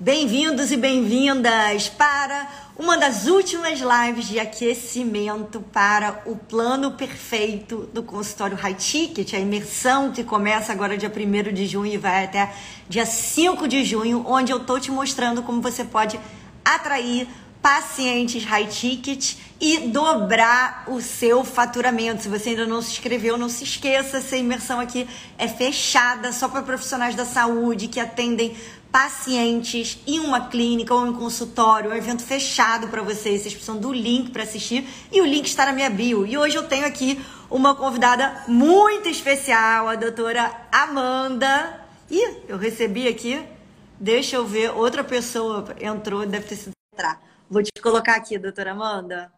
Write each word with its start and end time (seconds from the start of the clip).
Bem-vindos 0.00 0.72
e 0.72 0.76
bem-vindas 0.76 1.88
para 1.88 2.48
uma 2.76 2.98
das 2.98 3.28
últimas 3.28 3.78
lives 3.78 4.26
de 4.26 4.40
aquecimento 4.40 5.60
para 5.72 6.20
o 6.26 6.34
plano 6.34 6.90
perfeito 6.90 7.88
do 7.94 8.02
consultório 8.02 8.56
High 8.56 8.74
Ticket, 8.74 9.34
a 9.34 9.38
imersão 9.38 10.10
que 10.10 10.24
começa 10.24 10.72
agora 10.72 10.98
dia 10.98 11.08
1 11.08 11.54
de 11.54 11.66
junho 11.68 11.92
e 11.92 11.96
vai 11.96 12.24
até 12.24 12.52
dia 12.88 13.06
5 13.06 13.68
de 13.68 13.84
junho, 13.84 14.24
onde 14.26 14.52
eu 14.52 14.58
tô 14.58 14.80
te 14.80 14.90
mostrando 14.90 15.44
como 15.44 15.62
você 15.62 15.84
pode 15.84 16.18
atrair 16.64 17.28
pacientes 17.64 18.44
high 18.44 18.66
ticket 18.66 19.36
e 19.58 19.88
dobrar 19.88 20.84
o 20.86 21.00
seu 21.00 21.42
faturamento. 21.42 22.22
Se 22.22 22.28
você 22.28 22.50
ainda 22.50 22.66
não 22.66 22.82
se 22.82 22.92
inscreveu, 22.92 23.38
não 23.38 23.48
se 23.48 23.64
esqueça, 23.64 24.18
essa 24.18 24.36
imersão 24.36 24.78
aqui 24.78 25.08
é 25.38 25.48
fechada 25.48 26.30
só 26.30 26.46
para 26.46 26.62
profissionais 26.62 27.14
da 27.14 27.24
saúde 27.24 27.88
que 27.88 27.98
atendem 27.98 28.54
pacientes 28.94 29.98
em 30.06 30.20
uma 30.20 30.46
clínica 30.46 30.94
ou 30.94 31.04
em 31.04 31.10
um 31.10 31.18
consultório, 31.18 31.90
um 31.90 31.94
evento 31.94 32.22
fechado 32.22 32.86
para 32.86 33.02
vocês. 33.02 33.42
Vocês 33.42 33.52
precisam 33.52 33.76
do 33.76 33.92
link 33.92 34.30
para 34.30 34.44
assistir 34.44 34.88
e 35.10 35.20
o 35.20 35.26
link 35.26 35.46
está 35.46 35.66
na 35.66 35.72
minha 35.72 35.90
bio. 35.90 36.24
E 36.24 36.38
hoje 36.38 36.54
eu 36.54 36.68
tenho 36.68 36.86
aqui 36.86 37.20
uma 37.50 37.74
convidada 37.74 38.44
muito 38.46 39.08
especial, 39.08 39.88
a 39.88 39.96
doutora 39.96 40.68
Amanda. 40.70 41.84
Ih, 42.08 42.44
eu 42.46 42.56
recebi 42.56 43.08
aqui. 43.08 43.44
Deixa 43.98 44.36
eu 44.36 44.46
ver, 44.46 44.70
outra 44.70 45.02
pessoa 45.02 45.74
entrou, 45.80 46.24
deve 46.24 46.46
ter 46.46 46.54
sido 46.54 46.72
entrar. 46.92 47.20
Vou 47.50 47.64
te 47.64 47.72
colocar 47.82 48.14
aqui, 48.14 48.38
doutora 48.38 48.70
Amanda. 48.70 49.32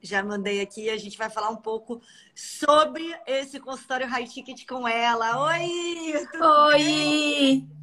Já 0.00 0.24
mandei 0.24 0.62
aqui, 0.62 0.88
a 0.88 0.96
gente 0.96 1.18
vai 1.18 1.28
falar 1.28 1.50
um 1.50 1.56
pouco 1.56 2.00
sobre 2.34 3.14
esse 3.26 3.60
consultório 3.60 4.08
high 4.08 4.24
ticket 4.24 4.66
com 4.66 4.88
ela. 4.88 5.48
Oi! 5.48 6.14
Oi! 6.40 6.78
Bem? 6.78 7.81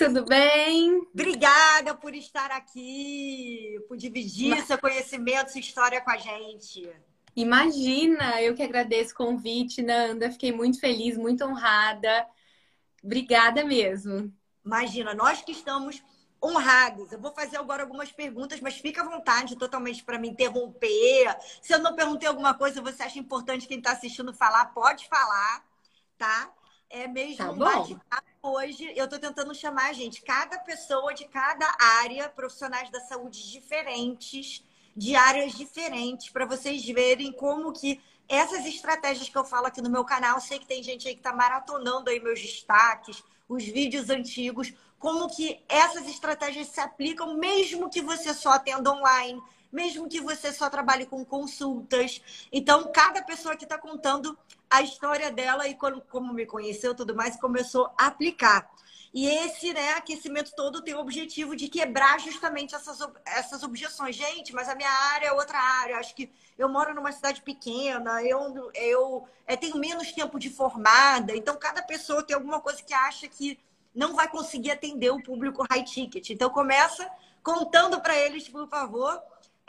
Tudo 0.00 0.24
bem? 0.24 1.06
Obrigada 1.12 1.94
por 1.94 2.14
estar 2.14 2.50
aqui, 2.50 3.78
por 3.86 3.98
dividir 3.98 4.48
Mas... 4.48 4.64
seu 4.64 4.78
conhecimento, 4.78 5.52
sua 5.52 5.60
história 5.60 6.00
com 6.00 6.10
a 6.10 6.16
gente. 6.16 6.90
Imagina, 7.36 8.40
eu 8.40 8.54
que 8.54 8.62
agradeço 8.62 9.12
o 9.12 9.16
convite, 9.16 9.82
Nanda. 9.82 10.30
Fiquei 10.30 10.52
muito 10.52 10.80
feliz, 10.80 11.18
muito 11.18 11.44
honrada. 11.44 12.26
Obrigada 13.04 13.62
mesmo. 13.62 14.32
Imagina, 14.64 15.12
nós 15.12 15.42
que 15.42 15.52
estamos 15.52 16.02
honrados. 16.42 17.12
Eu 17.12 17.20
vou 17.20 17.34
fazer 17.34 17.58
agora 17.58 17.82
algumas 17.82 18.10
perguntas, 18.10 18.58
mas 18.58 18.78
fica 18.78 19.02
à 19.02 19.04
vontade 19.04 19.54
totalmente 19.54 20.02
para 20.02 20.18
me 20.18 20.30
interromper. 20.30 21.36
Se 21.60 21.74
eu 21.74 21.78
não 21.78 21.94
perguntei 21.94 22.26
alguma 22.26 22.54
coisa, 22.54 22.80
você 22.80 23.02
acha 23.02 23.18
importante 23.18 23.68
quem 23.68 23.76
está 23.76 23.92
assistindo 23.92 24.32
falar, 24.32 24.64
pode 24.72 25.06
falar, 25.08 25.62
tá? 26.16 26.50
É 26.88 27.06
mesmo 27.06 27.36
tá 27.36 27.50
um 27.50 27.58
bate-papo 27.58 28.29
hoje. 28.42 28.92
Eu 28.96 29.04
estou 29.04 29.18
tentando 29.18 29.54
chamar, 29.54 29.94
gente, 29.94 30.22
cada 30.22 30.58
pessoa 30.58 31.14
de 31.14 31.26
cada 31.26 31.66
área, 32.02 32.28
profissionais 32.28 32.90
da 32.90 33.00
saúde 33.00 33.50
diferentes, 33.50 34.64
de 34.96 35.14
áreas 35.14 35.52
diferentes, 35.52 36.30
para 36.30 36.46
vocês 36.46 36.84
verem 36.86 37.32
como 37.32 37.72
que 37.72 38.00
essas 38.28 38.64
estratégias 38.64 39.28
que 39.28 39.36
eu 39.36 39.44
falo 39.44 39.66
aqui 39.66 39.80
no 39.80 39.90
meu 39.90 40.04
canal, 40.04 40.40
sei 40.40 40.58
que 40.58 40.66
tem 40.66 40.82
gente 40.82 41.06
aí 41.06 41.14
que 41.14 41.20
está 41.20 41.32
maratonando 41.32 42.10
aí 42.10 42.20
meus 42.20 42.40
destaques, 42.40 43.22
os 43.48 43.64
vídeos 43.64 44.08
antigos, 44.10 44.72
como 44.98 45.28
que 45.28 45.62
essas 45.68 46.06
estratégias 46.06 46.68
se 46.68 46.80
aplicam 46.80 47.34
mesmo 47.34 47.90
que 47.90 48.00
você 48.00 48.32
só 48.32 48.50
atenda 48.50 48.92
online, 48.92 49.42
mesmo 49.72 50.08
que 50.08 50.20
você 50.20 50.52
só 50.52 50.68
trabalhe 50.68 51.06
com 51.06 51.24
consultas. 51.24 52.20
Então, 52.52 52.90
cada 52.92 53.22
pessoa 53.22 53.56
que 53.56 53.64
está 53.64 53.78
contando 53.78 54.36
a 54.68 54.82
história 54.82 55.30
dela 55.30 55.66
e 55.68 55.74
como, 55.74 56.00
como 56.02 56.32
me 56.32 56.46
conheceu 56.46 56.94
tudo 56.94 57.14
mais, 57.14 57.36
começou 57.36 57.90
a 57.98 58.06
aplicar. 58.06 58.70
E 59.12 59.26
esse 59.26 59.72
né, 59.72 59.94
aquecimento 59.94 60.54
todo 60.54 60.82
tem 60.82 60.94
o 60.94 61.00
objetivo 61.00 61.56
de 61.56 61.68
quebrar 61.68 62.20
justamente 62.20 62.76
essas, 62.76 63.00
essas 63.24 63.62
objeções. 63.64 64.14
Gente, 64.14 64.54
mas 64.54 64.68
a 64.68 64.74
minha 64.74 64.90
área 64.90 65.26
é 65.26 65.32
outra 65.32 65.58
área. 65.58 65.98
Acho 65.98 66.14
que 66.14 66.30
eu 66.56 66.68
moro 66.68 66.94
numa 66.94 67.10
cidade 67.10 67.42
pequena, 67.42 68.22
eu, 68.22 68.70
eu 68.72 69.28
é, 69.46 69.56
tenho 69.56 69.76
menos 69.78 70.12
tempo 70.12 70.38
de 70.38 70.48
formada. 70.48 71.34
Então, 71.34 71.56
cada 71.56 71.82
pessoa 71.82 72.22
tem 72.22 72.34
alguma 72.34 72.60
coisa 72.60 72.82
que 72.82 72.94
acha 72.94 73.26
que 73.26 73.58
não 73.92 74.14
vai 74.14 74.28
conseguir 74.28 74.70
atender 74.70 75.10
o 75.10 75.22
público 75.22 75.66
high 75.68 75.82
ticket. 75.82 76.30
Então, 76.30 76.48
começa 76.48 77.10
contando 77.42 78.00
para 78.00 78.16
eles, 78.16 78.48
por 78.48 78.68
favor, 78.68 79.20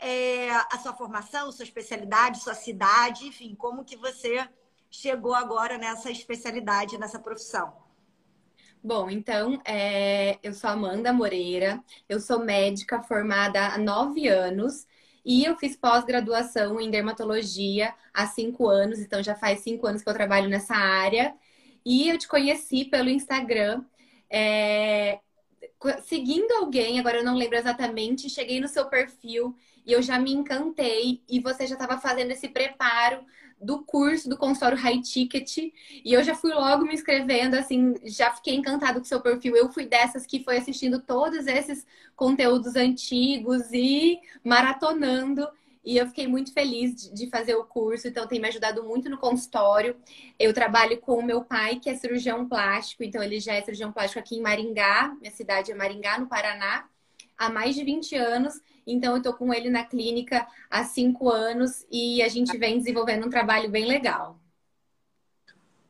é, 0.02 0.50
a 0.50 0.78
sua 0.82 0.92
formação, 0.92 1.52
sua 1.52 1.64
especialidade, 1.64 2.40
sua 2.40 2.54
cidade, 2.54 3.26
enfim, 3.26 3.54
como 3.54 3.84
que 3.84 3.96
você 3.96 4.46
chegou 4.90 5.32
agora 5.32 5.78
nessa 5.78 6.10
especialidade, 6.10 6.98
nessa 6.98 7.20
profissão? 7.20 7.72
Bom, 8.82 9.08
então, 9.08 9.62
é, 9.64 10.38
eu 10.42 10.52
sou 10.52 10.68
Amanda 10.68 11.12
Moreira, 11.12 11.82
eu 12.08 12.18
sou 12.18 12.40
médica 12.40 13.00
formada 13.00 13.68
há 13.68 13.78
nove 13.78 14.26
anos 14.26 14.86
e 15.24 15.44
eu 15.44 15.56
fiz 15.56 15.76
pós-graduação 15.76 16.80
em 16.80 16.90
dermatologia 16.90 17.94
há 18.12 18.26
cinco 18.26 18.66
anos, 18.68 18.98
então 18.98 19.22
já 19.22 19.36
faz 19.36 19.60
cinco 19.60 19.86
anos 19.86 20.02
que 20.02 20.10
eu 20.10 20.14
trabalho 20.14 20.48
nessa 20.48 20.74
área. 20.74 21.32
E 21.86 22.08
eu 22.08 22.18
te 22.18 22.26
conheci 22.26 22.84
pelo 22.84 23.08
Instagram, 23.08 23.84
é, 24.28 25.20
seguindo 26.02 26.50
alguém, 26.52 26.98
agora 26.98 27.18
eu 27.18 27.24
não 27.24 27.36
lembro 27.36 27.56
exatamente, 27.56 28.28
cheguei 28.28 28.60
no 28.60 28.66
seu 28.66 28.86
perfil 28.86 29.56
e 29.84 29.92
eu 29.92 30.02
já 30.02 30.18
me 30.18 30.32
encantei 30.32 31.22
e 31.28 31.40
você 31.40 31.66
já 31.66 31.74
estava 31.74 31.98
fazendo 31.98 32.30
esse 32.30 32.48
preparo 32.48 33.24
do 33.62 33.82
curso 33.84 34.28
do 34.28 34.36
consultório 34.36 34.76
High 34.76 35.00
Ticket 35.00 35.56
e 35.56 35.72
eu 36.04 36.22
já 36.22 36.34
fui 36.34 36.52
logo 36.52 36.84
me 36.84 36.94
inscrevendo, 36.94 37.54
assim, 37.54 37.94
já 38.04 38.32
fiquei 38.32 38.54
encantado 38.54 38.98
com 38.98 39.04
seu 39.04 39.20
perfil. 39.20 39.56
Eu 39.56 39.72
fui 39.72 39.86
dessas 39.86 40.26
que 40.26 40.42
foi 40.42 40.56
assistindo 40.58 41.00
todos 41.00 41.46
esses 41.46 41.86
conteúdos 42.16 42.74
antigos 42.74 43.72
e 43.72 44.18
maratonando. 44.44 45.48
E 45.84 45.96
eu 45.96 46.06
fiquei 46.06 46.28
muito 46.28 46.52
feliz 46.52 47.12
de 47.12 47.28
fazer 47.28 47.56
o 47.56 47.64
curso, 47.64 48.06
então 48.06 48.26
tem 48.26 48.40
me 48.40 48.46
ajudado 48.46 48.84
muito 48.84 49.10
no 49.10 49.18
consultório. 49.18 49.96
Eu 50.38 50.52
trabalho 50.52 51.00
com 51.00 51.14
o 51.14 51.24
meu 51.24 51.42
pai, 51.42 51.80
que 51.80 51.90
é 51.90 51.96
cirurgião 51.96 52.48
plástico, 52.48 53.02
então 53.02 53.20
ele 53.20 53.40
já 53.40 53.54
é 53.54 53.60
cirurgião 53.62 53.90
plástico 53.90 54.20
aqui 54.20 54.36
em 54.36 54.40
Maringá, 54.40 55.12
minha 55.20 55.32
cidade 55.32 55.72
é 55.72 55.74
Maringá, 55.74 56.20
no 56.20 56.28
Paraná, 56.28 56.88
há 57.36 57.48
mais 57.48 57.74
de 57.74 57.82
20 57.82 58.14
anos. 58.14 58.54
Então, 58.86 59.12
eu 59.12 59.18
estou 59.18 59.34
com 59.34 59.52
ele 59.52 59.70
na 59.70 59.84
clínica 59.84 60.46
há 60.70 60.84
cinco 60.84 61.30
anos 61.30 61.86
e 61.90 62.22
a 62.22 62.28
gente 62.28 62.56
vem 62.58 62.78
desenvolvendo 62.78 63.26
um 63.26 63.30
trabalho 63.30 63.70
bem 63.70 63.86
legal. 63.86 64.38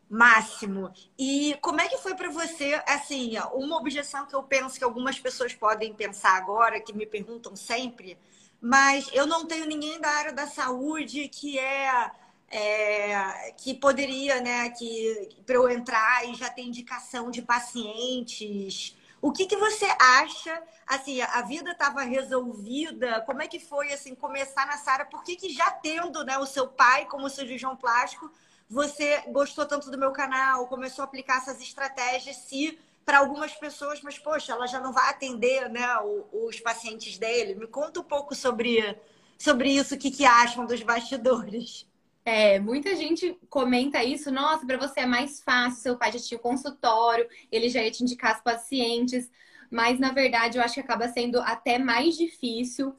Máximo. 0.08 0.92
E 1.18 1.56
como 1.62 1.80
é 1.80 1.88
que 1.88 1.96
foi 1.96 2.14
para 2.14 2.28
você, 2.28 2.82
assim, 2.86 3.32
uma 3.54 3.78
objeção 3.78 4.26
que 4.26 4.34
eu 4.34 4.42
penso 4.42 4.76
que 4.76 4.84
algumas 4.84 5.18
pessoas 5.18 5.54
podem 5.54 5.94
pensar 5.94 6.36
agora, 6.36 6.78
que 6.80 6.92
me 6.92 7.06
perguntam 7.06 7.56
sempre, 7.56 8.18
mas 8.60 9.08
eu 9.14 9.26
não 9.26 9.46
tenho 9.46 9.64
ninguém 9.64 9.98
da 9.98 10.10
área 10.10 10.32
da 10.32 10.46
saúde 10.46 11.28
que 11.28 11.58
é, 11.58 12.10
é 12.50 13.54
que 13.56 13.72
poderia, 13.72 14.40
né, 14.42 14.68
que 14.68 15.30
para 15.46 15.56
eu 15.56 15.68
entrar 15.70 16.28
e 16.28 16.34
já 16.34 16.50
ter 16.50 16.60
indicação 16.60 17.30
de 17.30 17.40
pacientes 17.40 18.94
o 19.22 19.30
que, 19.30 19.46
que 19.46 19.56
você 19.56 19.86
acha? 20.00 20.60
Assim, 20.84 21.20
a 21.22 21.40
vida 21.42 21.70
estava 21.70 22.02
resolvida? 22.02 23.20
Como 23.20 23.40
é 23.40 23.46
que 23.46 23.60
foi 23.60 23.92
assim 23.92 24.16
começar 24.16 24.66
nessa 24.66 24.90
área? 24.90 25.06
Por 25.06 25.22
que, 25.22 25.36
que 25.36 25.48
já 25.48 25.70
tendo 25.70 26.24
né, 26.24 26.36
o 26.38 26.44
seu 26.44 26.66
pai 26.66 27.06
como 27.06 27.30
cirurgião 27.30 27.76
plástico, 27.76 28.28
você 28.68 29.22
gostou 29.28 29.64
tanto 29.64 29.92
do 29.92 29.96
meu 29.96 30.10
canal, 30.10 30.66
começou 30.66 31.02
a 31.02 31.06
aplicar 31.06 31.36
essas 31.36 31.60
estratégias? 31.60 32.36
Se 32.36 32.76
para 33.04 33.18
algumas 33.18 33.54
pessoas, 33.54 34.00
mas 34.02 34.18
poxa, 34.18 34.52
ela 34.52 34.66
já 34.66 34.80
não 34.80 34.92
vai 34.92 35.08
atender 35.10 35.68
né, 35.68 35.86
os 36.32 36.58
pacientes 36.58 37.16
dele. 37.16 37.54
Me 37.54 37.68
conta 37.68 38.00
um 38.00 38.04
pouco 38.04 38.34
sobre, 38.34 38.98
sobre 39.38 39.70
isso, 39.70 39.94
o 39.94 39.98
que, 39.98 40.10
que 40.10 40.24
acham 40.24 40.66
dos 40.66 40.82
bastidores. 40.82 41.86
É, 42.24 42.60
muita 42.60 42.94
gente 42.94 43.36
comenta 43.50 44.02
isso, 44.04 44.30
nossa, 44.30 44.64
para 44.64 44.76
você 44.76 45.00
é 45.00 45.06
mais 45.06 45.40
fácil, 45.42 45.82
seu 45.82 45.96
pai 45.96 46.12
já 46.12 46.20
tinha 46.20 46.38
consultório, 46.38 47.28
ele 47.50 47.68
já 47.68 47.82
ia 47.82 47.90
te 47.90 48.02
indicar 48.02 48.36
os 48.36 48.42
pacientes, 48.42 49.28
mas 49.68 49.98
na 49.98 50.12
verdade 50.12 50.56
eu 50.56 50.62
acho 50.62 50.74
que 50.74 50.80
acaba 50.80 51.08
sendo 51.08 51.40
até 51.40 51.78
mais 51.78 52.16
difícil, 52.16 52.94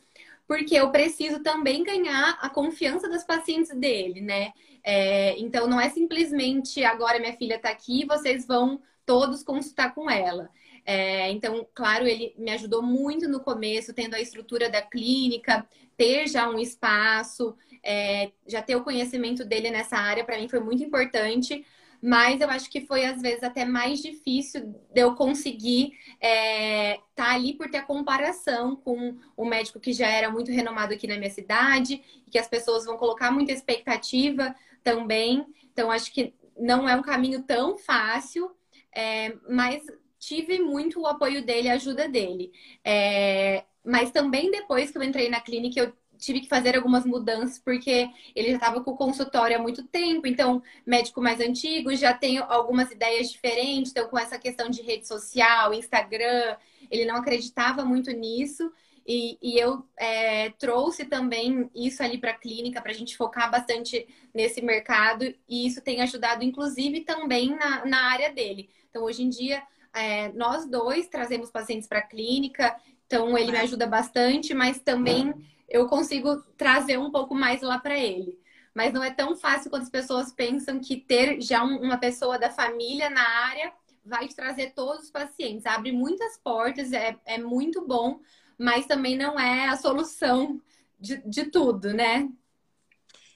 porque 0.45 0.75
eu 0.75 0.91
preciso 0.91 1.41
também 1.41 1.83
ganhar 1.83 2.37
a 2.41 2.49
confiança 2.49 3.07
das 3.09 3.23
pacientes 3.23 3.73
dele, 3.75 4.19
né? 4.19 4.51
É, 4.83 5.39
então 5.39 5.67
não 5.67 5.79
é 5.79 5.89
simplesmente 5.89 6.83
agora 6.83 7.19
minha 7.19 7.37
filha 7.37 7.55
está 7.55 7.69
aqui, 7.69 8.05
vocês 8.05 8.45
vão 8.45 8.81
todos 9.05 9.41
consultar 9.41 9.93
com 9.93 10.09
ela. 10.09 10.49
É, 10.85 11.31
então, 11.31 11.65
claro, 11.73 12.05
ele 12.05 12.33
me 12.37 12.51
ajudou 12.51 12.81
muito 12.81 13.27
no 13.29 13.39
começo, 13.39 13.93
tendo 13.93 14.15
a 14.15 14.21
estrutura 14.21 14.69
da 14.69 14.81
clínica, 14.81 15.65
ter 15.95 16.27
já 16.27 16.49
um 16.49 16.59
espaço, 16.59 17.55
é, 17.83 18.31
já 18.47 18.61
ter 18.61 18.75
o 18.75 18.83
conhecimento 18.83 19.43
dele 19.43 19.69
nessa 19.69 19.97
área, 19.97 20.23
para 20.23 20.37
mim 20.37 20.47
foi 20.47 20.59
muito 20.59 20.83
importante. 20.83 21.65
Mas 22.05 22.41
eu 22.41 22.49
acho 22.49 22.69
que 22.69 22.81
foi, 22.81 23.05
às 23.05 23.21
vezes, 23.21 23.43
até 23.43 23.63
mais 23.63 24.01
difícil 24.01 24.75
de 24.93 25.01
eu 25.01 25.15
conseguir 25.15 25.93
estar 26.15 26.27
é, 26.27 26.99
tá 27.15 27.31
ali 27.31 27.53
por 27.53 27.69
ter 27.69 27.77
a 27.77 27.85
comparação 27.85 28.75
com 28.75 29.17
o 29.37 29.45
médico 29.45 29.79
que 29.79 29.93
já 29.93 30.09
era 30.09 30.29
muito 30.29 30.51
renomado 30.51 30.93
aqui 30.93 31.07
na 31.07 31.17
minha 31.17 31.29
cidade, 31.29 32.03
que 32.29 32.37
as 32.37 32.47
pessoas 32.47 32.83
vão 32.83 32.97
colocar 32.97 33.31
muita 33.31 33.53
expectativa 33.53 34.53
também. 34.83 35.45
Então, 35.71 35.89
acho 35.89 36.11
que 36.11 36.33
não 36.59 36.89
é 36.89 36.95
um 36.95 37.01
caminho 37.01 37.41
tão 37.43 37.77
fácil, 37.77 38.51
é, 38.93 39.33
mas 39.49 39.81
tive 40.19 40.59
muito 40.59 40.99
o 40.99 41.07
apoio 41.07 41.41
dele, 41.45 41.69
a 41.69 41.75
ajuda 41.75 42.09
dele. 42.09 42.51
É, 42.83 43.63
mas 43.81 44.11
também 44.11 44.51
depois 44.51 44.91
que 44.91 44.97
eu 44.97 45.03
entrei 45.03 45.29
na 45.29 45.39
clínica, 45.39 45.79
eu 45.79 45.93
tive 46.23 46.41
que 46.41 46.47
fazer 46.47 46.75
algumas 46.75 47.05
mudanças, 47.05 47.59
porque 47.59 48.09
ele 48.35 48.49
já 48.49 48.55
estava 48.55 48.81
com 48.81 48.91
o 48.91 48.97
consultório 48.97 49.57
há 49.57 49.61
muito 49.61 49.83
tempo, 49.83 50.27
então, 50.27 50.61
médico 50.85 51.21
mais 51.21 51.39
antigo, 51.39 51.95
já 51.95 52.13
tem 52.13 52.37
algumas 52.37 52.91
ideias 52.91 53.31
diferentes, 53.31 53.91
então, 53.91 54.07
com 54.07 54.17
essa 54.17 54.37
questão 54.39 54.69
de 54.69 54.81
rede 54.81 55.07
social, 55.07 55.73
Instagram, 55.73 56.57
ele 56.89 57.05
não 57.05 57.15
acreditava 57.17 57.83
muito 57.83 58.11
nisso. 58.11 58.71
E, 59.05 59.37
e 59.41 59.59
eu 59.59 59.85
é, 59.97 60.51
trouxe 60.51 61.03
também 61.03 61.69
isso 61.75 62.01
ali 62.01 62.17
para 62.17 62.31
a 62.31 62.37
clínica, 62.37 62.81
para 62.81 62.91
a 62.91 62.95
gente 62.95 63.17
focar 63.17 63.51
bastante 63.51 64.07
nesse 64.33 64.61
mercado, 64.61 65.25
e 65.47 65.67
isso 65.67 65.81
tem 65.81 66.01
ajudado, 66.01 66.43
inclusive, 66.43 67.01
também 67.01 67.49
na, 67.49 67.85
na 67.85 68.11
área 68.11 68.31
dele. 68.31 68.69
Então, 68.89 69.03
hoje 69.03 69.23
em 69.23 69.29
dia, 69.29 69.61
é, 69.93 70.29
nós 70.29 70.65
dois 70.65 71.07
trazemos 71.07 71.51
pacientes 71.51 71.87
para 71.87 71.99
a 71.99 72.07
clínica, 72.07 72.75
então 73.05 73.37
ele 73.37 73.51
me 73.51 73.57
ajuda 73.59 73.85
bastante, 73.85 74.53
mas 74.53 74.79
também 74.79 75.33
eu 75.69 75.87
consigo 75.87 76.41
trazer 76.57 76.97
um 76.97 77.11
pouco 77.11 77.33
mais 77.35 77.61
lá 77.61 77.79
para 77.79 77.97
ele. 77.97 78.39
Mas 78.73 78.93
não 78.93 79.03
é 79.03 79.11
tão 79.11 79.35
fácil 79.35 79.69
quando 79.69 79.83
as 79.83 79.89
pessoas 79.89 80.31
pensam 80.31 80.79
que 80.79 80.97
ter 80.97 81.39
já 81.41 81.63
uma 81.63 81.97
pessoa 81.97 82.39
da 82.39 82.49
família 82.49 83.09
na 83.09 83.27
área 83.45 83.71
vai 84.03 84.27
trazer 84.27 84.71
todos 84.73 85.05
os 85.05 85.11
pacientes. 85.11 85.65
Abre 85.65 85.91
muitas 85.91 86.37
portas, 86.37 86.91
é, 86.91 87.17
é 87.25 87.37
muito 87.37 87.85
bom, 87.85 88.19
mas 88.57 88.85
também 88.85 89.17
não 89.17 89.39
é 89.39 89.67
a 89.67 89.77
solução 89.77 90.59
de, 90.99 91.17
de 91.27 91.45
tudo, 91.45 91.93
né? 91.93 92.29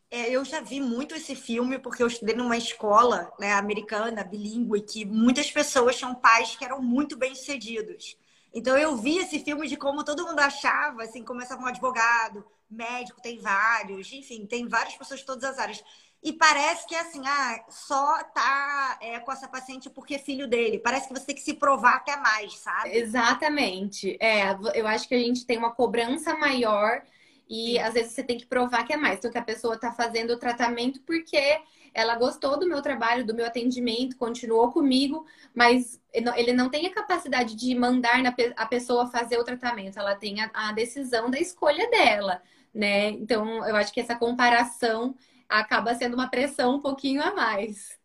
É, 0.09 0.29
eu 0.31 0.43
já 0.45 0.61
vi 0.61 0.79
muito 0.79 1.15
esse 1.15 1.35
filme 1.35 1.77
porque 1.77 2.01
eu 2.01 2.07
estudei 2.07 2.33
numa 2.33 2.55
escola 2.55 3.31
né, 3.37 3.53
americana, 3.53 4.23
bilíngue, 4.23 4.81
que 4.81 5.05
muitas 5.05 5.51
pessoas 5.51 5.97
tinham 5.97 6.15
pais 6.15 6.55
que 6.55 6.63
eram 6.63 6.81
muito 6.81 7.17
bem-sucedidos. 7.17 8.17
Então 8.57 8.75
eu 8.75 8.97
vi 8.97 9.19
esse 9.19 9.37
filme 9.37 9.67
de 9.67 9.77
como 9.77 10.03
todo 10.03 10.25
mundo 10.25 10.39
achava, 10.39 11.03
assim, 11.03 11.23
começava 11.23 11.61
um 11.61 11.67
advogado, 11.67 12.43
médico, 12.67 13.21
tem 13.21 13.37
vários, 13.37 14.11
enfim, 14.11 14.47
tem 14.47 14.67
várias 14.67 14.95
pessoas 14.95 15.19
de 15.19 15.27
todas 15.27 15.43
as 15.43 15.59
áreas. 15.59 15.83
E 16.23 16.33
parece 16.33 16.87
que 16.87 16.95
é 16.95 17.01
assim, 17.01 17.21
ah, 17.23 17.63
só 17.69 18.23
tá 18.23 18.97
é, 18.99 19.19
com 19.19 19.31
essa 19.31 19.47
paciente 19.47 19.91
porque 19.91 20.15
é 20.15 20.19
filho 20.19 20.47
dele. 20.47 20.79
Parece 20.79 21.07
que 21.07 21.13
você 21.13 21.27
tem 21.27 21.35
que 21.35 21.41
se 21.41 21.53
provar 21.53 21.97
até 21.97 22.17
mais, 22.17 22.57
sabe? 22.57 22.97
Exatamente. 22.97 24.17
É, 24.19 24.57
eu 24.73 24.87
acho 24.87 25.07
que 25.07 25.13
a 25.13 25.19
gente 25.19 25.45
tem 25.45 25.59
uma 25.59 25.75
cobrança 25.75 26.35
maior 26.35 27.03
e 27.47 27.73
Sim. 27.73 27.79
às 27.79 27.93
vezes 27.93 28.13
você 28.13 28.23
tem 28.23 28.39
que 28.39 28.47
provar 28.47 28.85
que 28.85 28.93
é 28.93 28.97
mais. 28.97 29.19
Então, 29.19 29.29
que 29.29 29.37
a 29.37 29.43
pessoa 29.43 29.75
está 29.75 29.91
fazendo 29.91 30.31
o 30.31 30.39
tratamento 30.39 30.99
porque 31.03 31.61
ela 31.97 32.15
gostou 32.15 32.59
do 32.59 32.67
meu 32.67 32.79
trabalho, 32.79 33.25
do 33.25 33.33
meu 33.33 33.43
atendimento, 33.43 34.17
continuou 34.17 34.71
comigo, 34.71 35.25
mas 35.51 35.99
ele 36.13 36.53
não 36.53 36.69
tem 36.69 36.85
a 36.85 36.93
capacidade 36.93 37.55
de 37.55 37.73
mandar 37.73 38.21
a 38.55 38.65
pessoa 38.67 39.07
fazer 39.07 39.39
o 39.39 39.43
tratamento. 39.43 39.97
Ela 39.97 40.13
tem 40.13 40.37
a 40.39 40.71
decisão 40.73 41.27
da 41.27 41.39
escolha 41.39 41.89
dela, 41.89 42.39
né? 42.71 43.09
Então, 43.09 43.65
eu 43.67 43.75
acho 43.75 43.91
que 43.91 43.99
essa 43.99 44.15
comparação 44.15 45.15
acaba 45.49 45.95
sendo 45.95 46.13
uma 46.13 46.29
pressão 46.29 46.75
um 46.75 46.79
pouquinho 46.79 47.19
a 47.23 47.33
mais. 47.33 47.97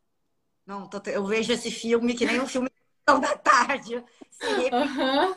Não, 0.65 0.89
eu 1.09 1.27
vejo 1.27 1.53
esse 1.53 1.71
filme 1.71 2.15
que 2.15 2.25
nem 2.25 2.41
um 2.41 2.47
filme 2.47 2.71
da 3.07 3.37
tarde. 3.37 4.03
Se 4.31 4.71
uhum 4.73 5.37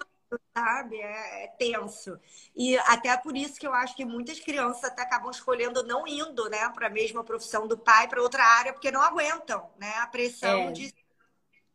sabe? 0.54 0.98
É, 0.98 1.44
é, 1.44 1.48
tenso. 1.58 2.20
E 2.56 2.78
até 2.80 3.16
por 3.18 3.36
isso 3.36 3.60
que 3.60 3.68
eu 3.68 3.74
acho 3.74 3.96
que 3.96 4.06
muitas 4.06 4.40
crianças 4.40 4.84
até 4.84 5.02
acabam 5.02 5.32
escolhendo 5.32 5.84
não 5.84 6.08
indo, 6.08 6.50
né, 6.50 6.70
para 6.70 6.88
a 6.88 6.90
mesma 6.90 7.24
profissão 7.24 7.68
do 7.68 7.78
pai, 7.78 8.08
para 8.08 8.22
outra 8.22 8.44
área, 8.44 8.74
porque 8.74 8.92
não 8.92 9.02
aguentam, 9.02 9.70
né? 9.78 9.94
A 9.98 10.08
pressão 10.08 10.70
é. 10.70 10.72
de 10.72 10.94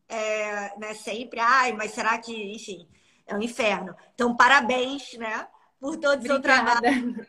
é, 0.08 0.78
né, 0.78 0.94
sempre, 0.94 1.38
ai, 1.38 1.72
mas 1.72 1.92
será 1.92 2.18
que, 2.18 2.34
enfim, 2.52 2.88
é 3.26 3.34
um 3.34 3.42
inferno. 3.42 3.94
Então, 4.14 4.36
parabéns, 4.36 5.12
né, 5.14 5.46
por 5.78 5.96
todo 5.96 6.20
o 6.20 6.26
seu 6.26 6.42
trabalho 6.42 7.26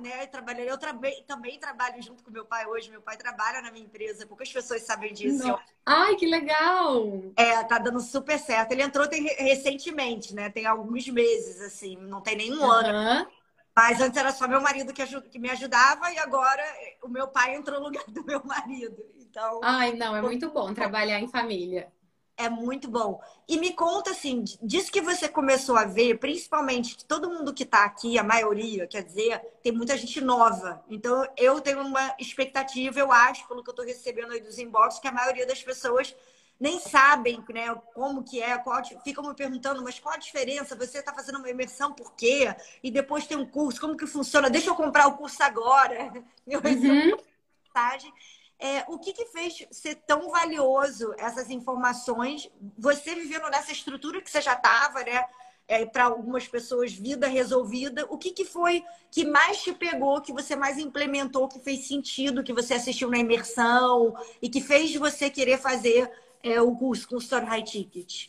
né? 0.00 0.22
Eu 0.22 0.28
trabalhei, 0.28 0.70
eu 0.70 0.78
também, 0.78 1.22
também 1.24 1.58
trabalho 1.58 2.00
junto 2.02 2.22
com 2.22 2.30
meu 2.30 2.44
pai 2.44 2.66
hoje. 2.66 2.90
Meu 2.90 3.02
pai 3.02 3.16
trabalha 3.16 3.60
na 3.60 3.70
minha 3.72 3.84
empresa, 3.84 4.26
poucas 4.26 4.50
pessoas 4.52 4.82
sabem 4.82 5.12
disso. 5.12 5.46
Não. 5.46 5.58
Ai, 5.84 6.14
que 6.16 6.26
legal! 6.26 7.32
É, 7.36 7.62
tá 7.64 7.78
dando 7.78 8.00
super 8.00 8.38
certo. 8.38 8.72
Ele 8.72 8.82
entrou 8.82 9.08
tem, 9.08 9.22
recentemente, 9.24 10.34
né? 10.34 10.48
Tem 10.50 10.66
alguns 10.66 11.08
meses, 11.08 11.60
assim, 11.60 11.96
não 11.96 12.20
tem 12.20 12.36
nenhum 12.36 12.62
uhum. 12.62 12.70
ano. 12.70 13.30
Mas 13.74 14.00
antes 14.00 14.18
era 14.18 14.32
só 14.32 14.48
meu 14.48 14.60
marido 14.60 14.92
que, 14.92 15.04
que 15.22 15.38
me 15.38 15.50
ajudava 15.50 16.10
e 16.12 16.18
agora 16.18 16.64
o 17.02 17.08
meu 17.08 17.28
pai 17.28 17.54
entrou 17.54 17.78
no 17.78 17.86
lugar 17.86 18.04
do 18.08 18.24
meu 18.24 18.42
marido. 18.44 19.04
Então. 19.18 19.60
Ai, 19.62 19.92
não, 19.92 20.16
é 20.16 20.22
muito 20.22 20.50
bom 20.50 20.74
trabalhar 20.74 21.20
em 21.20 21.28
família. 21.28 21.92
É 22.40 22.48
muito 22.48 22.88
bom. 22.88 23.20
E 23.48 23.58
me 23.58 23.72
conta 23.72 24.12
assim, 24.12 24.44
disso 24.62 24.92
que 24.92 25.00
você 25.00 25.28
começou 25.28 25.76
a 25.76 25.84
ver, 25.84 26.20
principalmente 26.20 26.96
que 26.96 27.04
todo 27.04 27.28
mundo 27.28 27.52
que 27.52 27.64
está 27.64 27.84
aqui, 27.84 28.16
a 28.16 28.22
maioria, 28.22 28.86
quer 28.86 29.02
dizer, 29.02 29.40
tem 29.60 29.72
muita 29.72 29.96
gente 29.98 30.20
nova. 30.20 30.80
Então 30.88 31.26
eu 31.36 31.60
tenho 31.60 31.80
uma 31.82 32.14
expectativa, 32.16 33.00
eu 33.00 33.10
acho, 33.10 33.46
pelo 33.48 33.64
que 33.64 33.70
eu 33.70 33.72
estou 33.72 33.84
recebendo 33.84 34.32
aí 34.32 34.40
dos 34.40 34.56
inbox, 34.56 35.00
que 35.00 35.08
a 35.08 35.12
maioria 35.12 35.44
das 35.44 35.60
pessoas 35.60 36.14
nem 36.60 36.78
sabem 36.78 37.44
né, 37.52 37.74
como 37.92 38.22
que 38.22 38.40
é, 38.40 38.56
qual, 38.58 38.82
ficam 39.02 39.26
me 39.26 39.34
perguntando, 39.34 39.82
mas 39.82 39.98
qual 39.98 40.14
a 40.14 40.18
diferença? 40.18 40.76
Você 40.76 40.98
está 40.98 41.12
fazendo 41.12 41.38
uma 41.38 41.50
imersão 41.50 41.92
por 41.92 42.14
quê? 42.14 42.54
E 42.84 42.90
depois 42.90 43.26
tem 43.26 43.36
um 43.36 43.46
curso, 43.46 43.80
como 43.80 43.96
que 43.96 44.06
funciona? 44.06 44.48
Deixa 44.48 44.70
eu 44.70 44.76
comprar 44.76 45.08
o 45.08 45.16
curso 45.16 45.42
agora. 45.42 46.12
Eu 46.46 46.60
uhum. 46.60 47.16
mensagem. 47.66 48.12
É, 48.60 48.84
o 48.88 48.98
que, 48.98 49.12
que 49.12 49.26
fez 49.26 49.66
ser 49.70 49.94
tão 50.06 50.30
valioso 50.30 51.14
essas 51.16 51.48
informações? 51.48 52.50
Você 52.76 53.14
vivendo 53.14 53.48
nessa 53.50 53.70
estrutura 53.70 54.20
que 54.20 54.30
você 54.30 54.40
já 54.40 54.54
estava, 54.54 55.04
né? 55.04 55.24
É, 55.68 55.84
para 55.84 56.04
algumas 56.04 56.48
pessoas, 56.48 56.92
vida 56.92 57.28
resolvida. 57.28 58.06
O 58.08 58.16
que, 58.16 58.32
que 58.32 58.44
foi 58.44 58.82
que 59.10 59.24
mais 59.24 59.62
te 59.62 59.72
pegou, 59.72 60.20
que 60.20 60.32
você 60.32 60.56
mais 60.56 60.78
implementou, 60.78 61.46
que 61.46 61.60
fez 61.60 61.86
sentido, 61.86 62.42
que 62.42 62.54
você 62.54 62.74
assistiu 62.74 63.10
na 63.10 63.18
imersão 63.18 64.16
e 64.40 64.48
que 64.48 64.62
fez 64.62 64.94
você 64.96 65.28
querer 65.28 65.58
fazer 65.58 66.10
é, 66.42 66.60
o 66.60 66.74
curso 66.74 67.06
com 67.06 67.18
Story 67.18 67.44
High 67.44 67.62
Ticket? 67.62 68.28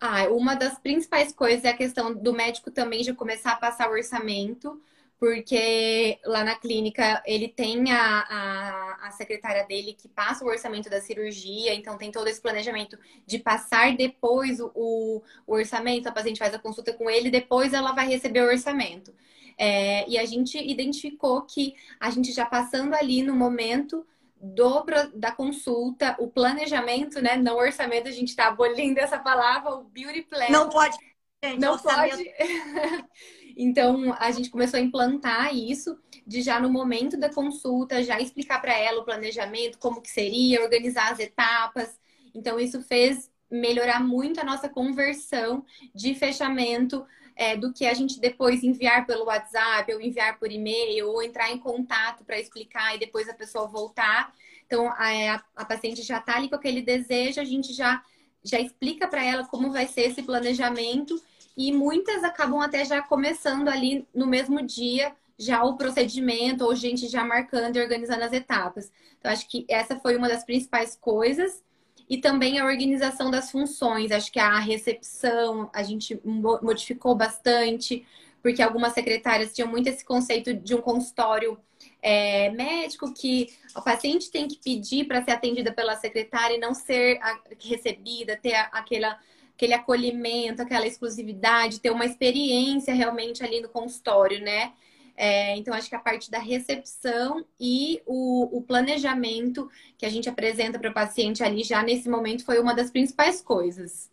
Ah, 0.00 0.28
uma 0.28 0.54
das 0.54 0.78
principais 0.78 1.32
coisas 1.32 1.64
é 1.64 1.70
a 1.70 1.76
questão 1.76 2.12
do 2.12 2.32
médico 2.34 2.70
também 2.70 3.02
já 3.02 3.14
começar 3.14 3.52
a 3.52 3.56
passar 3.56 3.88
o 3.88 3.92
orçamento 3.92 4.82
porque 5.24 6.18
lá 6.22 6.44
na 6.44 6.54
clínica 6.54 7.22
ele 7.24 7.48
tem 7.48 7.90
a, 7.90 8.26
a, 8.28 9.06
a, 9.06 9.10
secretária 9.10 9.64
dele 9.64 9.94
que 9.94 10.06
passa 10.06 10.44
o 10.44 10.48
orçamento 10.48 10.90
da 10.90 11.00
cirurgia, 11.00 11.72
então 11.74 11.96
tem 11.96 12.12
todo 12.12 12.28
esse 12.28 12.42
planejamento 12.42 12.98
de 13.26 13.38
passar 13.38 13.96
depois 13.96 14.60
o, 14.60 14.70
o, 14.74 15.22
orçamento, 15.46 16.06
a 16.06 16.12
paciente 16.12 16.38
faz 16.38 16.52
a 16.52 16.58
consulta 16.58 16.92
com 16.92 17.08
ele, 17.08 17.30
depois 17.30 17.72
ela 17.72 17.92
vai 17.92 18.06
receber 18.06 18.42
o 18.42 18.48
orçamento. 18.48 19.14
É, 19.56 20.06
e 20.06 20.18
a 20.18 20.26
gente 20.26 20.58
identificou 20.58 21.40
que 21.40 21.74
a 21.98 22.10
gente 22.10 22.30
já 22.30 22.44
passando 22.44 22.92
ali 22.92 23.22
no 23.22 23.34
momento 23.34 24.06
do, 24.38 24.84
da 25.14 25.32
consulta, 25.32 26.16
o 26.18 26.28
planejamento, 26.28 27.22
né? 27.22 27.34
Não 27.34 27.56
orçamento, 27.56 28.08
a 28.08 28.12
gente 28.12 28.28
está 28.28 28.48
abolindo 28.48 28.98
essa 28.98 29.18
palavra, 29.18 29.70
o 29.70 29.84
beauty 29.84 30.20
plan. 30.20 30.50
Não 30.50 30.68
pode. 30.68 30.98
Gente, 31.44 31.60
não 31.60 31.72
orçamento. 31.72 32.16
pode. 32.16 32.34
Então, 33.56 34.12
a 34.18 34.32
gente 34.32 34.50
começou 34.50 34.78
a 34.78 34.82
implantar 34.82 35.54
isso 35.54 35.96
de 36.26 36.42
já 36.42 36.58
no 36.58 36.68
momento 36.68 37.16
da 37.16 37.32
consulta, 37.32 38.02
já 38.02 38.20
explicar 38.20 38.60
para 38.60 38.76
ela 38.76 39.00
o 39.00 39.04
planejamento, 39.04 39.78
como 39.78 40.02
que 40.02 40.10
seria, 40.10 40.62
organizar 40.62 41.12
as 41.12 41.20
etapas. 41.20 41.96
Então, 42.34 42.58
isso 42.58 42.82
fez 42.82 43.30
melhorar 43.48 44.00
muito 44.00 44.40
a 44.40 44.44
nossa 44.44 44.68
conversão 44.68 45.64
de 45.94 46.14
fechamento 46.14 47.06
é, 47.36 47.56
do 47.56 47.72
que 47.72 47.86
a 47.86 47.94
gente 47.94 48.20
depois 48.20 48.62
enviar 48.62 49.06
pelo 49.06 49.26
WhatsApp, 49.26 49.92
ou 49.92 50.00
enviar 50.00 50.38
por 50.38 50.50
e-mail, 50.50 51.08
ou 51.08 51.22
entrar 51.22 51.50
em 51.50 51.58
contato 51.58 52.24
para 52.24 52.40
explicar 52.40 52.94
e 52.94 52.98
depois 52.98 53.28
a 53.28 53.34
pessoa 53.34 53.68
voltar. 53.68 54.34
Então, 54.66 54.88
a, 54.88 55.34
a, 55.34 55.44
a 55.56 55.64
paciente 55.64 56.02
já 56.02 56.18
está 56.18 56.36
ali 56.36 56.48
com 56.48 56.56
aquele 56.56 56.82
desejo, 56.82 57.40
a 57.40 57.44
gente 57.44 57.72
já, 57.72 58.02
já 58.42 58.58
explica 58.58 59.06
para 59.06 59.24
ela 59.24 59.46
como 59.46 59.70
vai 59.70 59.86
ser 59.86 60.02
esse 60.02 60.22
planejamento 60.22 61.20
e 61.56 61.72
muitas 61.72 62.24
acabam 62.24 62.60
até 62.60 62.84
já 62.84 63.02
começando 63.02 63.68
ali 63.68 64.06
no 64.14 64.26
mesmo 64.26 64.64
dia 64.64 65.14
já 65.38 65.64
o 65.64 65.76
procedimento 65.76 66.64
ou 66.64 66.74
gente 66.74 67.08
já 67.08 67.24
marcando 67.24 67.76
e 67.76 67.80
organizando 67.80 68.22
as 68.22 68.32
etapas. 68.32 68.92
Então 69.18 69.30
acho 69.32 69.48
que 69.48 69.64
essa 69.68 69.98
foi 69.98 70.16
uma 70.16 70.28
das 70.28 70.44
principais 70.44 70.96
coisas 70.96 71.62
e 72.08 72.18
também 72.18 72.58
a 72.58 72.66
organização 72.66 73.30
das 73.30 73.50
funções. 73.50 74.12
Acho 74.12 74.30
que 74.30 74.38
a 74.38 74.58
recepção 74.58 75.70
a 75.72 75.82
gente 75.82 76.20
modificou 76.24 77.14
bastante 77.14 78.06
porque 78.42 78.62
algumas 78.62 78.92
secretárias 78.92 79.54
tinham 79.54 79.68
muito 79.68 79.88
esse 79.88 80.04
conceito 80.04 80.52
de 80.52 80.74
um 80.74 80.82
consultório 80.82 81.58
é, 82.02 82.50
médico 82.50 83.12
que 83.14 83.48
o 83.74 83.80
paciente 83.80 84.30
tem 84.30 84.46
que 84.46 84.58
pedir 84.58 85.06
para 85.06 85.24
ser 85.24 85.30
atendida 85.30 85.72
pela 85.72 85.96
secretária 85.96 86.54
e 86.54 86.60
não 86.60 86.74
ser 86.74 87.18
recebida, 87.58 88.36
ter 88.36 88.54
aquela 88.54 89.18
aquele 89.54 89.72
acolhimento, 89.72 90.62
aquela 90.62 90.86
exclusividade, 90.86 91.80
ter 91.80 91.90
uma 91.90 92.04
experiência 92.04 92.92
realmente 92.92 93.42
ali 93.42 93.60
no 93.60 93.68
consultório, 93.68 94.40
né? 94.40 94.72
É, 95.16 95.56
então, 95.56 95.72
acho 95.72 95.88
que 95.88 95.94
a 95.94 96.00
parte 96.00 96.28
da 96.28 96.40
recepção 96.40 97.44
e 97.58 98.02
o, 98.04 98.58
o 98.58 98.62
planejamento 98.62 99.70
que 99.96 100.04
a 100.04 100.08
gente 100.08 100.28
apresenta 100.28 100.78
para 100.78 100.90
o 100.90 100.94
paciente 100.94 101.44
ali 101.44 101.62
já 101.62 101.82
nesse 101.84 102.08
momento 102.08 102.44
foi 102.44 102.58
uma 102.58 102.74
das 102.74 102.90
principais 102.90 103.40
coisas. 103.40 104.10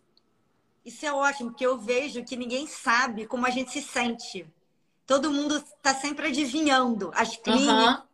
Isso 0.84 1.04
é 1.04 1.12
ótimo, 1.12 1.50
porque 1.50 1.66
eu 1.66 1.76
vejo 1.76 2.24
que 2.24 2.36
ninguém 2.36 2.68
sabe 2.68 3.26
como 3.26 3.46
a 3.46 3.50
gente 3.50 3.72
se 3.72 3.82
sente. 3.82 4.46
Todo 5.04 5.32
mundo 5.32 5.56
está 5.56 5.92
sempre 5.92 6.28
adivinhando. 6.28 7.10
As 7.14 7.36
clínicas, 7.36 7.98
uhum 7.98 8.12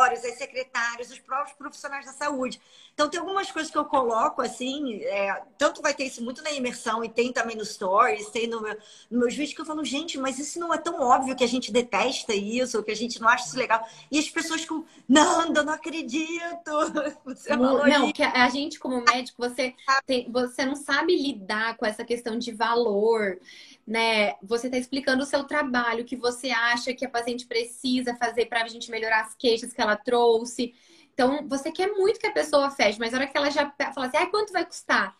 as 0.00 0.20
secretárias, 0.38 1.10
os 1.10 1.18
próprios 1.18 1.56
profissionais 1.56 2.06
da 2.06 2.12
saúde. 2.12 2.60
Então, 2.94 3.08
tem 3.08 3.18
algumas 3.18 3.50
coisas 3.50 3.70
que 3.70 3.78
eu 3.78 3.84
coloco, 3.84 4.42
assim, 4.42 5.02
é, 5.02 5.42
tanto 5.56 5.80
vai 5.80 5.94
ter 5.94 6.04
isso 6.04 6.22
muito 6.22 6.42
na 6.42 6.52
imersão 6.52 7.02
e 7.02 7.08
tem 7.08 7.32
também 7.32 7.56
no 7.56 7.64
Stories, 7.64 8.28
tem 8.30 8.46
no 8.46 8.60
meu, 8.60 8.76
nos 9.10 9.20
meus 9.20 9.34
vídeos 9.34 9.54
que 9.54 9.60
eu 9.62 9.64
falo, 9.64 9.84
gente, 9.84 10.18
mas 10.18 10.38
isso 10.38 10.60
não 10.60 10.72
é 10.72 10.78
tão 10.78 11.00
óbvio 11.00 11.34
que 11.34 11.44
a 11.44 11.48
gente 11.48 11.72
detesta 11.72 12.34
isso, 12.34 12.76
ou 12.76 12.84
que 12.84 12.90
a 12.90 12.96
gente 12.96 13.20
não 13.20 13.28
acha 13.28 13.46
isso 13.46 13.56
legal. 13.56 13.86
E 14.10 14.18
as 14.18 14.28
pessoas 14.28 14.60
ficam, 14.60 14.84
Nanda, 15.08 15.60
eu 15.60 15.64
não 15.64 15.72
acredito. 15.72 16.70
Você 17.24 17.56
não, 17.56 17.86
não 17.86 18.12
que 18.12 18.22
a 18.22 18.48
gente, 18.48 18.78
como 18.78 19.02
médico, 19.02 19.40
você, 19.40 19.74
tem, 20.06 20.30
você 20.30 20.64
não 20.64 20.76
sabe 20.76 21.16
lidar 21.16 21.76
com 21.76 21.86
essa 21.86 22.04
questão 22.04 22.38
de 22.38 22.52
valor 22.52 23.38
né? 23.86 24.34
Você 24.42 24.68
está 24.68 24.78
explicando 24.78 25.22
o 25.22 25.26
seu 25.26 25.44
trabalho, 25.44 26.02
o 26.02 26.06
que 26.06 26.16
você 26.16 26.50
acha 26.50 26.94
que 26.94 27.04
a 27.04 27.10
paciente 27.10 27.46
precisa 27.46 28.14
fazer 28.14 28.46
para 28.46 28.62
a 28.62 28.68
gente 28.68 28.90
melhorar 28.90 29.22
as 29.22 29.34
queixas 29.34 29.72
que 29.72 29.80
ela 29.80 29.96
trouxe. 29.96 30.74
Então, 31.12 31.46
você 31.48 31.70
quer 31.70 31.88
muito 31.92 32.18
que 32.18 32.26
a 32.26 32.32
pessoa 32.32 32.70
feche, 32.70 32.98
mas 32.98 33.12
na 33.12 33.18
hora 33.18 33.26
que 33.26 33.36
ela 33.36 33.50
já 33.50 33.70
fala 33.94 34.06
assim, 34.06 34.16
ah, 34.16 34.26
quanto 34.26 34.52
vai 34.52 34.64
custar? 34.64 35.16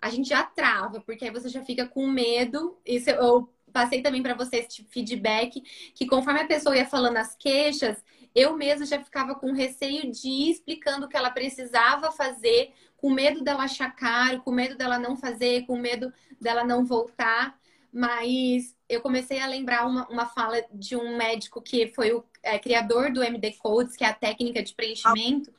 A 0.00 0.10
gente 0.10 0.28
já 0.28 0.42
trava, 0.42 1.00
porque 1.00 1.24
aí 1.24 1.30
você 1.30 1.48
já 1.48 1.62
fica 1.62 1.86
com 1.86 2.06
medo. 2.06 2.78
Isso 2.84 3.10
eu 3.10 3.48
passei 3.72 4.02
também 4.02 4.22
para 4.22 4.34
você 4.34 4.58
esse 4.58 4.84
feedback, 4.84 5.60
que 5.94 6.06
conforme 6.06 6.40
a 6.40 6.46
pessoa 6.46 6.76
ia 6.76 6.86
falando 6.86 7.16
as 7.16 7.34
queixas, 7.34 8.02
eu 8.34 8.56
mesma 8.56 8.86
já 8.86 9.02
ficava 9.02 9.34
com 9.34 9.52
receio 9.52 10.10
de 10.10 10.28
ir 10.28 10.50
explicando 10.50 11.06
o 11.06 11.08
que 11.08 11.16
ela 11.16 11.30
precisava 11.30 12.12
fazer, 12.12 12.72
com 12.96 13.10
medo 13.10 13.42
dela 13.42 13.64
achar 13.64 13.90
caro, 13.94 14.40
com 14.42 14.52
medo 14.52 14.76
dela 14.76 14.98
não 14.98 15.16
fazer, 15.16 15.66
com 15.66 15.76
medo 15.76 16.12
dela 16.40 16.64
não 16.64 16.84
voltar 16.84 17.58
mas 17.94 18.76
eu 18.88 19.00
comecei 19.00 19.38
a 19.38 19.46
lembrar 19.46 19.86
uma, 19.86 20.08
uma 20.08 20.26
fala 20.26 20.60
de 20.72 20.96
um 20.96 21.16
médico 21.16 21.62
que 21.62 21.86
foi 21.86 22.12
o 22.12 22.24
é, 22.44 22.58
criador 22.58 23.12
do 23.12 23.22
MD 23.22 23.52
Codes, 23.52 23.96
que 23.96 24.04
é 24.04 24.08
a 24.08 24.12
técnica 24.12 24.62
de 24.62 24.74
preenchimento, 24.74 25.52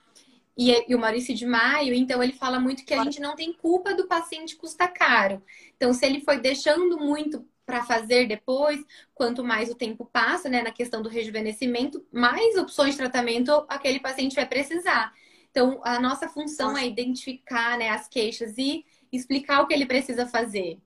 e, 0.58 0.72
e, 0.89 0.96
o 0.96 1.00
Maurício 1.00 1.36
de 1.36 1.46
Maio. 1.46 1.94
Então, 1.94 2.24
ele 2.24 2.34
fala 2.34 2.60
muito 2.60 2.86
que 2.86 2.94
a 2.94 3.04
gente 3.04 3.20
não 3.20 3.36
tem 3.36 3.51
culpa 3.51 3.94
do 3.94 4.08
paciente 4.08 4.56
custa 4.56 4.88
caro. 4.88 5.44
Então, 5.75 5.94
se 5.94 6.06
ele 6.06 6.22
foi 6.22 6.39
deixando 6.39 6.98
muito 6.98 7.46
para 7.65 7.84
fazer 7.84 8.27
depois, 8.27 8.80
quanto 9.13 9.44
mais 9.44 9.70
o 9.70 9.75
tempo 9.75 10.06
passa, 10.06 10.48
né, 10.48 10.62
na 10.62 10.72
questão 10.72 11.01
do 11.01 11.10
rejuvenescimento, 11.10 12.06
mais 12.12 12.56
opções 12.58 12.92
de 12.92 12.98
tratamento 12.98 13.65
aquele 13.68 14.00
paciente 14.00 14.36
vai 14.36 14.46
precisar. 14.46 15.12
Então, 15.50 15.82
a 15.84 16.00
nossa 16.00 16.30
função 16.30 16.77
é 16.77 16.86
identificar 16.86 17.77
né, 17.77 17.89
as 17.89 18.08
queixas 18.08 18.58
e 18.58 18.86
explicar 19.12 19.62
o 19.62 19.68
que 19.68 19.74
ele 19.74 19.86
precisa 19.86 20.25
fazer 20.27 20.80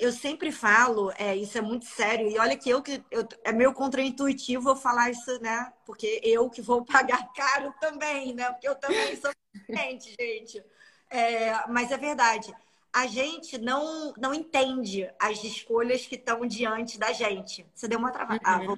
eu 0.00 0.10
sempre 0.10 0.50
falo, 0.50 1.12
é, 1.18 1.36
isso 1.36 1.58
é 1.58 1.60
muito 1.60 1.84
sério, 1.84 2.28
e 2.28 2.38
olha 2.38 2.56
que 2.56 2.70
eu 2.70 2.82
que 2.82 3.04
eu, 3.10 3.28
é 3.44 3.52
meio 3.52 3.72
contraintuitivo 3.74 4.70
eu 4.70 4.76
falar 4.76 5.10
isso, 5.10 5.38
né? 5.40 5.72
Porque 5.84 6.20
eu 6.24 6.48
que 6.48 6.62
vou 6.62 6.84
pagar 6.86 7.32
caro 7.34 7.74
também, 7.80 8.34
né? 8.34 8.50
Porque 8.50 8.68
eu 8.68 8.74
também 8.74 9.14
sou 9.16 9.30
cliente, 9.66 10.14
gente. 10.18 10.64
É, 11.10 11.66
mas 11.68 11.92
é 11.92 11.98
verdade. 11.98 12.52
A 12.92 13.06
gente 13.06 13.58
não, 13.58 14.12
não 14.16 14.32
entende 14.32 15.08
as 15.18 15.44
escolhas 15.44 16.06
que 16.06 16.16
estão 16.16 16.46
diante 16.46 16.98
da 16.98 17.12
gente. 17.12 17.66
Você 17.74 17.86
deu 17.86 17.98
uma 17.98 18.10
travada. 18.10 18.40
Ah, 18.42 18.60
uhum. 18.60 18.72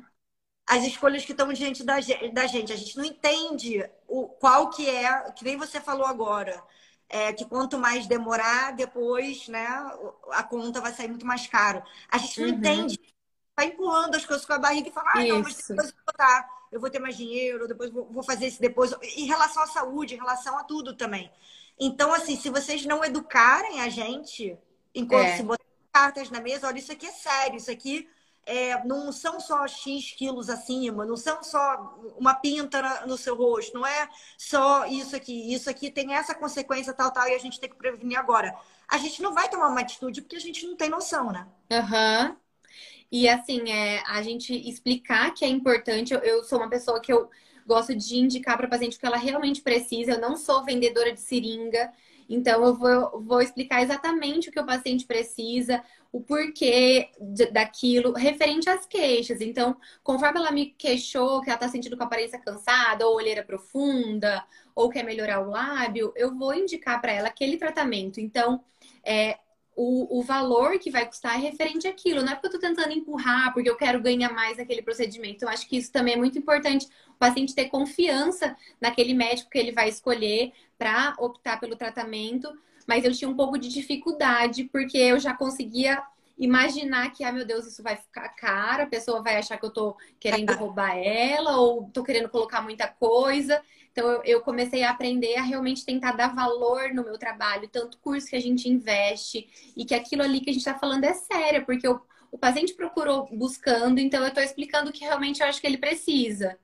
Ah, 0.66 0.76
as 0.76 0.84
escolhas 0.84 1.24
que 1.24 1.32
estão 1.32 1.52
diante 1.52 1.84
da, 1.84 1.96
da 2.32 2.46
gente. 2.46 2.72
A 2.72 2.76
gente 2.76 2.96
não 2.96 3.04
entende 3.04 3.88
o, 4.08 4.28
qual 4.28 4.70
que 4.70 4.88
é, 4.88 5.30
que 5.32 5.44
nem 5.44 5.56
você 5.56 5.80
falou 5.80 6.06
agora 6.06 6.62
é, 7.12 7.30
que 7.30 7.44
quanto 7.44 7.78
mais 7.78 8.06
demorar, 8.06 8.72
depois, 8.72 9.46
né, 9.46 9.68
a 10.30 10.42
conta 10.42 10.80
vai 10.80 10.92
sair 10.94 11.08
muito 11.08 11.26
mais 11.26 11.46
caro. 11.46 11.82
A 12.10 12.16
gente 12.16 12.40
não 12.40 12.48
uhum. 12.48 12.54
entende, 12.54 12.98
vai 13.54 13.66
empurrando 13.66 14.14
as 14.14 14.24
coisas 14.24 14.46
com 14.46 14.54
a 14.54 14.58
barriga 14.58 14.88
e 14.88 14.92
fala, 14.92 15.10
ah, 15.14 15.24
não, 15.24 15.42
mas 15.42 15.56
depois 15.56 15.90
eu 15.90 15.94
vou, 16.06 16.14
dar, 16.16 16.48
eu 16.72 16.80
vou 16.80 16.88
ter 16.88 16.98
mais 16.98 17.14
dinheiro, 17.14 17.68
depois 17.68 17.90
vou 17.90 18.22
fazer 18.22 18.46
esse 18.46 18.58
depois. 18.58 18.94
Em 19.14 19.26
relação 19.26 19.62
à 19.62 19.66
saúde, 19.66 20.14
em 20.14 20.18
relação 20.18 20.56
a 20.58 20.64
tudo 20.64 20.96
também. 20.96 21.30
Então, 21.78 22.14
assim, 22.14 22.34
se 22.34 22.48
vocês 22.48 22.86
não 22.86 23.04
educarem 23.04 23.82
a 23.82 23.90
gente, 23.90 24.58
enquanto 24.94 25.26
é. 25.26 25.36
se 25.36 25.42
botar 25.42 25.62
cartas 25.92 26.30
na 26.30 26.40
mesa, 26.40 26.66
olha, 26.66 26.78
isso 26.78 26.92
aqui 26.92 27.06
é 27.06 27.12
sério, 27.12 27.58
isso 27.58 27.70
aqui 27.70 28.08
é, 28.44 28.84
não 28.84 29.12
são 29.12 29.38
só 29.38 29.66
X 29.66 30.12
quilos 30.12 30.48
acima, 30.48 31.04
não 31.04 31.16
são 31.16 31.42
só 31.42 31.96
uma 32.18 32.34
pinta 32.34 33.06
no 33.06 33.16
seu 33.16 33.36
rosto, 33.36 33.74
não 33.74 33.86
é 33.86 34.08
só 34.36 34.86
isso 34.86 35.14
aqui. 35.14 35.52
Isso 35.52 35.70
aqui 35.70 35.90
tem 35.90 36.14
essa 36.14 36.34
consequência 36.34 36.92
tal, 36.92 37.10
tal, 37.10 37.28
e 37.28 37.34
a 37.34 37.38
gente 37.38 37.60
tem 37.60 37.70
que 37.70 37.76
prevenir 37.76 38.18
agora. 38.18 38.54
A 38.88 38.98
gente 38.98 39.22
não 39.22 39.32
vai 39.32 39.48
tomar 39.48 39.68
uma 39.68 39.80
atitude 39.80 40.22
porque 40.22 40.36
a 40.36 40.40
gente 40.40 40.66
não 40.66 40.76
tem 40.76 40.88
noção, 40.88 41.30
né? 41.30 41.46
Aham. 41.70 42.28
Uhum. 42.30 42.36
E 43.10 43.28
assim, 43.28 43.70
é, 43.70 44.02
a 44.06 44.22
gente 44.22 44.54
explicar 44.68 45.34
que 45.34 45.44
é 45.44 45.48
importante, 45.48 46.14
eu, 46.14 46.20
eu 46.20 46.42
sou 46.42 46.58
uma 46.58 46.70
pessoa 46.70 46.98
que 46.98 47.12
eu 47.12 47.28
gosto 47.66 47.94
de 47.94 48.16
indicar 48.16 48.56
para 48.56 48.66
paciente 48.66 48.96
o 48.96 49.00
que 49.00 49.06
ela 49.06 49.18
realmente 49.18 49.60
precisa. 49.60 50.12
Eu 50.12 50.20
não 50.20 50.36
sou 50.36 50.64
vendedora 50.64 51.12
de 51.12 51.20
seringa. 51.20 51.92
Então, 52.28 52.64
eu 52.64 52.74
vou, 52.74 53.22
vou 53.22 53.42
explicar 53.42 53.82
exatamente 53.82 54.48
o 54.48 54.52
que 54.52 54.58
o 54.60 54.64
paciente 54.64 55.04
precisa, 55.04 55.82
o 56.12 56.20
porquê 56.20 57.08
daquilo, 57.50 58.12
referente 58.12 58.68
às 58.68 58.84
queixas. 58.84 59.40
Então, 59.40 59.74
conforme 60.04 60.38
ela 60.38 60.52
me 60.52 60.66
queixou 60.66 61.40
que 61.40 61.48
ela 61.48 61.56
está 61.56 61.68
sentindo 61.68 61.96
com 61.96 62.02
a 62.02 62.06
aparência 62.06 62.38
cansada, 62.38 63.06
ou 63.06 63.16
olheira 63.16 63.42
profunda, 63.42 64.44
ou 64.74 64.90
quer 64.90 65.04
melhorar 65.04 65.40
o 65.40 65.50
lábio, 65.50 66.12
eu 66.14 66.36
vou 66.36 66.54
indicar 66.54 67.00
para 67.00 67.12
ela 67.12 67.28
aquele 67.28 67.56
tratamento. 67.56 68.20
Então, 68.20 68.62
é, 69.02 69.38
o, 69.74 70.18
o 70.18 70.22
valor 70.22 70.78
que 70.78 70.90
vai 70.90 71.06
custar 71.06 71.36
é 71.36 71.38
referente 71.38 71.88
àquilo. 71.88 72.22
Não 72.22 72.32
é 72.32 72.34
porque 72.34 72.48
eu 72.48 72.58
estou 72.58 72.70
tentando 72.70 72.92
empurrar, 72.92 73.52
porque 73.54 73.70
eu 73.70 73.76
quero 73.76 74.00
ganhar 74.02 74.30
mais 74.34 74.58
naquele 74.58 74.82
procedimento. 74.82 75.36
Então, 75.36 75.48
acho 75.48 75.66
que 75.66 75.78
isso 75.78 75.90
também 75.90 76.12
é 76.14 76.16
muito 76.18 76.38
importante. 76.38 76.86
O 77.08 77.14
paciente 77.14 77.54
ter 77.54 77.70
confiança 77.70 78.54
naquele 78.78 79.14
médico 79.14 79.50
que 79.50 79.58
ele 79.58 79.72
vai 79.72 79.88
escolher 79.88 80.52
para 80.76 81.14
optar 81.18 81.58
pelo 81.58 81.74
tratamento. 81.74 82.52
Mas 82.86 83.04
eu 83.04 83.12
tinha 83.12 83.28
um 83.28 83.36
pouco 83.36 83.58
de 83.58 83.68
dificuldade, 83.68 84.64
porque 84.64 84.98
eu 84.98 85.18
já 85.18 85.34
conseguia 85.34 86.02
imaginar 86.38 87.12
que, 87.12 87.22
ah, 87.24 87.32
meu 87.32 87.44
Deus, 87.44 87.66
isso 87.66 87.82
vai 87.82 87.96
ficar 87.96 88.28
caro, 88.30 88.82
a 88.82 88.86
pessoa 88.86 89.22
vai 89.22 89.36
achar 89.36 89.58
que 89.58 89.64
eu 89.64 89.70
tô 89.70 89.96
querendo 90.18 90.52
roubar 90.54 90.96
ela, 90.96 91.56
ou 91.58 91.88
tô 91.92 92.02
querendo 92.02 92.28
colocar 92.28 92.60
muita 92.60 92.88
coisa. 92.88 93.62
Então, 93.92 94.08
eu, 94.08 94.22
eu, 94.24 94.40
comecei 94.40 94.82
a 94.82 94.90
aprender 94.90 95.36
a 95.36 95.42
realmente 95.42 95.84
tentar 95.84 96.12
dar 96.12 96.34
valor 96.34 96.94
no 96.94 97.04
meu 97.04 97.18
trabalho, 97.18 97.68
tanto 97.68 97.98
curso 97.98 98.28
que 98.28 98.36
a 98.36 98.40
gente 98.40 98.68
investe, 98.68 99.48
e 99.76 99.84
que 99.84 99.94
aquilo 99.94 100.22
ali 100.22 100.40
que 100.40 100.50
a 100.50 100.52
gente 100.52 100.62
está 100.66 100.78
falando 100.78 101.04
é 101.04 101.12
sério, 101.12 101.64
porque 101.66 101.86
o, 101.86 102.00
o 102.30 102.38
paciente 102.38 102.74
procurou 102.74 103.28
buscando, 103.30 104.00
então 104.00 104.22
eu 104.22 104.28
estou 104.28 104.42
explicando 104.42 104.90
o 104.90 104.92
que 104.92 105.04
realmente 105.04 105.42
eu 105.42 105.46
acho 105.46 105.60
que 105.60 105.66
ele 105.66 105.78
precisa. 105.78 106.58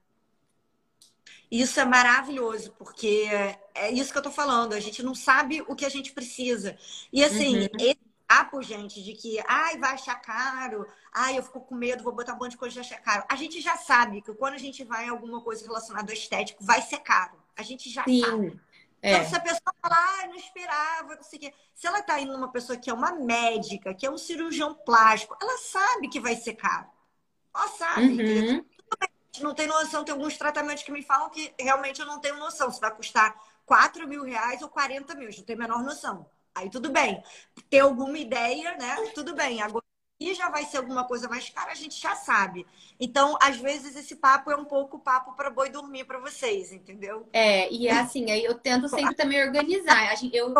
Isso 1.50 1.80
é 1.80 1.84
maravilhoso, 1.84 2.72
porque 2.78 3.26
é 3.74 3.90
isso 3.90 4.12
que 4.12 4.18
eu 4.18 4.20
estou 4.20 4.32
falando, 4.32 4.74
a 4.74 4.80
gente 4.80 5.02
não 5.02 5.14
sabe 5.14 5.62
o 5.66 5.74
que 5.74 5.84
a 5.84 5.88
gente 5.88 6.12
precisa. 6.12 6.76
E 7.12 7.24
assim, 7.24 7.62
uhum. 7.62 7.68
esse 7.80 7.98
papo, 8.26 8.60
gente, 8.62 9.02
de 9.02 9.14
que 9.14 9.42
ai, 9.46 9.78
vai 9.78 9.94
achar 9.94 10.16
caro, 10.16 10.86
ai, 11.12 11.38
eu 11.38 11.42
fico 11.42 11.60
com 11.62 11.74
medo, 11.74 12.04
vou 12.04 12.12
botar 12.12 12.34
um 12.34 12.38
monte 12.38 12.50
de 12.50 12.58
coisa 12.58 12.74
de 12.74 12.80
achar 12.80 13.00
caro. 13.00 13.24
A 13.28 13.34
gente 13.36 13.60
já 13.62 13.76
sabe 13.76 14.20
que 14.20 14.34
quando 14.34 14.54
a 14.54 14.58
gente 14.58 14.84
vai 14.84 15.06
em 15.06 15.08
alguma 15.08 15.40
coisa 15.40 15.64
relacionada 15.64 16.12
ao 16.12 16.16
estético, 16.16 16.62
vai 16.62 16.82
ser 16.82 16.98
caro. 16.98 17.42
A 17.56 17.62
gente 17.62 17.88
já 17.88 18.04
Sim. 18.04 18.20
sabe. 18.20 18.60
É. 19.00 19.12
Então, 19.12 19.28
se 19.28 19.36
a 19.36 19.40
pessoa 19.40 19.74
falar, 19.80 20.20
ah, 20.22 20.26
não 20.26 20.34
esperava, 20.34 21.14
não 21.14 21.22
sei 21.22 21.38
o 21.38 21.42
quê. 21.42 21.54
Se 21.74 21.86
ela 21.86 22.02
tá 22.02 22.20
indo 22.20 22.32
numa 22.32 22.50
pessoa 22.50 22.76
que 22.76 22.90
é 22.90 22.92
uma 22.92 23.12
médica, 23.12 23.94
que 23.94 24.04
é 24.04 24.10
um 24.10 24.18
cirurgião 24.18 24.74
plástico, 24.74 25.36
ela 25.40 25.56
sabe 25.58 26.08
que 26.08 26.20
vai 26.20 26.36
ser 26.36 26.54
caro. 26.54 26.88
Ela 27.54 27.68
sabe. 27.68 28.22
Uhum. 28.22 28.64
Não 29.40 29.54
tem 29.54 29.66
noção, 29.66 30.04
tem 30.04 30.12
alguns 30.12 30.36
tratamentos 30.36 30.82
que 30.82 30.92
me 30.92 31.02
falam 31.02 31.30
que 31.30 31.52
realmente 31.58 32.00
eu 32.00 32.06
não 32.06 32.20
tenho 32.20 32.36
noção. 32.36 32.70
Se 32.70 32.80
vai 32.80 32.94
custar 32.94 33.34
4 33.64 34.06
mil 34.08 34.24
reais 34.24 34.62
ou 34.62 34.68
40 34.68 35.14
mil, 35.14 35.28
não 35.28 35.44
tenho 35.44 35.58
a 35.58 35.62
menor 35.62 35.82
noção. 35.82 36.26
Aí 36.54 36.70
tudo 36.70 36.90
bem. 36.90 37.22
Ter 37.70 37.80
alguma 37.80 38.18
ideia, 38.18 38.76
né? 38.76 38.96
Tudo 39.14 39.34
bem. 39.34 39.62
Agora, 39.62 39.84
e 40.20 40.34
já 40.34 40.50
vai 40.50 40.64
ser 40.64 40.78
alguma 40.78 41.04
coisa 41.04 41.28
mais 41.28 41.48
cara, 41.48 41.70
a 41.70 41.76
gente 41.76 42.00
já 42.00 42.16
sabe. 42.16 42.66
Então, 42.98 43.38
às 43.40 43.56
vezes, 43.58 43.94
esse 43.94 44.16
papo 44.16 44.50
é 44.50 44.56
um 44.56 44.64
pouco 44.64 44.98
papo 44.98 45.34
para 45.34 45.48
boi 45.48 45.70
dormir 45.70 46.04
para 46.04 46.18
vocês, 46.18 46.72
entendeu? 46.72 47.28
É, 47.32 47.72
e 47.72 47.86
é 47.86 47.92
assim, 47.92 48.28
aí 48.30 48.44
eu 48.44 48.54
tento 48.54 48.88
sempre 48.88 49.14
também 49.14 49.40
organizar. 49.40 50.12
Eu, 50.32 50.52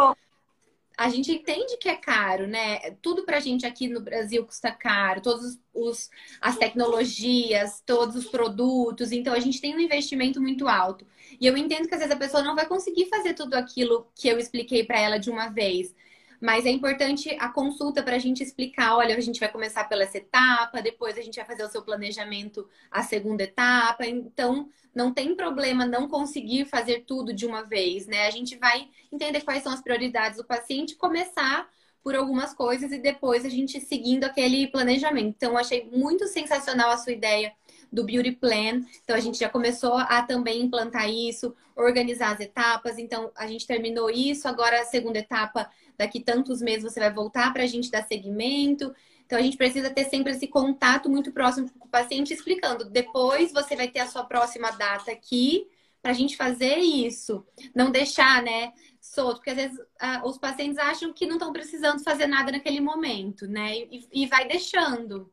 a 0.99 1.09
gente 1.09 1.31
entende 1.31 1.77
que 1.77 1.89
é 1.89 1.95
caro, 1.95 2.49
né? 2.49 2.91
Tudo 3.01 3.25
pra 3.25 3.39
gente 3.39 3.65
aqui 3.65 3.87
no 3.87 4.01
Brasil 4.01 4.45
custa 4.45 4.73
caro, 4.73 5.21
todos 5.23 5.57
os, 5.73 6.11
as 6.41 6.59
tecnologias, 6.59 7.81
todos 7.87 8.17
os 8.17 8.27
produtos, 8.27 9.13
então 9.13 9.33
a 9.33 9.39
gente 9.39 9.61
tem 9.61 9.77
um 9.77 9.81
investimento 9.81 10.41
muito 10.41 10.67
alto. 10.67 11.07
E 11.41 11.47
eu 11.47 11.57
entendo 11.57 11.87
que 11.87 11.95
às 11.95 12.01
vezes 12.01 12.15
a 12.15 12.19
pessoa 12.19 12.43
não 12.43 12.57
vai 12.57 12.67
conseguir 12.67 13.07
fazer 13.07 13.35
tudo 13.35 13.55
aquilo 13.55 14.09
que 14.13 14.27
eu 14.27 14.41
expliquei 14.41 14.83
para 14.85 14.99
ela 14.99 15.19
de 15.19 15.31
uma 15.31 15.49
vez. 15.49 15.95
Mas 16.41 16.67
é 16.67 16.71
importante 16.71 17.37
a 17.41 17.49
consulta 17.49 18.03
para 18.03 18.17
a 18.17 18.19
gente 18.19 18.43
explicar: 18.43 18.97
olha, 18.97 19.17
a 19.17 19.21
gente 19.21 19.41
vai 19.41 19.51
começar 19.51 19.85
pela 19.85 20.05
essa 20.05 20.19
etapa, 20.19 20.81
depois 20.81 21.19
a 21.19 21.23
gente 21.23 21.37
vai 21.37 21.45
fazer 21.45 21.65
o 21.65 21.69
seu 21.69 21.83
planejamento, 21.83 22.69
a 22.91 23.03
segunda 23.03 23.43
etapa. 23.43 24.07
Então, 24.07 24.69
não 24.95 25.13
tem 25.13 25.35
problema 25.35 25.87
não 25.87 26.09
conseguir 26.09 26.65
fazer 26.65 27.05
tudo 27.07 27.33
de 27.33 27.47
uma 27.47 27.63
vez, 27.63 28.07
né? 28.07 28.27
A 28.27 28.31
gente 28.31 28.57
vai 28.57 28.89
entender 29.13 29.41
quais 29.43 29.63
são 29.63 29.73
as 29.73 29.83
prioridades 29.83 30.39
do 30.39 30.45
paciente, 30.45 30.97
começar 30.97 31.69
por 32.03 32.15
algumas 32.15 32.55
coisas 32.55 32.93
e 32.93 32.99
depois 32.99 33.45
a 33.45 33.49
gente 33.49 33.81
seguindo 33.81 34.25
aquele 34.25 34.69
planejamento. 34.69 35.35
Então, 35.37 35.59
achei 35.59 35.91
muito 35.91 36.27
sensacional 36.27 36.91
a 36.91 36.97
sua 36.97 37.13
ideia 37.13 37.53
do 37.93 38.05
Beauty 38.05 38.33
Plan. 38.33 38.83
Então, 39.03 39.17
a 39.17 39.21
gente 39.21 39.39
já 39.39 39.49
começou 39.49 39.95
a 39.95 40.23
também 40.23 40.63
implantar 40.63 41.11
isso, 41.11 41.55
organizar 41.77 42.35
as 42.35 42.41
etapas. 42.41 42.99
Então, 42.99 43.31
a 43.37 43.47
gente 43.47 43.67
terminou 43.67 44.11
isso, 44.11 44.47
agora 44.49 44.81
a 44.81 44.85
segunda 44.85 45.19
etapa 45.19 45.71
daqui 45.97 46.21
tantos 46.21 46.63
meses 46.63 46.85
você 46.85 47.01
vai 47.01 47.13
voltar 47.13 47.53
para 47.53 47.65
a 47.65 47.67
gente 47.67 47.91
dar 47.91 48.05
seguimento. 48.05 48.95
Então, 49.27 49.39
a 49.39 49.43
gente 49.43 49.57
precisa 49.57 49.91
ter 49.91 50.05
sempre 50.05 50.33
esse 50.33 50.47
contato 50.47 51.09
muito 51.11 51.33
próximo 51.33 51.71
com 51.79 51.87
o 51.87 51.91
paciente, 51.91 52.33
explicando. 52.33 52.89
Depois 52.89 53.53
você 53.53 53.77
vai 53.77 53.89
ter 53.89 54.01
a 54.01 54.07
sua 54.07 54.25
próxima 54.25 54.71
data 54.71 55.11
aqui 55.11 55.67
para 56.01 56.13
a 56.13 56.15
gente 56.15 56.37
fazer 56.37 56.77
isso. 56.79 57.45
Não 57.75 57.91
deixar, 57.91 58.43
né, 58.43 58.73
solto, 59.01 59.37
porque 59.37 59.51
às 59.51 59.57
vezes 59.57 59.79
ah, 60.01 60.23
os 60.25 60.39
pacientes 60.39 60.79
acham 60.79 61.13
que 61.13 61.27
não 61.27 61.37
estão 61.37 61.53
precisando 61.53 62.03
fazer 62.03 62.27
nada 62.27 62.53
naquele 62.53 62.81
momento, 62.81 63.47
né, 63.47 63.77
e, 63.77 64.09
e 64.13 64.27
vai 64.27 64.47
deixando. 64.47 65.31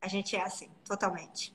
A 0.00 0.08
gente 0.08 0.34
é 0.34 0.42
assim, 0.42 0.70
totalmente. 0.84 1.54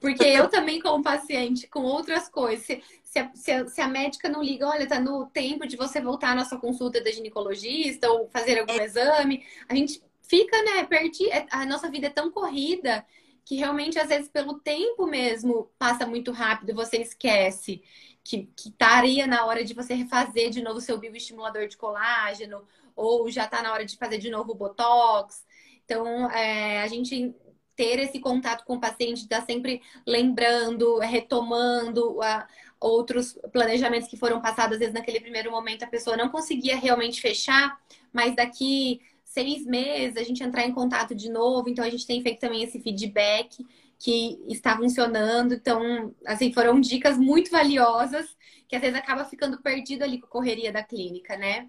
Porque 0.00 0.24
eu 0.24 0.48
também, 0.48 0.80
como 0.80 1.02
paciente, 1.02 1.66
com 1.66 1.82
outras 1.82 2.28
coisas, 2.28 2.64
se, 2.64 2.82
se, 3.02 3.18
a, 3.18 3.30
se, 3.34 3.52
a, 3.52 3.66
se, 3.66 3.80
a, 3.80 3.88
médica 3.88 4.28
não 4.28 4.42
liga, 4.42 4.66
olha, 4.66 4.86
tá 4.86 5.00
no 5.00 5.26
tempo 5.26 5.66
de 5.66 5.76
você 5.76 6.00
voltar 6.00 6.30
à 6.30 6.34
nossa 6.34 6.56
consulta 6.58 7.00
da 7.00 7.10
ginecologista 7.10 8.10
ou 8.10 8.28
fazer 8.28 8.58
algum 8.58 8.72
é. 8.72 8.84
exame, 8.84 9.44
a 9.68 9.74
gente 9.74 10.02
fica, 10.22 10.62
né, 10.62 10.84
perdi, 10.84 11.28
é, 11.30 11.46
a 11.50 11.64
nossa 11.64 11.90
vida 11.90 12.08
é 12.08 12.10
tão 12.10 12.30
corrida 12.30 13.04
que 13.44 13.56
realmente, 13.56 13.98
às 13.98 14.08
vezes, 14.08 14.28
pelo 14.28 14.58
tempo 14.58 15.06
mesmo, 15.06 15.70
passa 15.78 16.04
muito 16.04 16.32
rápido, 16.32 16.74
você 16.74 16.98
esquece 16.98 17.80
que, 18.24 18.50
que 18.56 18.70
estaria 18.70 19.24
na 19.24 19.46
hora 19.46 19.64
de 19.64 19.72
você 19.72 19.94
refazer 19.94 20.50
de 20.50 20.60
novo 20.60 20.78
o 20.78 20.82
seu 20.82 20.98
bioestimulador 20.98 21.68
de 21.68 21.76
colágeno, 21.76 22.66
ou 22.96 23.30
já 23.30 23.44
está 23.44 23.62
na 23.62 23.72
hora 23.72 23.84
de 23.84 23.96
fazer 23.96 24.18
de 24.18 24.30
novo 24.30 24.50
o 24.50 24.54
Botox. 24.54 25.45
Então, 25.86 26.30
é, 26.30 26.82
a 26.82 26.86
gente 26.88 27.34
ter 27.74 27.98
esse 27.98 28.18
contato 28.18 28.64
com 28.64 28.74
o 28.74 28.80
paciente, 28.80 29.22
estar 29.22 29.40
tá 29.40 29.46
sempre 29.46 29.80
lembrando, 30.06 30.98
retomando 30.98 32.20
a, 32.22 32.46
outros 32.80 33.38
planejamentos 33.52 34.08
que 34.08 34.16
foram 34.16 34.40
passados, 34.40 34.74
às 34.74 34.78
vezes 34.78 34.94
naquele 34.94 35.20
primeiro 35.20 35.50
momento 35.50 35.84
a 35.84 35.88
pessoa 35.88 36.16
não 36.16 36.28
conseguia 36.28 36.76
realmente 36.76 37.20
fechar, 37.20 37.78
mas 38.12 38.34
daqui 38.34 39.00
seis 39.24 39.64
meses 39.64 40.16
a 40.16 40.22
gente 40.22 40.42
entrar 40.42 40.64
em 40.64 40.72
contato 40.72 41.14
de 41.14 41.30
novo, 41.30 41.68
então 41.68 41.84
a 41.84 41.90
gente 41.90 42.06
tem 42.06 42.22
feito 42.22 42.40
também 42.40 42.62
esse 42.62 42.80
feedback 42.80 43.64
que 43.98 44.38
está 44.48 44.76
funcionando. 44.76 45.54
Então, 45.54 46.14
assim, 46.26 46.52
foram 46.52 46.80
dicas 46.80 47.16
muito 47.18 47.50
valiosas 47.50 48.26
que 48.68 48.74
às 48.74 48.82
vezes 48.82 48.96
acaba 48.96 49.24
ficando 49.24 49.60
perdido 49.62 50.02
ali 50.02 50.18
com 50.18 50.26
a 50.26 50.30
correria 50.30 50.72
da 50.72 50.82
clínica, 50.82 51.36
né? 51.36 51.68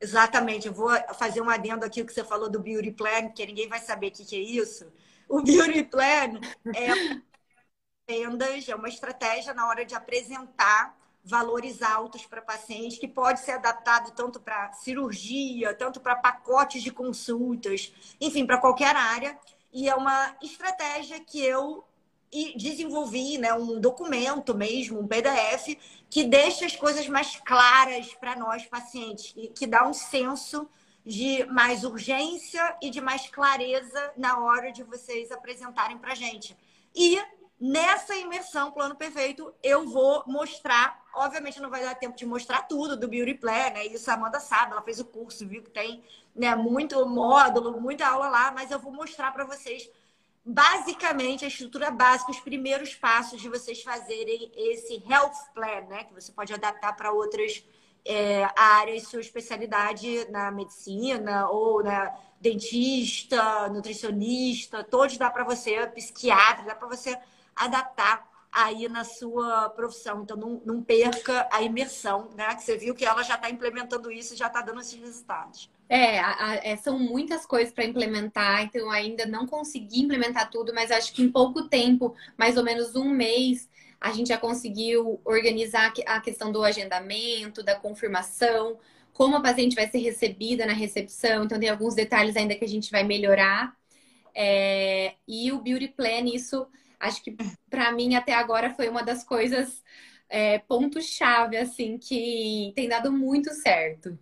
Exatamente. 0.00 0.66
Eu 0.66 0.72
vou 0.72 0.90
fazer 1.14 1.40
um 1.40 1.50
adendo 1.50 1.84
aqui 1.84 2.04
que 2.04 2.12
você 2.12 2.24
falou 2.24 2.48
do 2.50 2.60
Beauty 2.60 2.92
Plan, 2.92 3.30
que 3.30 3.44
ninguém 3.46 3.68
vai 3.68 3.80
saber 3.80 4.08
o 4.08 4.12
que 4.12 4.36
é 4.36 4.38
isso. 4.38 4.90
O 5.28 5.42
Beauty 5.42 5.84
Plan 5.84 6.40
é 6.74 7.18
vendas, 8.08 8.68
é 8.68 8.74
uma 8.74 8.88
estratégia 8.88 9.52
na 9.52 9.68
hora 9.68 9.84
de 9.84 9.94
apresentar 9.94 10.96
valores 11.22 11.82
altos 11.82 12.24
para 12.24 12.40
pacientes, 12.40 12.98
que 12.98 13.06
pode 13.06 13.40
ser 13.40 13.52
adaptado 13.52 14.12
tanto 14.12 14.40
para 14.40 14.72
cirurgia, 14.72 15.74
tanto 15.74 16.00
para 16.00 16.16
pacotes 16.16 16.82
de 16.82 16.90
consultas, 16.90 17.92
enfim, 18.20 18.46
para 18.46 18.56
qualquer 18.58 18.96
área. 18.96 19.38
E 19.70 19.88
é 19.88 19.94
uma 19.94 20.34
estratégia 20.42 21.20
que 21.20 21.44
eu 21.44 21.84
desenvolvi, 22.56 23.38
né, 23.38 23.54
um 23.54 23.80
documento 23.80 24.54
mesmo, 24.54 25.00
um 25.00 25.08
PDF, 25.08 25.76
que 26.10 26.24
deixa 26.24 26.66
as 26.66 26.76
coisas 26.76 27.08
mais 27.08 27.36
claras 27.36 28.14
para 28.14 28.36
nós 28.36 28.66
pacientes, 28.66 29.32
e 29.36 29.48
que 29.48 29.66
dá 29.66 29.86
um 29.86 29.94
senso 29.94 30.68
de 31.04 31.44
mais 31.46 31.84
urgência 31.84 32.76
e 32.82 32.90
de 32.90 33.00
mais 33.00 33.28
clareza 33.28 34.12
na 34.16 34.40
hora 34.40 34.70
de 34.70 34.82
vocês 34.82 35.32
apresentarem 35.32 35.96
para 35.96 36.14
gente. 36.14 36.54
E 36.94 37.18
nessa 37.58 38.14
imersão 38.14 38.70
Plano 38.70 38.94
Perfeito, 38.94 39.52
eu 39.62 39.88
vou 39.88 40.22
mostrar, 40.26 41.02
obviamente 41.14 41.60
não 41.62 41.70
vai 41.70 41.82
dar 41.82 41.94
tempo 41.94 42.16
de 42.16 42.26
mostrar 42.26 42.62
tudo 42.62 42.94
do 42.94 43.08
Beauty 43.08 43.34
Plan, 43.34 43.70
né? 43.70 43.86
Isso 43.86 44.10
a 44.10 44.14
Amanda 44.14 44.38
sabe, 44.38 44.72
ela 44.72 44.82
fez 44.82 45.00
o 45.00 45.04
curso, 45.04 45.46
viu 45.46 45.62
que 45.62 45.70
tem 45.70 46.04
né, 46.36 46.54
muito 46.54 47.04
módulo, 47.06 47.80
muita 47.80 48.06
aula 48.06 48.28
lá, 48.28 48.52
mas 48.52 48.70
eu 48.70 48.78
vou 48.78 48.92
mostrar 48.92 49.32
para 49.32 49.44
vocês 49.44 49.90
basicamente 50.48 51.44
a 51.44 51.48
estrutura 51.48 51.90
básica, 51.90 52.30
os 52.30 52.40
primeiros 52.40 52.94
passos 52.94 53.38
de 53.38 53.50
vocês 53.50 53.82
fazerem 53.82 54.50
esse 54.56 55.04
health 55.06 55.52
plan, 55.54 55.82
né? 55.82 56.04
Que 56.04 56.14
você 56.14 56.32
pode 56.32 56.54
adaptar 56.54 56.96
para 56.96 57.12
outras 57.12 57.62
é, 58.02 58.48
áreas, 58.56 59.08
sua 59.08 59.20
especialidade 59.20 60.26
na 60.30 60.50
medicina 60.50 61.50
ou 61.50 61.84
na 61.84 62.16
dentista, 62.40 63.68
nutricionista, 63.68 64.82
todos 64.82 65.18
dá 65.18 65.28
para 65.28 65.44
você, 65.44 65.86
psiquiatra, 65.88 66.64
dá 66.64 66.74
para 66.74 66.88
você 66.88 67.18
adaptar 67.54 68.26
aí 68.50 68.88
na 68.88 69.04
sua 69.04 69.68
profissão. 69.68 70.22
Então, 70.22 70.36
não, 70.36 70.62
não 70.64 70.82
perca 70.82 71.46
a 71.52 71.60
imersão, 71.60 72.30
né? 72.34 72.54
Que 72.54 72.62
você 72.62 72.78
viu 72.78 72.94
que 72.94 73.04
ela 73.04 73.22
já 73.22 73.34
está 73.34 73.50
implementando 73.50 74.10
isso 74.10 74.32
e 74.32 74.36
já 74.38 74.46
está 74.46 74.62
dando 74.62 74.80
esses 74.80 74.98
resultados. 74.98 75.70
É, 75.88 76.18
a, 76.18 76.50
a, 76.50 76.54
é, 76.56 76.76
são 76.76 76.98
muitas 76.98 77.46
coisas 77.46 77.72
para 77.72 77.84
implementar, 77.84 78.62
então 78.62 78.90
ainda 78.90 79.24
não 79.24 79.46
consegui 79.46 80.00
implementar 80.00 80.50
tudo, 80.50 80.74
mas 80.74 80.90
acho 80.90 81.12
que 81.14 81.22
em 81.22 81.32
pouco 81.32 81.66
tempo, 81.68 82.14
mais 82.36 82.58
ou 82.58 82.62
menos 82.64 82.94
um 82.94 83.08
mês, 83.08 83.68
a 84.00 84.12
gente 84.12 84.28
já 84.28 84.38
conseguiu 84.38 85.20
organizar 85.24 85.92
a 86.06 86.20
questão 86.20 86.52
do 86.52 86.62
agendamento, 86.62 87.62
da 87.62 87.74
confirmação, 87.74 88.78
como 89.12 89.36
a 89.36 89.40
paciente 89.40 89.74
vai 89.74 89.88
ser 89.88 89.98
recebida 89.98 90.66
na 90.66 90.72
recepção, 90.74 91.44
então 91.44 91.58
tem 91.58 91.68
alguns 91.68 91.94
detalhes 91.94 92.36
ainda 92.36 92.54
que 92.54 92.64
a 92.64 92.68
gente 92.68 92.90
vai 92.90 93.02
melhorar. 93.02 93.74
É, 94.34 95.14
e 95.26 95.50
o 95.52 95.60
Beauty 95.60 95.88
Plan, 95.88 96.26
isso 96.32 96.66
acho 97.00 97.22
que 97.22 97.36
para 97.70 97.92
mim 97.92 98.14
até 98.14 98.34
agora 98.34 98.74
foi 98.74 98.88
uma 98.88 99.02
das 99.02 99.24
coisas, 99.24 99.82
é, 100.28 100.58
ponto-chave, 100.60 101.56
assim, 101.56 101.98
que 101.98 102.72
tem 102.76 102.88
dado 102.88 103.10
muito 103.10 103.52
certo. 103.54 104.18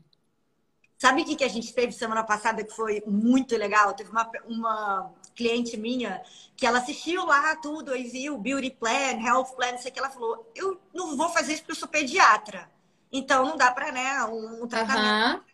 Sabe 1.06 1.22
o 1.22 1.24
que, 1.24 1.36
que 1.36 1.44
a 1.44 1.48
gente 1.48 1.72
teve 1.72 1.92
semana 1.92 2.24
passada 2.24 2.64
que 2.64 2.74
foi 2.74 3.00
muito 3.06 3.56
legal? 3.56 3.94
Teve 3.94 4.10
uma, 4.10 4.28
uma 4.44 5.14
cliente 5.36 5.76
minha 5.76 6.20
que 6.56 6.66
ela 6.66 6.78
assistiu 6.78 7.24
lá 7.24 7.54
tudo 7.54 7.94
e 7.94 8.08
viu 8.08 8.36
Beauty 8.36 8.72
Plan, 8.72 9.24
Health 9.24 9.54
Plan, 9.54 9.70
não 9.70 9.78
sei 9.78 9.92
o 9.92 9.94
que. 9.94 10.00
Ela 10.00 10.10
falou: 10.10 10.50
Eu 10.52 10.80
não 10.92 11.16
vou 11.16 11.28
fazer 11.28 11.52
isso 11.52 11.62
porque 11.62 11.70
eu 11.70 11.76
sou 11.76 11.86
pediatra. 11.86 12.68
Então 13.12 13.46
não 13.46 13.56
dá 13.56 13.70
para 13.70 13.92
né, 13.92 14.24
um, 14.24 14.64
um 14.64 14.66
tratamento. 14.66 15.36
Uhum. 15.36 15.44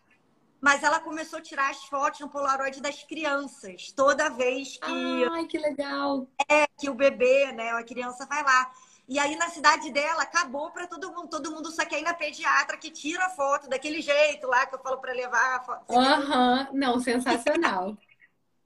Mas 0.59 0.83
ela 0.83 1.01
começou 1.01 1.39
a 1.39 1.43
tirar 1.43 1.71
as 1.71 1.85
fotos 1.85 2.21
no 2.21 2.31
Polaroid 2.31 2.81
das 2.81 3.03
crianças 3.03 3.93
toda 3.95 4.31
vez 4.31 4.79
que. 4.79 5.25
Ai, 5.33 5.45
que 5.45 5.59
legal! 5.59 6.27
É, 6.49 6.65
que 6.81 6.89
o 6.89 6.95
bebê, 6.95 7.53
né, 7.53 7.73
a 7.73 7.85
criança 7.85 8.25
vai 8.25 8.43
lá. 8.43 8.73
E 9.09 9.19
aí 9.19 9.37
na 9.37 9.49
cidade 9.49 9.91
dela 9.91 10.23
acabou 10.23 10.71
para 10.71 10.87
todo 10.87 11.13
mundo. 11.13 11.29
Todo 11.29 11.51
mundo 11.51 11.71
só 11.71 11.85
quer 11.85 12.01
ir 12.01 12.05
na 12.05 12.15
pediatra 12.15 12.77
que 12.77 12.91
tira 12.91 13.27
a 13.27 13.31
foto 13.31 13.69
daquele 13.69 14.01
jeito 14.01 14.47
lá 14.47 14.67
que 14.67 14.75
eu 14.75 14.79
falo 14.79 14.99
para 14.99 15.13
levar 15.13 15.57
a 15.57 15.61
foto. 15.61 15.93
Aham, 15.93 16.69
uhum. 16.71 16.79
não, 16.79 17.01
sensacional. 17.01 17.97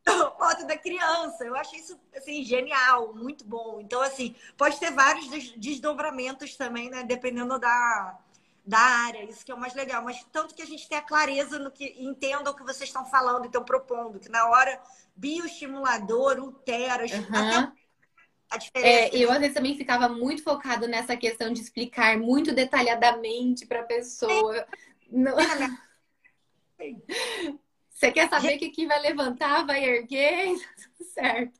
foto 0.38 0.66
da 0.66 0.76
criança. 0.76 1.44
Eu 1.44 1.56
achei 1.56 1.80
isso 1.80 1.98
assim 2.14 2.44
genial, 2.44 3.14
muito 3.14 3.44
bom. 3.44 3.80
Então 3.80 4.00
assim, 4.02 4.34
pode 4.56 4.78
ter 4.78 4.92
vários 4.92 5.52
desdobramentos 5.56 6.56
também, 6.56 6.90
né, 6.90 7.02
dependendo 7.02 7.58
da 7.58 8.18
da 8.66 8.80
área, 8.80 9.22
isso 9.22 9.44
que 9.44 9.52
é 9.52 9.54
o 9.54 9.60
mais 9.60 9.74
legal, 9.74 10.02
mas 10.02 10.26
tanto 10.32 10.52
que 10.52 10.60
a 10.60 10.66
gente 10.66 10.88
tenha 10.88 11.00
clareza 11.00 11.56
no 11.56 11.70
que 11.70 11.94
entenda 12.00 12.50
o 12.50 12.54
que 12.54 12.64
vocês 12.64 12.88
estão 12.88 13.06
falando 13.06 13.44
e 13.44 13.46
estão 13.46 13.62
propondo, 13.62 14.18
que 14.18 14.28
na 14.28 14.48
hora 14.48 14.82
bioestimulador, 15.14 16.40
uteras, 16.40 17.12
uhum. 17.12 17.26
até 17.30 17.72
a 18.50 18.56
diferença. 18.56 18.88
É, 18.88 19.16
eu 19.16 19.30
às 19.30 19.38
vezes 19.38 19.54
também 19.54 19.76
ficava 19.76 20.08
muito 20.08 20.42
focado 20.42 20.86
nessa 20.86 21.16
questão 21.16 21.52
de 21.52 21.60
explicar 21.60 22.18
muito 22.18 22.52
detalhadamente 22.52 23.66
para 23.66 23.80
a 23.80 23.84
pessoa. 23.84 24.66
Não... 25.10 25.34
Você 27.90 28.12
quer 28.12 28.28
saber 28.28 28.56
o 28.56 28.58
que, 28.58 28.68
que 28.68 28.86
vai 28.86 29.00
levantar, 29.00 29.64
vai 29.64 29.82
erguer? 29.82 30.54
Tudo 30.98 31.08
certo. 31.10 31.58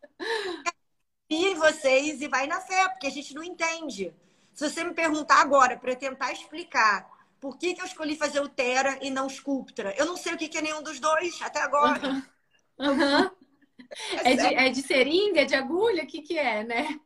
E 1.29 1.55
vocês 1.55 2.20
e 2.20 2.29
vai 2.29 2.46
na 2.46 2.61
fé, 2.61 2.88
porque 2.90 3.07
a 3.07 3.11
gente 3.11 3.35
não 3.35 3.42
entende. 3.42 4.14
Se 4.55 4.68
você 4.68 4.85
me 4.85 4.94
perguntar 4.94 5.40
agora 5.40 5.77
para 5.77 5.92
eu 5.92 5.96
tentar 5.96 6.33
explicar 6.33 7.11
por 7.40 7.59
que, 7.59 7.75
que 7.75 7.81
eu 7.81 7.87
escolhi 7.87 8.16
fazer 8.16 8.40
o 8.40 8.49
Tera 8.49 8.99
e 9.03 9.11
não 9.11 9.29
Sculptra, 9.29 9.94
eu 9.96 10.07
não 10.07 10.16
sei 10.16 10.35
o 10.35 10.37
que, 10.37 10.49
que 10.49 10.59
é 10.59 10.62
nenhum 10.62 10.83
dos 10.83 11.01
dois 11.01 11.40
até 11.42 11.61
agora. 11.61 12.07
Uhum. 12.09 12.22
Uhum. 12.79 13.31
É, 14.25 14.35
de, 14.35 14.55
é 14.55 14.68
de 14.70 14.83
seringa, 14.83 15.42
é 15.42 15.44
de 15.44 15.55
agulha? 15.55 16.05
O 16.05 16.07
que, 16.07 16.22
que 16.22 16.38
é, 16.38 16.64
né? 16.64 16.99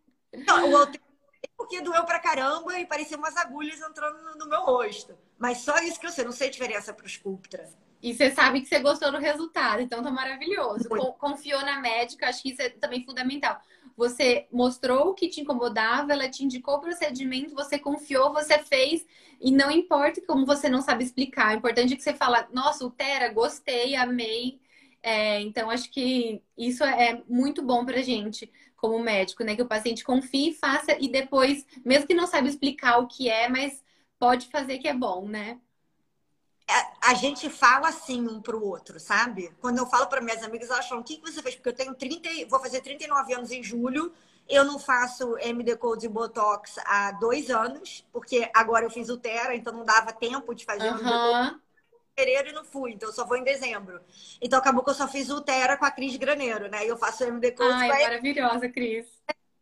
Não, 0.46 0.68
o 0.68 0.72
outro 0.72 1.00
é 1.42 1.48
porque 1.56 1.80
doeu 1.80 2.04
pra 2.04 2.18
caramba 2.18 2.78
e 2.78 2.86
parecia 2.86 3.16
umas 3.16 3.36
agulhas 3.36 3.80
entrando 3.80 4.38
no, 4.38 4.48
meu 4.48 4.60
rosto. 4.60 5.16
Mas 5.38 5.58
só 5.58 5.78
isso 5.78 5.98
que 5.98 6.06
eu 6.06 6.10
sei, 6.10 6.24
não 6.24 6.32
sei 6.32 6.48
a 6.48 6.50
diferença 6.50 6.92
para 6.92 7.06
o 7.06 7.08
Sculptra. 7.08 7.68
E 8.02 8.14
você 8.14 8.30
sabe 8.30 8.60
que 8.60 8.66
você 8.66 8.78
gostou 8.78 9.12
do 9.12 9.18
resultado, 9.18 9.82
então 9.82 10.02
tá 10.02 10.10
maravilhoso. 10.10 10.88
Confiou 11.18 11.60
na 11.62 11.80
médica, 11.80 12.28
acho 12.28 12.42
que 12.42 12.50
isso 12.50 12.62
é 12.62 12.70
também 12.70 13.04
fundamental. 13.04 13.60
Você 13.96 14.46
mostrou 14.50 15.10
o 15.10 15.14
que 15.14 15.28
te 15.28 15.42
incomodava, 15.42 16.12
ela 16.12 16.28
te 16.28 16.42
indicou 16.42 16.76
o 16.76 16.80
procedimento, 16.80 17.54
você 17.54 17.78
confiou, 17.78 18.32
você 18.32 18.58
fez, 18.58 19.06
e 19.38 19.50
não 19.50 19.70
importa 19.70 20.22
como 20.26 20.46
você 20.46 20.70
não 20.70 20.80
sabe 20.80 21.04
explicar, 21.04 21.52
o 21.52 21.58
importante 21.58 21.92
é 21.92 21.96
que 21.96 22.02
você 22.02 22.14
fala, 22.14 22.48
nossa, 22.52 22.86
Utera, 22.86 23.30
gostei, 23.30 23.94
amei. 23.94 24.58
É, 25.02 25.40
então, 25.40 25.70
acho 25.70 25.90
que 25.90 26.42
isso 26.56 26.84
é 26.84 27.22
muito 27.28 27.62
bom 27.62 27.84
pra 27.84 28.02
gente, 28.02 28.50
como 28.76 28.98
médico, 28.98 29.42
né? 29.44 29.56
Que 29.56 29.62
o 29.62 29.68
paciente 29.68 30.04
confie, 30.04 30.54
faça 30.54 30.96
e 31.00 31.08
depois, 31.08 31.66
mesmo 31.84 32.06
que 32.06 32.14
não 32.14 32.26
saiba 32.26 32.48
explicar 32.48 32.98
o 32.98 33.06
que 33.06 33.28
é, 33.28 33.48
mas 33.48 33.82
pode 34.18 34.48
fazer 34.48 34.78
que 34.78 34.88
é 34.88 34.94
bom, 34.94 35.26
né? 35.26 35.58
a 37.02 37.14
gente 37.14 37.50
fala 37.50 37.88
assim 37.88 38.26
um 38.28 38.40
pro 38.40 38.64
outro, 38.64 39.00
sabe? 39.00 39.52
Quando 39.60 39.78
eu 39.78 39.86
falo 39.86 40.06
para 40.06 40.20
minhas 40.20 40.42
amigas, 40.42 40.70
elas 40.70 40.86
falam: 40.86 41.02
o 41.02 41.04
que, 41.04 41.16
que 41.16 41.30
você 41.30 41.42
fez? 41.42 41.54
Porque 41.56 41.70
eu 41.70 41.74
tenho 41.74 41.94
30, 41.94 42.28
vou 42.48 42.60
fazer 42.60 42.80
39 42.80 43.34
anos 43.34 43.50
em 43.50 43.62
julho. 43.62 44.12
Eu 44.48 44.64
não 44.64 44.78
faço 44.78 45.36
MD 45.38 45.76
Code 45.76 46.06
e 46.06 46.08
Botox 46.08 46.76
há 46.84 47.12
dois 47.12 47.50
anos, 47.50 48.04
porque 48.12 48.50
agora 48.52 48.84
eu 48.84 48.90
fiz 48.90 49.08
o 49.08 49.16
Tera, 49.16 49.54
então 49.54 49.72
não 49.72 49.84
dava 49.84 50.12
tempo 50.12 50.54
de 50.54 50.64
fazer 50.64 50.90
uhum. 50.90 51.60
Fevereiro 52.20 52.50
e 52.50 52.52
não 52.52 52.64
fui, 52.64 52.92
então 52.92 53.08
eu 53.08 53.12
só 53.12 53.24
vou 53.24 53.36
em 53.36 53.44
dezembro. 53.44 54.00
Então 54.40 54.58
acabou 54.58 54.84
que 54.84 54.90
eu 54.90 54.94
só 54.94 55.08
fiz 55.08 55.30
o 55.30 55.40
Tera 55.40 55.76
com 55.76 55.84
a 55.84 55.90
Cris 55.90 56.16
Graneiro, 56.16 56.68
né? 56.68 56.84
E 56.84 56.88
eu 56.88 56.96
faço 56.96 57.24
MD 57.24 57.52
Code 57.52 57.72
Ai, 57.72 57.88
com 57.88 57.94
a 57.94 58.00
maravilhosa, 58.00 58.68
Cris 58.68 59.06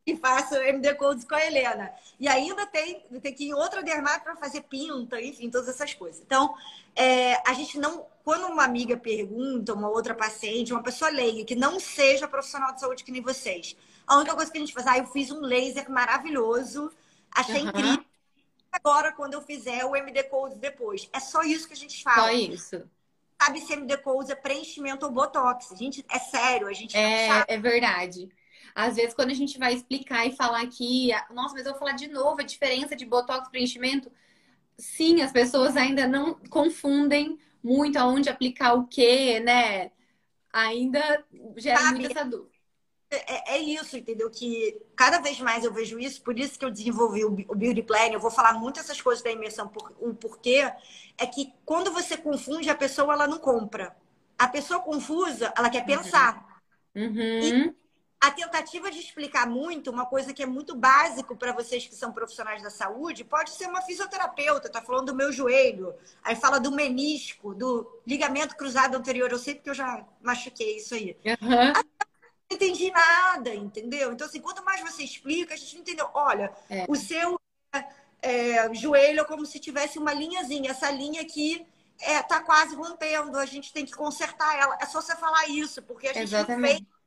e 0.06 0.16
faço 0.16 0.54
MD 0.54 0.94
Codes 0.94 1.24
com 1.24 1.34
a 1.34 1.44
Helena. 1.44 1.92
E 2.18 2.26
ainda 2.26 2.66
tem, 2.66 3.00
tem 3.20 3.34
que 3.34 3.44
ir 3.44 3.48
em 3.48 3.54
outra 3.54 3.82
dermato 3.82 4.24
para 4.24 4.36
fazer 4.36 4.62
pinta, 4.62 5.20
enfim, 5.20 5.50
todas 5.50 5.68
essas 5.68 5.92
coisas. 5.92 6.22
Então, 6.24 6.54
é, 6.96 7.34
a 7.48 7.52
gente 7.52 7.78
não. 7.78 8.06
Quando 8.24 8.46
uma 8.46 8.64
amiga 8.64 8.96
pergunta, 8.96 9.74
uma 9.74 9.88
outra 9.88 10.14
paciente, 10.14 10.72
uma 10.72 10.82
pessoa 10.82 11.10
leiga, 11.10 11.44
que 11.44 11.54
não 11.54 11.78
seja 11.78 12.26
profissional 12.26 12.72
de 12.74 12.80
saúde 12.80 13.04
que 13.04 13.12
nem 13.12 13.22
vocês, 13.22 13.76
a 14.06 14.16
única 14.16 14.34
coisa 14.34 14.50
que 14.50 14.58
a 14.58 14.60
gente 14.60 14.72
faz, 14.72 14.86
ah, 14.86 14.98
eu 14.98 15.06
fiz 15.06 15.30
um 15.30 15.40
laser 15.40 15.90
maravilhoso, 15.90 16.90
achei 17.30 17.62
uhum. 17.62 17.68
incrível. 17.68 18.07
Agora, 18.72 19.12
quando 19.12 19.34
eu 19.34 19.42
fizer 19.42 19.84
o 19.84 19.96
MD 19.96 20.24
Codes 20.24 20.58
depois. 20.58 21.08
É 21.12 21.20
só 21.20 21.42
isso 21.42 21.66
que 21.66 21.74
a 21.74 21.76
gente 21.76 22.02
fala. 22.02 22.22
Só 22.22 22.30
isso. 22.30 22.90
Sabe 23.40 23.60
se 23.60 23.72
MD 23.72 23.96
Codes 23.98 24.30
é 24.30 24.34
preenchimento 24.34 25.06
ou 25.06 25.12
botox. 25.12 25.72
A 25.72 25.76
gente, 25.76 26.04
é 26.10 26.18
sério, 26.18 26.66
a 26.66 26.72
gente 26.72 26.96
é, 26.96 27.44
É 27.46 27.58
verdade. 27.58 28.28
Às 28.74 28.96
vezes, 28.96 29.14
quando 29.14 29.30
a 29.30 29.34
gente 29.34 29.58
vai 29.58 29.74
explicar 29.74 30.26
e 30.26 30.36
falar 30.36 30.62
aqui, 30.62 31.10
nossa, 31.30 31.54
mas 31.54 31.66
eu 31.66 31.72
vou 31.72 31.80
falar 31.80 31.92
de 31.92 32.08
novo 32.08 32.40
a 32.40 32.44
diferença 32.44 32.94
de 32.94 33.04
botox 33.04 33.48
preenchimento. 33.48 34.10
Sim, 34.76 35.22
as 35.22 35.32
pessoas 35.32 35.76
ainda 35.76 36.06
não 36.06 36.34
confundem 36.48 37.38
muito 37.62 37.96
aonde 37.96 38.28
aplicar 38.28 38.74
o 38.74 38.86
quê, 38.86 39.40
né? 39.40 39.90
Ainda 40.52 41.24
gera 41.56 41.80
Sabe, 41.80 41.98
muita 41.98 42.20
essa 42.20 42.24
dúvida. 42.24 42.47
É, 43.10 43.54
é, 43.54 43.58
isso, 43.58 43.96
entendeu? 43.96 44.30
Que 44.30 44.78
cada 44.94 45.18
vez 45.18 45.40
mais 45.40 45.64
eu 45.64 45.72
vejo 45.72 45.98
isso, 45.98 46.20
por 46.20 46.38
isso 46.38 46.58
que 46.58 46.64
eu 46.64 46.70
desenvolvi 46.70 47.24
o, 47.24 47.28
o 47.48 47.54
Beauty 47.54 47.82
Plan. 47.82 48.10
Eu 48.12 48.20
vou 48.20 48.30
falar 48.30 48.52
muito 48.54 48.80
essas 48.80 49.00
coisas 49.00 49.24
da 49.24 49.30
imersão, 49.30 49.66
por, 49.66 49.94
um 50.00 50.14
porquê 50.14 50.70
é 51.16 51.26
que 51.26 51.52
quando 51.64 51.90
você 51.90 52.16
confunde, 52.16 52.68
a 52.68 52.74
pessoa 52.74 53.14
ela 53.14 53.26
não 53.26 53.38
compra. 53.38 53.96
A 54.38 54.46
pessoa 54.46 54.80
confusa, 54.80 55.52
ela 55.56 55.70
quer 55.70 55.86
pensar. 55.86 56.60
Uhum. 56.94 57.40
E 57.40 57.74
a 58.20 58.30
tentativa 58.30 58.90
de 58.90 58.98
explicar 58.98 59.46
muito, 59.46 59.90
uma 59.90 60.04
coisa 60.04 60.34
que 60.34 60.42
é 60.42 60.46
muito 60.46 60.74
básico 60.74 61.36
para 61.36 61.52
vocês 61.52 61.86
que 61.86 61.94
são 61.94 62.12
profissionais 62.12 62.62
da 62.62 62.70
saúde, 62.70 63.24
pode 63.24 63.50
ser 63.50 63.68
uma 63.68 63.80
fisioterapeuta, 63.82 64.68
tá 64.68 64.82
falando 64.82 65.06
do 65.06 65.14
meu 65.14 65.32
joelho, 65.32 65.94
aí 66.22 66.34
fala 66.34 66.58
do 66.58 66.72
menisco, 66.72 67.54
do 67.54 67.88
ligamento 68.06 68.56
cruzado 68.56 68.96
anterior, 68.96 69.30
eu 69.30 69.38
sei 69.38 69.54
porque 69.54 69.70
eu 69.70 69.74
já 69.74 70.04
machuquei 70.20 70.76
isso 70.76 70.94
aí. 70.94 71.16
Uhum. 71.24 71.48
Não 71.48 71.97
entendi 72.50 72.90
nada, 72.90 73.54
entendeu? 73.54 74.12
Então, 74.12 74.26
assim, 74.26 74.40
quanto 74.40 74.64
mais 74.64 74.80
você 74.80 75.02
explica, 75.02 75.54
a 75.54 75.56
gente 75.56 75.78
entendeu. 75.78 76.08
Olha, 76.14 76.52
é. 76.68 76.86
o 76.88 76.94
seu 76.94 77.38
é, 78.22 78.72
joelho 78.74 79.20
é 79.20 79.24
como 79.24 79.46
se 79.46 79.58
tivesse 79.58 79.98
uma 79.98 80.12
linhazinha, 80.12 80.70
essa 80.70 80.90
linha 80.90 81.22
aqui 81.22 81.66
é, 82.00 82.22
tá 82.22 82.40
quase 82.40 82.74
rompendo, 82.74 83.38
a 83.38 83.46
gente 83.46 83.72
tem 83.72 83.84
que 83.84 83.92
consertar 83.92 84.58
ela. 84.58 84.78
É 84.80 84.86
só 84.86 85.00
você 85.00 85.14
falar 85.16 85.48
isso, 85.48 85.82
porque 85.82 86.08
a 86.08 86.12
gente 86.12 86.24
Exatamente. 86.24 86.60
não 86.60 86.68
fez 86.68 86.98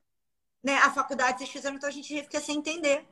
né, 0.64 0.78
a 0.78 0.92
faculdade 0.92 1.40
vocês 1.40 1.50
fizeram, 1.50 1.76
então 1.76 1.90
a 1.90 1.92
gente 1.92 2.22
fica 2.24 2.40
sem 2.40 2.58
entender. 2.58 3.04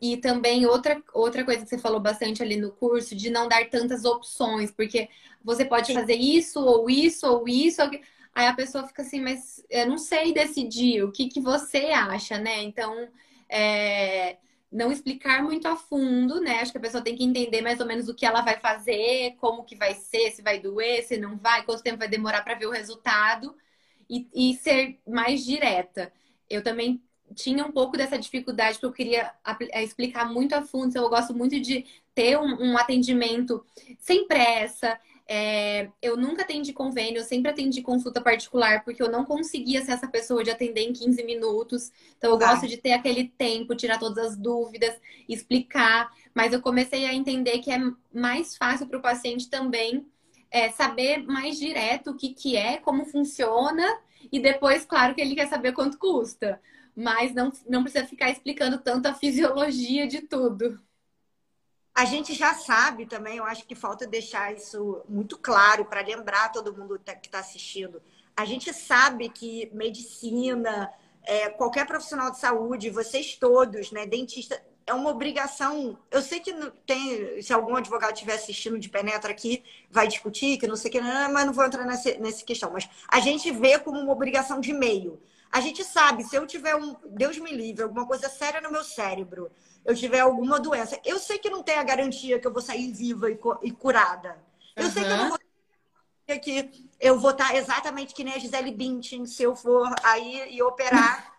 E 0.00 0.16
também 0.16 0.66
outra, 0.66 1.02
outra 1.12 1.44
coisa 1.44 1.62
que 1.62 1.68
você 1.68 1.78
falou 1.78 2.00
bastante 2.00 2.42
ali 2.42 2.56
no 2.56 2.70
curso, 2.70 3.14
de 3.14 3.30
não 3.30 3.48
dar 3.48 3.68
tantas 3.68 4.04
opções, 4.04 4.70
porque 4.70 5.08
você 5.42 5.64
pode 5.64 5.88
Sim. 5.88 5.94
fazer 5.94 6.14
isso, 6.14 6.60
ou 6.60 6.88
isso, 6.90 7.26
ou 7.26 7.48
isso. 7.48 7.82
Ou... 7.82 7.90
Aí 8.36 8.46
a 8.46 8.54
pessoa 8.54 8.86
fica 8.86 9.02
assim, 9.02 9.20
mas 9.20 9.64
eu 9.70 9.86
não 9.88 9.98
sei 9.98 10.32
decidir 10.32 11.02
o 11.02 11.12
que, 11.12 11.28
que 11.28 11.40
você 11.40 11.86
acha, 11.86 12.38
né? 12.38 12.62
Então, 12.62 13.08
é... 13.48 14.38
não 14.70 14.92
explicar 14.92 15.42
muito 15.42 15.66
a 15.68 15.76
fundo, 15.76 16.40
né? 16.40 16.60
Acho 16.60 16.72
que 16.72 16.78
a 16.78 16.80
pessoa 16.80 17.02
tem 17.02 17.16
que 17.16 17.24
entender 17.24 17.62
mais 17.62 17.80
ou 17.80 17.86
menos 17.86 18.08
o 18.08 18.14
que 18.14 18.26
ela 18.26 18.42
vai 18.42 18.58
fazer, 18.60 19.36
como 19.38 19.64
que 19.64 19.76
vai 19.76 19.94
ser, 19.94 20.32
se 20.32 20.42
vai 20.42 20.60
doer, 20.60 21.02
se 21.04 21.16
não 21.18 21.38
vai, 21.38 21.64
quanto 21.64 21.82
tempo 21.82 21.98
vai 21.98 22.08
demorar 22.08 22.42
para 22.42 22.54
ver 22.54 22.66
o 22.66 22.70
resultado. 22.70 23.56
E, 24.08 24.28
e 24.34 24.54
ser 24.54 25.00
mais 25.06 25.44
direta 25.44 26.12
eu 26.48 26.62
também 26.62 27.02
tinha 27.34 27.64
um 27.64 27.72
pouco 27.72 27.96
dessa 27.96 28.18
dificuldade, 28.18 28.74
porque 28.74 28.86
eu 28.86 28.92
queria 28.92 29.32
é, 29.72 29.82
explicar 29.82 30.30
muito 30.32 30.54
a 30.54 30.62
fundo. 30.62 30.88
Então, 30.88 31.02
eu 31.02 31.10
gosto 31.10 31.34
muito 31.34 31.58
de 31.60 31.84
ter 32.14 32.38
um, 32.38 32.72
um 32.72 32.78
atendimento 32.78 33.64
sem 33.98 34.26
pressa. 34.26 34.98
É, 35.28 35.90
eu 36.00 36.16
nunca 36.16 36.42
atendi 36.42 36.72
convênio, 36.72 37.18
eu 37.18 37.24
sempre 37.24 37.50
atendi 37.50 37.82
consulta 37.82 38.20
particular, 38.20 38.84
porque 38.84 39.02
eu 39.02 39.10
não 39.10 39.24
conseguia 39.24 39.84
ser 39.84 39.92
essa 39.92 40.06
pessoa 40.06 40.44
de 40.44 40.50
atender 40.50 40.82
em 40.82 40.92
15 40.92 41.22
minutos. 41.24 41.90
Então, 42.16 42.30
eu 42.30 42.38
gosto 42.38 42.66
de 42.68 42.76
ter 42.76 42.92
aquele 42.92 43.28
tempo, 43.36 43.74
tirar 43.74 43.98
todas 43.98 44.18
as 44.24 44.36
dúvidas, 44.36 44.94
explicar. 45.28 46.10
Mas 46.34 46.52
eu 46.52 46.62
comecei 46.62 47.06
a 47.06 47.14
entender 47.14 47.58
que 47.58 47.70
é 47.72 47.78
mais 48.12 48.56
fácil 48.56 48.86
para 48.86 48.98
o 48.98 49.02
paciente 49.02 49.50
também 49.50 50.06
é, 50.50 50.70
saber 50.70 51.18
mais 51.26 51.58
direto 51.58 52.10
o 52.12 52.16
que, 52.16 52.32
que 52.34 52.56
é, 52.56 52.78
como 52.78 53.04
funciona 53.04 53.84
e 54.32 54.40
depois, 54.40 54.84
claro, 54.84 55.14
que 55.14 55.20
ele 55.20 55.34
quer 55.34 55.48
saber 55.48 55.72
quanto 55.72 55.98
custa. 55.98 56.60
Mas 56.94 57.34
não, 57.34 57.52
não 57.68 57.82
precisa 57.82 58.06
ficar 58.06 58.30
explicando 58.30 58.78
tanto 58.78 59.06
a 59.06 59.14
fisiologia 59.14 60.06
de 60.06 60.22
tudo. 60.22 60.80
A 61.96 62.04
gente 62.04 62.34
já 62.34 62.52
sabe 62.52 63.06
também, 63.06 63.38
eu 63.38 63.44
acho 63.44 63.66
que 63.66 63.74
falta 63.74 64.06
deixar 64.06 64.52
isso 64.52 65.00
muito 65.08 65.38
claro 65.38 65.86
para 65.86 66.02
lembrar 66.02 66.52
todo 66.52 66.76
mundo 66.76 66.98
tá, 66.98 67.14
que 67.14 67.26
está 67.26 67.38
assistindo. 67.38 68.02
A 68.36 68.44
gente 68.44 68.70
sabe 68.74 69.30
que 69.30 69.70
medicina, 69.72 70.92
é, 71.22 71.48
qualquer 71.48 71.86
profissional 71.86 72.30
de 72.30 72.38
saúde, 72.38 72.90
vocês 72.90 73.36
todos, 73.36 73.92
né, 73.92 74.04
dentista, 74.04 74.62
é 74.86 74.92
uma 74.92 75.08
obrigação. 75.08 75.98
Eu 76.10 76.20
sei 76.20 76.38
que 76.38 76.52
tem, 76.84 77.40
se 77.40 77.50
algum 77.54 77.74
advogado 77.74 78.12
estiver 78.12 78.34
assistindo 78.34 78.78
de 78.78 78.90
penetra 78.90 79.30
aqui, 79.30 79.64
vai 79.90 80.06
discutir, 80.06 80.58
que 80.58 80.66
não 80.66 80.76
sei 80.76 80.90
o 80.90 80.92
que, 80.92 81.00
mas 81.00 81.46
não 81.46 81.52
vou 81.54 81.64
entrar 81.64 81.86
nessa, 81.86 82.14
nessa 82.18 82.44
questão. 82.44 82.70
Mas 82.70 82.86
a 83.08 83.20
gente 83.20 83.50
vê 83.50 83.78
como 83.78 83.98
uma 83.98 84.12
obrigação 84.12 84.60
de 84.60 84.74
meio. 84.74 85.18
A 85.50 85.62
gente 85.62 85.82
sabe, 85.82 86.24
se 86.24 86.36
eu 86.36 86.46
tiver 86.46 86.76
um, 86.76 86.94
Deus 87.06 87.38
me 87.38 87.50
livre, 87.50 87.84
alguma 87.84 88.06
coisa 88.06 88.28
séria 88.28 88.60
no 88.60 88.70
meu 88.70 88.84
cérebro, 88.84 89.50
eu 89.86 89.94
tiver 89.94 90.18
alguma 90.18 90.58
doença, 90.58 91.00
eu 91.04 91.18
sei 91.18 91.38
que 91.38 91.48
não 91.48 91.62
tem 91.62 91.76
a 91.76 91.84
garantia 91.84 92.40
que 92.40 92.46
eu 92.46 92.52
vou 92.52 92.60
sair 92.60 92.92
viva 92.92 93.30
e, 93.30 93.38
e 93.62 93.70
curada. 93.70 94.36
Eu 94.74 94.84
uhum. 94.84 94.90
sei 94.90 95.04
que 95.04 95.10
eu 95.10 95.16
não 95.16 95.28
vou 95.28 95.38
que 96.42 96.90
eu 96.98 97.20
vou 97.20 97.30
estar 97.30 97.54
exatamente 97.54 98.12
que 98.12 98.24
nem 98.24 98.34
a 98.34 98.38
Gisele 98.38 98.72
Bündchen, 98.72 99.26
se 99.26 99.44
eu 99.44 99.54
for 99.54 99.94
aí 100.02 100.52
e 100.52 100.60
operar 100.60 101.32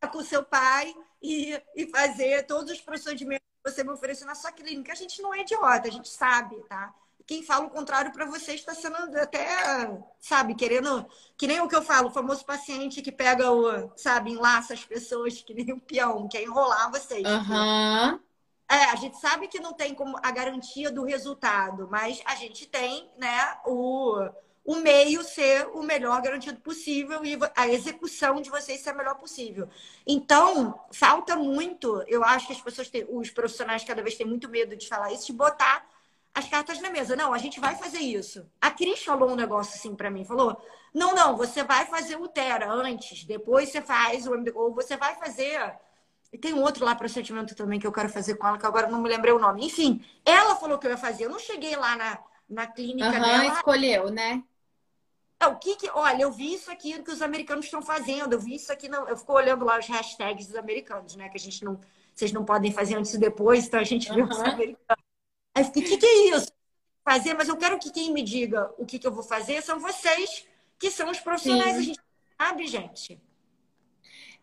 com 0.12 0.22
seu 0.22 0.44
pai 0.44 0.94
e, 1.20 1.60
e 1.74 1.88
fazer 1.88 2.46
todos 2.46 2.72
os 2.72 2.80
procedimentos 2.80 3.44
que 3.64 3.72
você 3.72 3.82
me 3.82 3.90
ofereceu 3.90 4.28
na 4.28 4.36
sua 4.36 4.52
clínica. 4.52 4.92
A 4.92 4.94
gente 4.94 5.20
não 5.20 5.34
é 5.34 5.40
idiota, 5.40 5.88
a 5.88 5.90
gente 5.90 6.08
sabe, 6.08 6.54
tá? 6.68 6.94
Quem 7.28 7.42
fala 7.42 7.66
o 7.66 7.70
contrário 7.70 8.10
para 8.10 8.24
você 8.24 8.54
está 8.54 8.74
sendo 8.74 8.96
até, 9.18 9.46
sabe, 10.18 10.54
querendo. 10.54 11.04
Que 11.36 11.46
nem 11.46 11.60
o 11.60 11.68
que 11.68 11.76
eu 11.76 11.82
falo, 11.82 12.08
o 12.08 12.10
famoso 12.10 12.42
paciente 12.42 13.02
que 13.02 13.12
pega 13.12 13.52
o, 13.52 13.92
sabe, 13.94 14.30
enlaça 14.30 14.72
as 14.72 14.82
pessoas, 14.82 15.42
que 15.42 15.52
nem 15.52 15.74
um 15.74 15.78
peão, 15.78 16.26
quer 16.26 16.42
enrolar 16.42 16.90
vocês. 16.90 17.28
Uhum. 17.28 18.18
É, 18.66 18.84
a 18.90 18.96
gente 18.96 19.18
sabe 19.18 19.46
que 19.46 19.60
não 19.60 19.74
tem 19.74 19.94
como 19.94 20.16
a 20.22 20.30
garantia 20.30 20.90
do 20.90 21.04
resultado, 21.04 21.86
mas 21.90 22.22
a 22.24 22.34
gente 22.34 22.64
tem, 22.64 23.10
né, 23.18 23.58
o, 23.66 24.26
o 24.64 24.76
meio 24.76 25.22
ser 25.22 25.68
o 25.74 25.82
melhor 25.82 26.22
garantido 26.22 26.58
possível 26.60 27.22
e 27.26 27.38
a 27.54 27.68
execução 27.68 28.40
de 28.40 28.48
vocês 28.48 28.80
ser 28.80 28.90
a 28.90 28.94
melhor 28.94 29.16
possível. 29.16 29.68
Então, 30.06 30.80
falta 30.92 31.36
muito, 31.36 32.02
eu 32.06 32.24
acho 32.24 32.46
que 32.46 32.54
as 32.54 32.60
pessoas 32.62 32.88
têm, 32.88 33.06
os 33.10 33.30
profissionais 33.30 33.84
cada 33.84 34.02
vez 34.02 34.14
têm 34.14 34.26
muito 34.26 34.48
medo 34.48 34.74
de 34.74 34.88
falar 34.88 35.12
isso, 35.12 35.26
de 35.26 35.34
botar 35.34 35.86
as 36.38 36.48
cartas 36.48 36.80
na 36.80 36.90
mesa. 36.90 37.16
Não, 37.16 37.32
a 37.32 37.38
gente 37.38 37.60
vai 37.60 37.74
fazer 37.74 38.00
isso. 38.00 38.46
A 38.60 38.70
Cris 38.70 39.02
falou 39.02 39.30
um 39.30 39.36
negócio 39.36 39.74
assim 39.74 39.94
para 39.94 40.10
mim, 40.10 40.24
falou: 40.24 40.60
"Não, 40.94 41.14
não, 41.14 41.36
você 41.36 41.62
vai 41.62 41.86
fazer 41.86 42.16
o 42.16 42.28
Tera 42.28 42.70
antes, 42.70 43.24
depois 43.24 43.70
você 43.70 43.82
faz 43.82 44.26
o 44.26 44.32
ou 44.54 44.74
você 44.74 44.96
vai 44.96 45.14
fazer 45.16 45.76
e 46.32 46.38
tem 46.38 46.52
um 46.52 46.62
outro 46.62 46.84
lá 46.84 46.94
procedimento 46.94 47.54
também 47.54 47.80
que 47.80 47.86
eu 47.86 47.92
quero 47.92 48.08
fazer 48.08 48.34
com 48.34 48.46
ela, 48.46 48.58
que 48.58 48.66
agora 48.66 48.88
não 48.88 49.00
me 49.00 49.08
lembrei 49.08 49.32
o 49.32 49.38
nome. 49.38 49.64
Enfim, 49.64 50.04
ela 50.24 50.56
falou 50.56 50.78
que 50.78 50.86
eu 50.86 50.90
ia 50.90 50.98
fazer. 50.98 51.24
Eu 51.24 51.30
não 51.30 51.38
cheguei 51.38 51.74
lá 51.76 51.96
na 51.96 52.18
na 52.48 52.66
clínica 52.66 53.06
uhum, 53.06 53.20
dela. 53.20 53.44
escolheu, 53.46 54.10
né? 54.10 54.42
É, 55.40 55.46
o 55.46 55.56
que, 55.56 55.76
que 55.76 55.90
Olha, 55.90 56.22
eu 56.22 56.32
vi 56.32 56.54
isso 56.54 56.70
aqui 56.70 57.00
que 57.02 57.10
os 57.10 57.22
americanos 57.22 57.66
estão 57.66 57.82
fazendo. 57.82 58.32
Eu 58.32 58.40
vi 58.40 58.54
isso 58.54 58.72
aqui. 58.72 58.88
Não, 58.88 59.06
eu 59.08 59.16
fico 59.16 59.32
olhando 59.32 59.64
lá 59.64 59.78
os 59.78 59.86
hashtags 59.86 60.46
dos 60.46 60.56
americanos, 60.56 61.14
né? 61.14 61.28
Que 61.28 61.36
a 61.36 61.40
gente 61.40 61.64
não. 61.64 61.78
Vocês 62.14 62.32
não 62.32 62.44
podem 62.44 62.72
fazer 62.72 62.96
antes 62.96 63.14
e 63.14 63.18
depois, 63.18 63.66
então 63.66 63.78
a 63.78 63.84
gente 63.84 64.12
vê 64.12 64.22
os 64.22 64.40
americanos. 64.40 65.07
Aí 65.58 65.64
eu 65.64 65.66
fiquei, 65.66 65.82
o 65.82 65.86
que, 65.86 65.96
que 65.98 66.06
é 66.06 66.36
isso? 66.36 66.52
Fazer, 67.04 67.34
mas 67.34 67.48
eu 67.48 67.56
quero 67.56 67.78
que 67.78 67.90
quem 67.90 68.12
me 68.12 68.22
diga 68.22 68.70
o 68.78 68.86
que, 68.86 68.98
que 68.98 69.06
eu 69.06 69.12
vou 69.12 69.24
fazer 69.24 69.62
são 69.62 69.80
vocês, 69.80 70.46
que 70.78 70.90
são 70.90 71.10
os 71.10 71.18
profissionais. 71.18 71.72
Sim. 71.72 71.78
A 71.78 71.82
gente 71.82 72.00
sabe, 72.40 72.66
gente. 72.66 73.20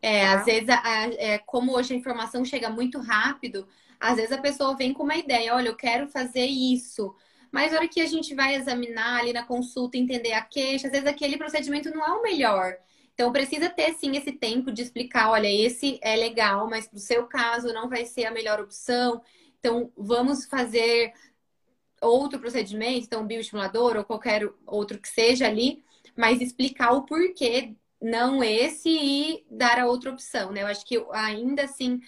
É, 0.01 0.25
tá? 0.25 0.39
às 0.39 0.45
vezes, 0.45 0.69
a, 0.69 0.82
a, 0.82 1.13
é, 1.13 1.38
como 1.38 1.75
hoje 1.75 1.93
a 1.93 1.97
informação 1.97 2.43
chega 2.43 2.69
muito 2.69 2.99
rápido, 2.99 3.67
às 3.99 4.17
vezes 4.17 4.32
a 4.32 4.41
pessoa 4.41 4.75
vem 4.75 4.93
com 4.93 5.04
uma 5.04 5.15
ideia, 5.15 5.56
olha, 5.56 5.69
eu 5.69 5.75
quero 5.75 6.08
fazer 6.08 6.45
isso. 6.45 7.15
Mas 7.51 7.71
na 7.71 7.78
hora 7.78 7.88
que 7.88 8.01
a 8.01 8.06
gente 8.06 8.36
vai 8.36 8.56
examinar 8.56 9.21
ali 9.21 9.32
na 9.32 9.45
consulta, 9.45 9.97
entender 9.97 10.34
a 10.34 10.41
queixa, 10.41 10.88
às 10.88 10.91
vezes 10.91 11.08
aquele 11.08 11.38
procedimento 11.38 11.89
não 11.89 12.04
é 12.04 12.12
o 12.12 12.21
melhor. 12.21 12.75
Então 13.13 13.32
precisa 13.32 13.69
ter 13.69 13.93
sim 13.93 14.17
esse 14.17 14.34
tempo 14.34 14.73
de 14.73 14.82
explicar, 14.82 15.30
olha, 15.30 15.47
esse 15.49 15.97
é 16.04 16.17
legal, 16.17 16.69
mas 16.69 16.86
para 16.86 16.97
o 16.97 16.99
seu 16.99 17.25
caso 17.28 17.73
não 17.73 17.88
vai 17.88 18.06
ser 18.06 18.25
a 18.25 18.32
melhor 18.32 18.60
opção. 18.60 19.21
Então 19.65 19.91
vamos 19.97 20.45
fazer 20.45 21.12
outro 21.99 22.39
procedimento, 22.39 23.08
então 23.08 23.25
bioestimulador 23.25 23.97
ou 23.97 24.06
qualquer 24.06 24.47
outro 24.63 24.99
que 24.99 25.08
seja 25.08 25.47
ali, 25.47 25.84
mas 26.15 26.39
explicar 26.39 26.91
o 26.91 27.01
porquê 27.01 27.73
não 27.99 28.43
esse 28.43 28.89
e 28.89 29.43
dar 29.49 29.80
a 29.80 29.88
outra 29.88 30.12
opção, 30.12 30.51
né? 30.51 30.62
Eu 30.62 30.67
acho 30.67 30.86
que 30.86 31.04
ainda 31.12 31.63
assim 31.63 31.99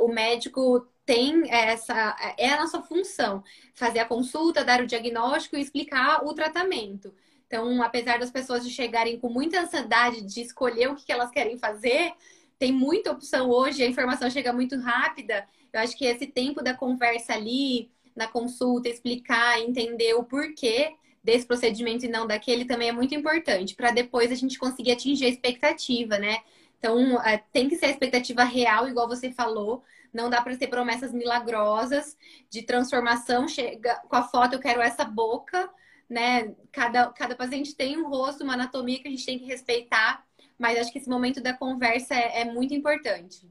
o 0.00 0.08
médico 0.08 0.88
tem 1.06 1.48
essa 1.48 2.16
é 2.36 2.48
a 2.48 2.60
nossa 2.60 2.82
função 2.82 3.44
fazer 3.74 4.00
a 4.00 4.06
consulta, 4.06 4.64
dar 4.64 4.82
o 4.82 4.86
diagnóstico 4.86 5.56
e 5.56 5.60
explicar 5.60 6.24
o 6.24 6.34
tratamento. 6.34 7.14
Então, 7.46 7.80
apesar 7.80 8.18
das 8.18 8.32
pessoas 8.32 8.68
chegarem 8.68 9.20
com 9.20 9.28
muita 9.28 9.60
ansiedade 9.60 10.20
de 10.22 10.40
escolher 10.40 10.90
o 10.90 10.96
que 10.96 11.12
elas 11.12 11.30
querem 11.30 11.56
fazer, 11.58 12.12
tem 12.58 12.72
muita 12.72 13.12
opção 13.12 13.50
hoje, 13.50 13.84
a 13.84 13.86
informação 13.86 14.28
chega 14.28 14.52
muito 14.52 14.76
rápida. 14.80 15.46
Eu 15.74 15.80
acho 15.80 15.96
que 15.98 16.04
esse 16.04 16.26
tempo 16.26 16.62
da 16.62 16.72
conversa 16.72 17.34
ali, 17.34 17.90
na 18.14 18.28
consulta, 18.28 18.88
explicar, 18.88 19.60
entender 19.60 20.14
o 20.14 20.22
porquê 20.22 20.94
desse 21.22 21.44
procedimento 21.44 22.04
e 22.04 22.08
não 22.08 22.26
daquele 22.26 22.64
também 22.64 22.90
é 22.90 22.92
muito 22.92 23.14
importante, 23.14 23.74
para 23.74 23.90
depois 23.90 24.30
a 24.30 24.36
gente 24.36 24.58
conseguir 24.58 24.92
atingir 24.92 25.24
a 25.24 25.28
expectativa, 25.28 26.16
né? 26.16 26.38
Então, 26.78 27.20
é, 27.22 27.42
tem 27.52 27.68
que 27.68 27.76
ser 27.76 27.86
a 27.86 27.90
expectativa 27.90 28.44
real, 28.44 28.86
igual 28.86 29.08
você 29.08 29.32
falou, 29.32 29.82
não 30.12 30.30
dá 30.30 30.40
para 30.42 30.56
ter 30.56 30.68
promessas 30.68 31.12
milagrosas 31.12 32.16
de 32.48 32.62
transformação. 32.62 33.48
Chega 33.48 33.96
com 34.08 34.14
a 34.14 34.22
foto, 34.22 34.52
eu 34.52 34.60
quero 34.60 34.80
essa 34.80 35.04
boca, 35.04 35.68
né? 36.08 36.54
Cada, 36.70 37.06
cada 37.08 37.34
paciente 37.34 37.74
tem 37.74 37.96
um 37.98 38.08
rosto, 38.08 38.44
uma 38.44 38.54
anatomia 38.54 39.00
que 39.00 39.08
a 39.08 39.10
gente 39.10 39.26
tem 39.26 39.40
que 39.40 39.46
respeitar, 39.46 40.24
mas 40.56 40.78
acho 40.78 40.92
que 40.92 40.98
esse 40.98 41.08
momento 41.08 41.40
da 41.40 41.52
conversa 41.52 42.14
é, 42.14 42.42
é 42.42 42.44
muito 42.44 42.72
importante. 42.74 43.44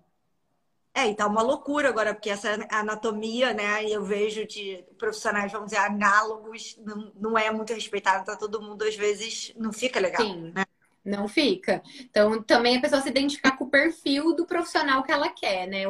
É, 0.95 1.09
e 1.09 1.15
tá 1.15 1.25
uma 1.25 1.41
loucura 1.41 1.89
agora, 1.89 2.13
porque 2.13 2.29
essa 2.29 2.67
anatomia, 2.69 3.51
né, 3.51 3.83
eu 3.85 4.03
vejo 4.03 4.45
de 4.45 4.83
profissionais, 4.97 5.51
vamos 5.51 5.71
dizer, 5.71 5.79
análogos, 5.79 6.77
não, 6.85 7.11
não 7.19 7.37
é 7.37 7.49
muito 7.49 7.73
respeitado, 7.73 8.25
tá 8.25 8.35
todo 8.35 8.61
mundo, 8.61 8.83
às 8.83 8.95
vezes, 8.95 9.51
não 9.57 9.73
fica 9.73 9.99
legal. 9.99 10.21
Sim. 10.21 10.51
Né? 10.53 10.63
Não 11.03 11.27
fica. 11.27 11.81
Então, 11.99 12.41
também 12.43 12.77
a 12.77 12.81
pessoa 12.81 13.01
se 13.01 13.09
identificar 13.09 13.57
com 13.57 13.65
o 13.65 13.69
perfil 13.69 14.35
do 14.35 14.45
profissional 14.45 15.03
que 15.03 15.11
ela 15.11 15.29
quer, 15.29 15.67
né? 15.67 15.83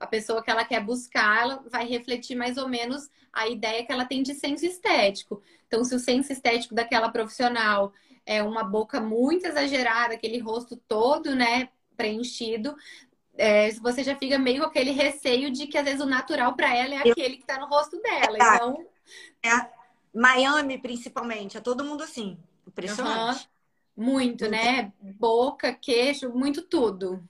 A 0.00 0.06
pessoa 0.06 0.42
que 0.42 0.50
ela 0.50 0.64
quer 0.64 0.82
buscar, 0.82 1.42
ela 1.42 1.64
vai 1.68 1.86
refletir 1.86 2.34
mais 2.34 2.56
ou 2.56 2.68
menos 2.68 3.10
a 3.32 3.46
ideia 3.48 3.84
que 3.84 3.92
ela 3.92 4.06
tem 4.06 4.22
de 4.22 4.34
senso 4.34 4.64
estético. 4.64 5.42
Então, 5.66 5.84
se 5.84 5.94
o 5.94 5.98
senso 5.98 6.32
estético 6.32 6.74
daquela 6.74 7.10
profissional 7.10 7.92
é 8.24 8.42
uma 8.42 8.64
boca 8.64 9.00
muito 9.00 9.46
exagerada, 9.46 10.14
aquele 10.14 10.38
rosto 10.38 10.76
todo, 10.88 11.34
né, 11.34 11.68
preenchido, 11.94 12.74
é, 13.38 13.70
você 13.72 14.02
já 14.02 14.16
fica 14.16 14.38
meio 14.38 14.62
com 14.62 14.68
aquele 14.68 14.90
receio 14.90 15.50
de 15.50 15.66
que 15.68 15.78
às 15.78 15.84
vezes 15.84 16.00
o 16.00 16.06
natural 16.06 16.54
para 16.54 16.74
ela 16.74 16.94
é 16.94 17.10
aquele 17.10 17.36
que 17.36 17.42
está 17.42 17.58
no 17.58 17.68
rosto 17.68 18.00
dela. 18.02 18.36
É, 18.36 18.56
então, 18.56 18.86
é, 19.44 19.70
Miami, 20.12 20.76
principalmente, 20.78 21.56
é 21.56 21.60
todo 21.60 21.84
mundo 21.84 22.02
assim. 22.02 22.36
Impressionante. 22.66 23.48
Uhum. 23.96 24.04
Muito, 24.04 24.48
né? 24.50 24.92
Boca, 25.00 25.72
queixo, 25.72 26.30
muito 26.30 26.62
tudo. 26.62 27.26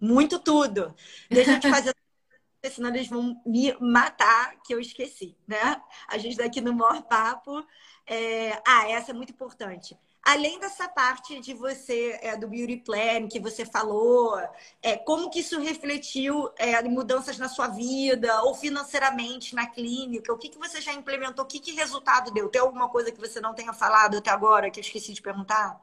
Muito 0.00 0.38
tudo. 0.38 0.94
Deixa 1.30 1.52
eu 1.52 1.60
te 1.60 1.70
fazer 1.70 1.94
senão 2.70 2.90
eles 2.90 3.08
vão 3.08 3.40
me 3.46 3.72
matar, 3.80 4.60
que 4.62 4.74
eu 4.74 4.80
esqueci, 4.80 5.36
né? 5.46 5.80
A 6.08 6.18
gente 6.18 6.36
daqui 6.36 6.60
no 6.60 6.74
maior 6.74 7.02
papo. 7.02 7.64
É... 8.04 8.60
Ah, 8.66 8.90
essa 8.90 9.12
é 9.12 9.14
muito 9.14 9.32
importante. 9.32 9.96
Além 10.22 10.58
dessa 10.58 10.88
parte 10.88 11.40
de 11.40 11.54
você, 11.54 12.18
é, 12.22 12.36
do 12.36 12.48
Beauty 12.48 12.76
Plan, 12.78 13.28
que 13.28 13.40
você 13.40 13.64
falou, 13.64 14.38
é, 14.82 14.96
como 14.96 15.30
que 15.30 15.40
isso 15.40 15.58
refletiu 15.58 16.50
é, 16.56 16.82
mudanças 16.82 17.38
na 17.38 17.48
sua 17.48 17.68
vida 17.68 18.42
ou 18.42 18.54
financeiramente 18.54 19.54
na 19.54 19.66
clínica? 19.66 20.32
O 20.32 20.38
que, 20.38 20.48
que 20.50 20.58
você 20.58 20.80
já 20.80 20.92
implementou? 20.92 21.44
O 21.44 21.48
que, 21.48 21.60
que 21.60 21.72
resultado 21.72 22.30
deu? 22.30 22.48
Tem 22.48 22.60
alguma 22.60 22.88
coisa 22.88 23.10
que 23.10 23.20
você 23.20 23.40
não 23.40 23.54
tenha 23.54 23.72
falado 23.72 24.18
até 24.18 24.30
agora 24.30 24.70
que 24.70 24.80
eu 24.80 24.82
esqueci 24.82 25.12
de 25.14 25.22
perguntar? 25.22 25.80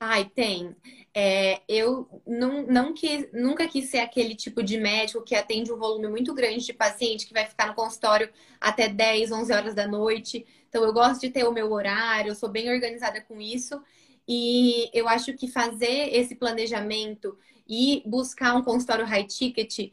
Ai, 0.00 0.26
tem. 0.30 0.76
É, 1.12 1.60
eu 1.68 2.08
não, 2.26 2.62
não 2.66 2.94
quis, 2.94 3.26
nunca 3.32 3.66
quis 3.66 3.90
ser 3.90 3.98
aquele 3.98 4.36
tipo 4.36 4.62
de 4.62 4.78
médico 4.78 5.22
que 5.24 5.34
atende 5.34 5.72
um 5.72 5.76
volume 5.78 6.06
muito 6.08 6.32
grande 6.34 6.64
de 6.64 6.72
paciente, 6.72 7.26
que 7.26 7.32
vai 7.34 7.46
ficar 7.46 7.66
no 7.66 7.74
consultório 7.74 8.30
até 8.60 8.88
10, 8.88 9.32
11 9.32 9.52
horas 9.52 9.74
da 9.74 9.88
noite. 9.88 10.46
Então, 10.68 10.84
eu 10.84 10.92
gosto 10.92 11.22
de 11.22 11.30
ter 11.30 11.44
o 11.44 11.52
meu 11.52 11.72
horário, 11.72 12.30
eu 12.30 12.34
sou 12.36 12.48
bem 12.48 12.70
organizada 12.72 13.20
com 13.22 13.40
isso. 13.40 13.80
E 14.28 14.88
eu 14.96 15.08
acho 15.08 15.32
que 15.34 15.48
fazer 15.48 16.14
esse 16.14 16.36
planejamento 16.36 17.36
e 17.68 18.02
buscar 18.06 18.54
um 18.54 18.62
consultório 18.62 19.04
high 19.06 19.26
ticket, 19.26 19.90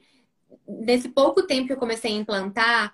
nesse 0.67 1.09
pouco 1.09 1.43
tempo 1.47 1.67
que 1.67 1.73
eu 1.73 1.77
comecei 1.77 2.11
a 2.11 2.15
implantar, 2.15 2.93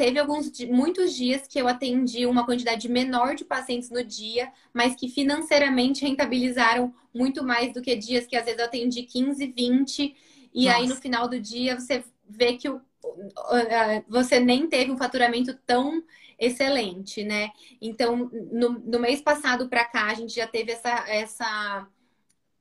teve 0.00 0.18
alguns 0.18 0.50
muitos 0.60 1.14
dias 1.14 1.46
que 1.46 1.60
eu 1.60 1.68
atendi 1.68 2.24
uma 2.24 2.46
quantidade 2.46 2.88
menor 2.88 3.34
de 3.34 3.44
pacientes 3.44 3.90
no 3.90 4.02
dia, 4.02 4.50
mas 4.72 4.94
que 4.94 5.10
financeiramente 5.10 6.02
rentabilizaram 6.02 6.94
muito 7.12 7.44
mais 7.44 7.74
do 7.74 7.82
que 7.82 7.94
dias 7.94 8.26
que 8.26 8.34
às 8.34 8.46
vezes 8.46 8.58
eu 8.58 8.64
atendi 8.64 9.02
15, 9.02 9.46
20 9.48 10.16
e 10.54 10.64
Nossa. 10.64 10.78
aí 10.78 10.88
no 10.88 10.96
final 10.96 11.28
do 11.28 11.38
dia 11.38 11.78
você 11.78 12.02
vê 12.26 12.54
que 12.54 12.66
o, 12.70 12.80
você 14.08 14.40
nem 14.40 14.66
teve 14.66 14.90
um 14.90 14.96
faturamento 14.96 15.52
tão 15.66 16.02
excelente, 16.38 17.22
né? 17.22 17.50
Então, 17.78 18.30
no, 18.50 18.70
no 18.78 18.98
mês 18.98 19.20
passado 19.20 19.68
para 19.68 19.84
cá, 19.84 20.06
a 20.06 20.14
gente 20.14 20.34
já 20.34 20.46
teve 20.46 20.72
essa, 20.72 21.04
essa 21.08 21.86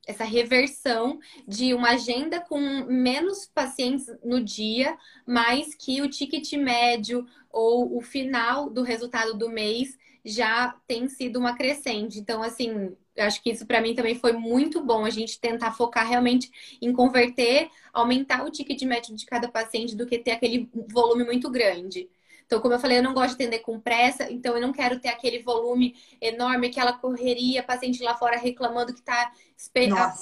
essa 0.10 0.24
reversão 0.24 1.20
de 1.48 1.72
uma 1.72 1.92
agenda 1.92 2.42
com 2.42 2.60
menos 2.88 3.46
pacientes 3.46 4.08
no 4.24 4.44
dia, 4.44 4.98
mas 5.26 5.76
que 5.76 6.02
o 6.02 6.10
ticket 6.10 6.52
médio 6.54 7.24
ou 7.52 7.96
o 7.96 8.02
final 8.02 8.72
do 8.72 8.82
resultado 8.82 9.38
do 9.38 9.50
mês 9.50 9.96
já 10.26 10.76
tem 10.88 11.08
sido 11.08 11.38
uma 11.38 11.56
crescente. 11.56 12.18
Então, 12.18 12.42
assim, 12.42 12.96
acho 13.20 13.42
que 13.44 13.52
isso 13.52 13.68
para 13.68 13.82
mim 13.82 13.94
também 13.94 14.16
foi 14.16 14.34
muito 14.34 14.84
bom 14.84 15.06
a 15.06 15.12
gente 15.12 15.40
tentar 15.40 15.74
focar 15.74 16.08
realmente 16.08 16.50
em 16.82 16.92
converter, 16.92 17.70
aumentar 17.94 18.44
o 18.44 18.50
ticket 18.50 18.82
médio 18.82 19.16
de 19.16 19.28
cada 19.28 19.48
paciente 19.48 19.96
do 19.96 20.08
que 20.08 20.18
ter 20.18 20.32
aquele 20.32 20.68
volume 20.92 21.24
muito 21.24 21.52
grande. 21.52 22.10
Então, 22.50 22.60
como 22.60 22.74
eu 22.74 22.80
falei, 22.80 22.98
eu 22.98 23.04
não 23.04 23.14
gosto 23.14 23.38
de 23.38 23.44
atender 23.44 23.60
com 23.60 23.80
pressa, 23.80 24.32
então 24.32 24.56
eu 24.56 24.62
não 24.62 24.74
quero 24.74 25.00
ter 25.00 25.10
aquele 25.10 25.38
volume 25.38 25.96
enorme, 26.20 26.66
aquela 26.66 26.92
correria, 26.94 27.62
paciente 27.62 28.02
lá 28.02 28.16
fora 28.16 28.40
reclamando 28.40 28.92
que 28.92 29.02
está 29.02 29.32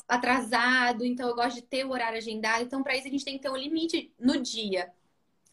atrasado. 0.09 1.05
Então, 1.05 1.29
eu 1.29 1.35
gosto 1.35 1.55
de 1.55 1.61
ter 1.61 1.85
o 1.85 1.91
horário 1.91 2.17
agendado. 2.17 2.65
Então, 2.65 2.83
para 2.83 2.97
isso, 2.97 3.07
a 3.07 3.09
gente 3.09 3.23
tem 3.23 3.37
que 3.37 3.43
ter 3.43 3.49
um 3.49 3.55
limite 3.55 4.13
no 4.19 4.41
dia. 4.41 4.91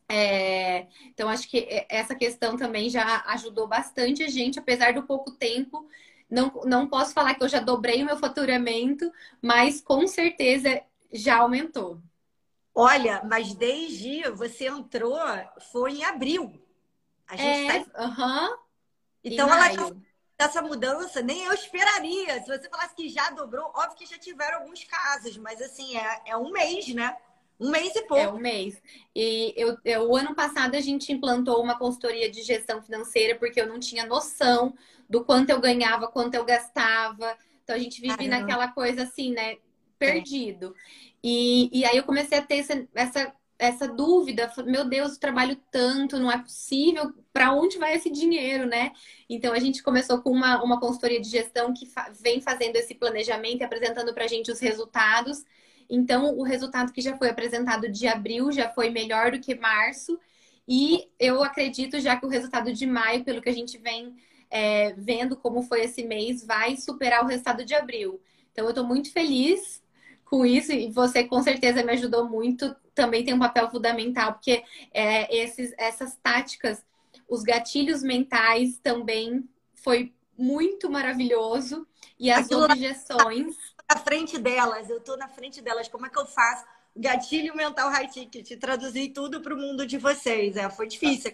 É... 0.09 0.89
então, 1.07 1.29
acho 1.29 1.49
que 1.49 1.87
essa 1.89 2.13
questão 2.17 2.57
também 2.57 2.91
já 2.91 3.23
ajudou 3.29 3.69
bastante 3.69 4.25
a 4.25 4.29
gente, 4.29 4.59
apesar 4.59 4.93
do 4.95 5.05
pouco 5.05 5.31
tempo. 5.31 5.89
Não, 6.29 6.61
não 6.65 6.89
posso 6.89 7.13
falar 7.15 7.37
que 7.37 7.45
eu 7.45 7.49
já 7.49 7.61
dobrei 7.61 8.03
o 8.03 8.07
meu 8.07 8.17
faturamento, 8.17 9.13
mas 9.41 9.81
com 9.81 10.09
certeza 10.09 10.83
já 11.13 11.37
aumentou. 11.37 12.01
Olha, 12.75 13.23
mas 13.25 13.55
desde 13.55 14.29
você 14.31 14.67
entrou, 14.67 15.17
foi 15.71 15.99
em 15.99 16.05
abril. 16.05 16.64
A 17.27 17.37
gente 17.37 17.71
é, 17.71 17.85
tá... 17.85 18.05
Uhum. 18.05 18.57
Então, 19.25 19.49
ela 19.51 19.75
tá... 19.75 19.97
essa 20.39 20.63
mudança, 20.63 21.23
nem 21.23 21.45
eu 21.45 21.53
esperaria. 21.53 22.43
Se 22.43 22.49
você 22.49 22.69
falasse 22.69 22.95
que 22.95 23.09
já 23.09 23.31
dobrou, 23.31 23.73
óbvio 23.75 23.97
que 23.97 24.07
já 24.07 24.19
tiveram 24.19 24.61
alguns 24.61 24.85
casos, 24.85 25.37
mas 25.39 25.61
assim, 25.63 25.97
é, 25.97 26.23
é 26.27 26.37
um 26.37 26.51
mês, 26.51 26.89
né? 26.89 27.17
Um 27.59 27.71
mês 27.71 27.95
e 27.95 28.03
pouco. 28.03 28.23
É 28.23 28.29
um 28.29 28.39
mês. 28.39 28.83
E 29.15 29.55
eu, 29.57 29.79
eu, 29.85 30.11
o 30.11 30.17
ano 30.17 30.35
passado 30.35 30.75
a 30.75 30.81
gente 30.81 31.13
implantou 31.13 31.63
uma 31.63 31.79
consultoria 31.79 32.31
de 32.31 32.43
gestão 32.43 32.83
financeira 32.83 33.39
porque 33.39 33.61
eu 33.61 33.67
não 33.67 33.79
tinha 33.79 34.05
noção 34.05 34.75
do 35.09 35.25
quanto 35.25 35.51
eu 35.51 35.61
ganhava, 35.61 36.09
quanto 36.09 36.35
eu 36.35 36.45
gastava. 36.45 37.37
Então 37.63 37.77
a 37.77 37.79
gente 37.79 38.01
vive 38.01 38.17
Caramba. 38.17 38.39
naquela 38.41 38.69
coisa 38.69 39.05
assim, 39.05 39.33
né? 39.33 39.57
Perdido. 39.99 40.75
É. 40.77 41.05
E, 41.23 41.71
e 41.73 41.85
aí 41.85 41.97
eu 41.97 42.03
comecei 42.03 42.39
a 42.39 42.43
ter 42.43 42.59
essa, 42.59 42.87
essa 42.95 43.35
essa 43.59 43.87
dúvida, 43.87 44.53
meu 44.67 44.85
Deus, 44.85 45.13
eu 45.13 45.21
trabalho 45.21 45.57
tanto, 45.71 46.19
não 46.19 46.31
é 46.31 46.39
possível, 46.39 47.13
para 47.33 47.53
onde 47.53 47.79
vai 47.79 47.95
esse 47.95 48.11
dinheiro, 48.11 48.67
né? 48.67 48.93
Então 49.29 49.53
a 49.53 49.59
gente 49.59 49.83
começou 49.83 50.21
com 50.21 50.31
uma, 50.31 50.63
uma 50.63 50.81
consultoria 50.81 51.21
de 51.21 51.29
gestão 51.29 51.73
que 51.73 51.87
fa 51.87 52.11
vem 52.21 52.41
fazendo 52.41 52.77
esse 52.77 52.95
planejamento 52.95 53.61
e 53.61 53.65
apresentando 53.65 54.13
para 54.13 54.25
a 54.25 54.29
gente 54.29 54.51
os 54.51 54.61
resultados. 54.61 55.45
Então, 55.89 56.37
o 56.37 56.43
resultado 56.43 56.93
que 56.93 57.01
já 57.01 57.17
foi 57.17 57.29
apresentado 57.29 57.89
de 57.89 58.07
abril 58.07 58.51
já 58.51 58.71
foi 58.71 58.91
melhor 58.91 59.31
do 59.31 59.41
que 59.41 59.55
março. 59.55 60.19
E 60.67 61.09
eu 61.19 61.43
acredito 61.43 62.01
já 62.01 62.17
que 62.17 62.27
o 62.27 62.29
resultado 62.29 62.73
de 62.73 62.87
maio, 62.87 63.25
pelo 63.25 63.43
que 63.43 63.49
a 63.51 63.55
gente 63.55 63.77
vem 63.79 64.15
é, 64.51 64.93
vendo 64.95 65.37
como 65.37 65.63
foi 65.63 65.83
esse 65.83 66.03
mês, 66.03 66.45
vai 66.45 66.77
superar 66.77 67.23
o 67.23 67.27
resultado 67.27 67.65
de 67.65 67.75
abril. 67.75 68.21
Então, 68.53 68.65
eu 68.65 68.71
estou 68.71 68.85
muito 68.85 69.13
feliz 69.13 69.83
com 70.25 70.47
isso 70.47 70.73
e 70.73 70.91
você 70.91 71.25
com 71.25 71.43
certeza 71.43 71.83
me 71.83 71.93
ajudou 71.93 72.29
muito. 72.29 72.75
Também 72.95 73.25
tem 73.25 73.35
um 73.35 73.39
papel 73.39 73.71
fundamental, 73.71 74.35
porque 74.35 74.63
é, 74.93 75.35
esses, 75.37 75.75
essas 75.77 76.17
táticas, 76.23 76.85
os 77.29 77.43
gatilhos 77.43 78.03
mentais 78.03 78.79
também 78.79 79.49
foi 79.75 80.13
muito 80.37 80.91
maravilhoso. 80.91 81.87
E 82.19 82.31
as 82.31 82.47
Aquilo 82.47 82.65
objeções. 82.65 83.57
Na 83.91 83.99
frente 83.99 84.39
delas, 84.39 84.89
eu 84.89 84.99
estou 84.99 85.17
na 85.17 85.29
frente 85.29 85.61
delas. 85.61 85.89
Como 85.89 86.07
é 86.07 86.09
que 86.11 86.19
eu 86.19 86.27
faço? 86.27 86.65
Gatilho 86.97 87.57
mental 87.57 87.91
high 87.91 88.09
ticket, 88.09 88.59
traduzir 88.59 89.13
tudo 89.13 89.41
para 89.41 89.53
o 89.53 89.59
mundo 89.59 89.85
de 89.85 89.99
vocês. 89.99 90.57
É, 90.57 90.71
foi 90.71 90.87
difícil 90.87 91.33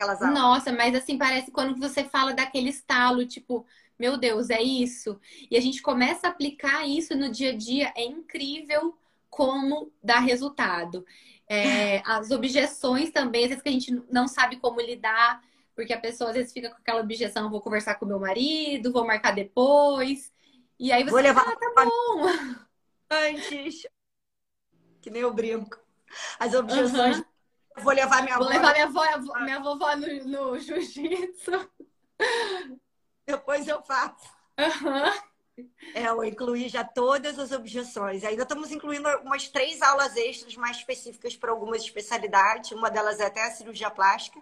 aulas. 0.00 0.20
Nossa, 0.20 0.72
mas 0.72 0.94
assim, 0.94 1.18
parece 1.18 1.50
quando 1.50 1.78
você 1.78 2.04
fala 2.04 2.32
daquele 2.32 2.70
estalo, 2.70 3.26
tipo, 3.26 3.66
meu 3.98 4.16
Deus, 4.16 4.50
é 4.50 4.62
isso. 4.62 5.20
E 5.50 5.56
a 5.56 5.60
gente 5.60 5.82
começa 5.82 6.26
a 6.26 6.30
aplicar 6.30 6.86
isso 6.86 7.16
no 7.16 7.30
dia 7.30 7.50
a 7.50 7.56
dia, 7.56 7.92
é 7.96 8.04
incrível 8.04 8.96
como 9.30 9.92
dá 10.02 10.18
resultado. 10.18 11.04
É, 11.48 12.02
as 12.06 12.30
objeções 12.30 13.10
também, 13.10 13.44
às 13.44 13.48
vezes 13.50 13.62
que 13.62 13.68
a 13.68 13.72
gente 13.72 14.02
não 14.10 14.28
sabe 14.28 14.56
como 14.56 14.80
lidar, 14.80 15.42
porque 15.74 15.92
a 15.92 16.00
pessoa 16.00 16.30
às 16.30 16.36
vezes 16.36 16.52
fica 16.52 16.70
com 16.70 16.76
aquela 16.76 17.00
objeção, 17.00 17.50
vou 17.50 17.60
conversar 17.60 17.94
com 17.96 18.06
meu 18.06 18.18
marido, 18.18 18.92
vou 18.92 19.06
marcar 19.06 19.32
depois. 19.32 20.32
E 20.78 20.92
aí 20.92 21.04
você 21.04 21.10
vou 21.10 21.20
levar... 21.20 21.46
ah, 21.46 21.56
tá 21.56 21.72
bom. 21.76 22.58
Antes. 23.10 23.86
Que 25.00 25.10
nem 25.10 25.22
eu 25.22 25.32
brinco. 25.32 25.78
As 26.38 26.54
objeções. 26.54 27.18
Uhum. 27.18 27.24
Vou 27.78 27.92
levar 27.92 28.22
minha 28.22 28.36
vou 28.36 28.46
avó. 28.46 28.52
Vou 28.52 28.62
levar 28.62 28.72
minha 28.72 29.16
avó, 29.16 29.40
minha 29.40 29.60
vovó 29.60 29.96
no, 29.96 30.24
no 30.24 30.58
jiu-jitsu. 30.58 31.70
Depois 33.26 33.68
eu 33.68 33.82
faço. 33.82 34.32
Uhum. 34.58 35.28
É, 35.94 36.08
eu 36.08 36.24
incluí 36.24 36.68
já 36.68 36.84
todas 36.84 37.38
as 37.38 37.52
objeções. 37.52 38.24
Ainda 38.24 38.42
estamos 38.42 38.70
incluindo 38.70 39.08
umas 39.24 39.48
três 39.48 39.82
aulas 39.82 40.16
extras 40.16 40.56
mais 40.56 40.78
específicas 40.78 41.36
para 41.36 41.50
algumas 41.50 41.82
especialidades. 41.82 42.72
Uma 42.72 42.90
delas 42.90 43.20
é 43.20 43.26
até 43.26 43.46
a 43.46 43.50
cirurgia 43.50 43.90
plástica. 43.90 44.40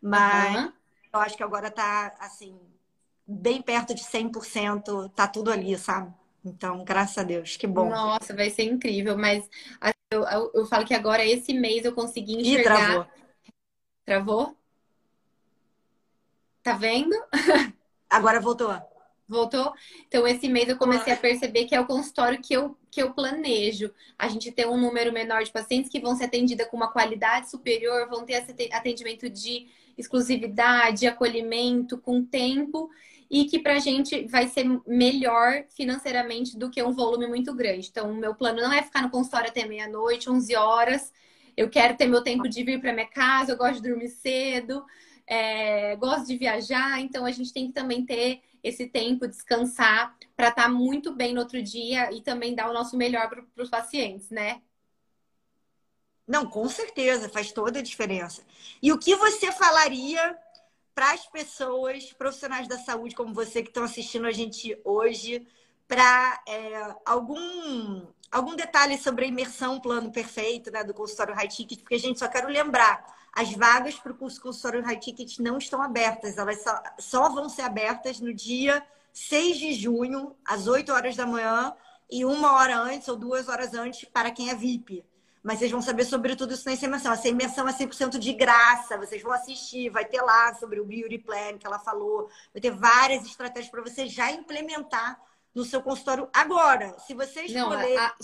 Mas 0.00 0.56
uhum. 0.56 0.72
eu 1.12 1.20
acho 1.20 1.36
que 1.36 1.42
agora 1.42 1.68
está, 1.68 2.14
assim, 2.18 2.58
bem 3.26 3.60
perto 3.62 3.94
de 3.94 4.02
100%. 4.02 5.10
Tá 5.14 5.26
tudo 5.26 5.50
ali, 5.50 5.76
sabe? 5.78 6.12
Então, 6.44 6.84
graças 6.84 7.18
a 7.18 7.22
Deus, 7.22 7.56
que 7.56 7.66
bom. 7.66 7.88
Nossa, 7.88 8.34
vai 8.34 8.50
ser 8.50 8.64
incrível. 8.64 9.16
Mas 9.18 9.48
assim, 9.80 9.94
eu, 10.12 10.22
eu, 10.22 10.50
eu 10.54 10.66
falo 10.66 10.86
que 10.86 10.94
agora, 10.94 11.24
esse 11.24 11.52
mês, 11.52 11.84
eu 11.84 11.92
consegui 11.92 12.40
enxergar... 12.40 12.80
Ih, 12.80 12.84
travou. 12.84 13.06
Travou? 14.04 14.56
Tá 16.62 16.74
vendo? 16.74 17.14
Agora 18.10 18.40
voltou. 18.40 18.95
Voltou? 19.28 19.72
Então, 20.06 20.26
esse 20.26 20.48
mês 20.48 20.68
eu 20.68 20.76
comecei 20.76 21.12
a 21.12 21.16
perceber 21.16 21.64
que 21.64 21.74
é 21.74 21.80
o 21.80 21.86
consultório 21.86 22.40
que 22.40 22.54
eu, 22.54 22.76
que 22.90 23.02
eu 23.02 23.12
planejo. 23.12 23.92
A 24.16 24.28
gente 24.28 24.52
tem 24.52 24.66
um 24.66 24.80
número 24.80 25.12
menor 25.12 25.42
de 25.42 25.50
pacientes 25.50 25.90
que 25.90 26.00
vão 26.00 26.14
ser 26.14 26.24
atendidos 26.24 26.66
com 26.66 26.76
uma 26.76 26.92
qualidade 26.92 27.50
superior, 27.50 28.08
vão 28.08 28.24
ter 28.24 28.44
atendimento 28.72 29.28
de 29.28 29.66
exclusividade, 29.98 31.06
acolhimento, 31.06 31.98
com 31.98 32.24
tempo, 32.24 32.88
e 33.28 33.46
que 33.46 33.58
para 33.58 33.74
a 33.74 33.78
gente 33.80 34.26
vai 34.28 34.46
ser 34.46 34.64
melhor 34.86 35.64
financeiramente 35.70 36.56
do 36.56 36.70
que 36.70 36.80
um 36.82 36.92
volume 36.92 37.26
muito 37.26 37.52
grande. 37.52 37.88
Então, 37.90 38.12
o 38.12 38.14
meu 38.14 38.34
plano 38.34 38.60
não 38.60 38.72
é 38.72 38.82
ficar 38.82 39.02
no 39.02 39.10
consultório 39.10 39.50
até 39.50 39.66
meia-noite, 39.66 40.30
11 40.30 40.54
horas. 40.54 41.12
Eu 41.56 41.68
quero 41.68 41.96
ter 41.96 42.06
meu 42.06 42.22
tempo 42.22 42.48
de 42.48 42.62
vir 42.62 42.80
para 42.80 42.92
minha 42.92 43.08
casa, 43.08 43.52
eu 43.52 43.56
gosto 43.56 43.82
de 43.82 43.88
dormir 43.88 44.08
cedo 44.08 44.84
é, 45.26 45.96
gosto 45.96 46.26
de 46.26 46.36
viajar, 46.36 47.00
então 47.00 47.26
a 47.26 47.30
gente 47.32 47.52
tem 47.52 47.66
que 47.66 47.72
também 47.72 48.04
ter 48.04 48.40
esse 48.68 48.88
tempo, 48.88 49.28
descansar, 49.28 50.16
para 50.36 50.48
estar 50.48 50.64
tá 50.64 50.68
muito 50.68 51.14
bem 51.14 51.32
no 51.32 51.40
outro 51.40 51.62
dia 51.62 52.12
e 52.12 52.20
também 52.20 52.54
dar 52.54 52.68
o 52.68 52.72
nosso 52.72 52.96
melhor 52.96 53.28
para 53.28 53.62
os 53.62 53.70
pacientes, 53.70 54.28
né? 54.30 54.60
Não, 56.26 56.44
com 56.44 56.68
certeza, 56.68 57.28
faz 57.28 57.52
toda 57.52 57.78
a 57.78 57.82
diferença. 57.82 58.42
E 58.82 58.92
o 58.92 58.98
que 58.98 59.14
você 59.14 59.52
falaria 59.52 60.36
para 60.92 61.12
as 61.12 61.26
pessoas, 61.26 62.12
profissionais 62.12 62.66
da 62.66 62.78
saúde 62.78 63.14
como 63.14 63.32
você 63.32 63.62
que 63.62 63.68
estão 63.68 63.84
assistindo 63.84 64.26
a 64.26 64.32
gente 64.32 64.76
hoje, 64.84 65.46
para 65.86 66.42
é, 66.48 66.96
algum 67.04 68.06
algum 68.32 68.56
detalhe 68.56 68.98
sobre 68.98 69.24
a 69.24 69.28
imersão 69.28 69.80
plano 69.80 70.10
perfeito 70.10 70.70
né, 70.72 70.82
do 70.82 70.92
consultório 70.92 71.34
High 71.34 71.48
Ticket, 71.48 71.80
porque 71.80 71.94
a 71.94 71.98
gente 71.98 72.18
só 72.18 72.28
quero 72.28 72.48
lembrar 72.48 73.06
as 73.36 73.52
vagas 73.52 73.96
para 73.96 74.12
o 74.12 74.16
curso 74.16 74.40
consultório 74.40 74.82
High 74.82 74.98
Ticket 74.98 75.38
não 75.40 75.58
estão 75.58 75.82
abertas, 75.82 76.38
elas 76.38 76.62
só, 76.62 76.82
só 76.98 77.28
vão 77.28 77.50
ser 77.50 77.62
abertas 77.62 78.18
no 78.18 78.32
dia 78.32 78.82
6 79.12 79.58
de 79.58 79.72
junho, 79.74 80.34
às 80.42 80.66
8 80.66 80.90
horas 80.90 81.14
da 81.14 81.26
manhã, 81.26 81.74
e 82.10 82.24
uma 82.24 82.54
hora 82.54 82.78
antes 82.78 83.08
ou 83.08 83.16
duas 83.16 83.46
horas 83.50 83.74
antes 83.74 84.08
para 84.08 84.30
quem 84.30 84.48
é 84.48 84.54
VIP. 84.54 85.04
Mas 85.42 85.58
vocês 85.58 85.70
vão 85.70 85.82
saber 85.82 86.06
sobre 86.06 86.34
tudo 86.34 86.54
isso 86.54 86.66
nessa 86.66 86.86
imersão. 86.86 87.12
Essa 87.12 87.28
imersão 87.28 87.68
é 87.68 87.72
100% 87.72 88.18
de 88.18 88.32
graça, 88.32 88.96
vocês 88.96 89.22
vão 89.22 89.32
assistir, 89.32 89.90
vai 89.90 90.06
ter 90.06 90.22
lá 90.22 90.54
sobre 90.54 90.80
o 90.80 90.84
Beauty 90.86 91.18
Plan 91.18 91.58
que 91.58 91.66
ela 91.66 91.78
falou, 91.78 92.30
vai 92.54 92.60
ter 92.60 92.70
várias 92.70 93.26
estratégias 93.26 93.70
para 93.70 93.82
você 93.82 94.08
já 94.08 94.30
implementar 94.30 95.20
no 95.54 95.62
seu 95.62 95.82
consultório 95.82 96.26
agora. 96.32 96.98
Se 97.00 97.12
você 97.12 97.42
escolher... 97.42 97.94
Não, 97.94 98.02
a, 98.02 98.14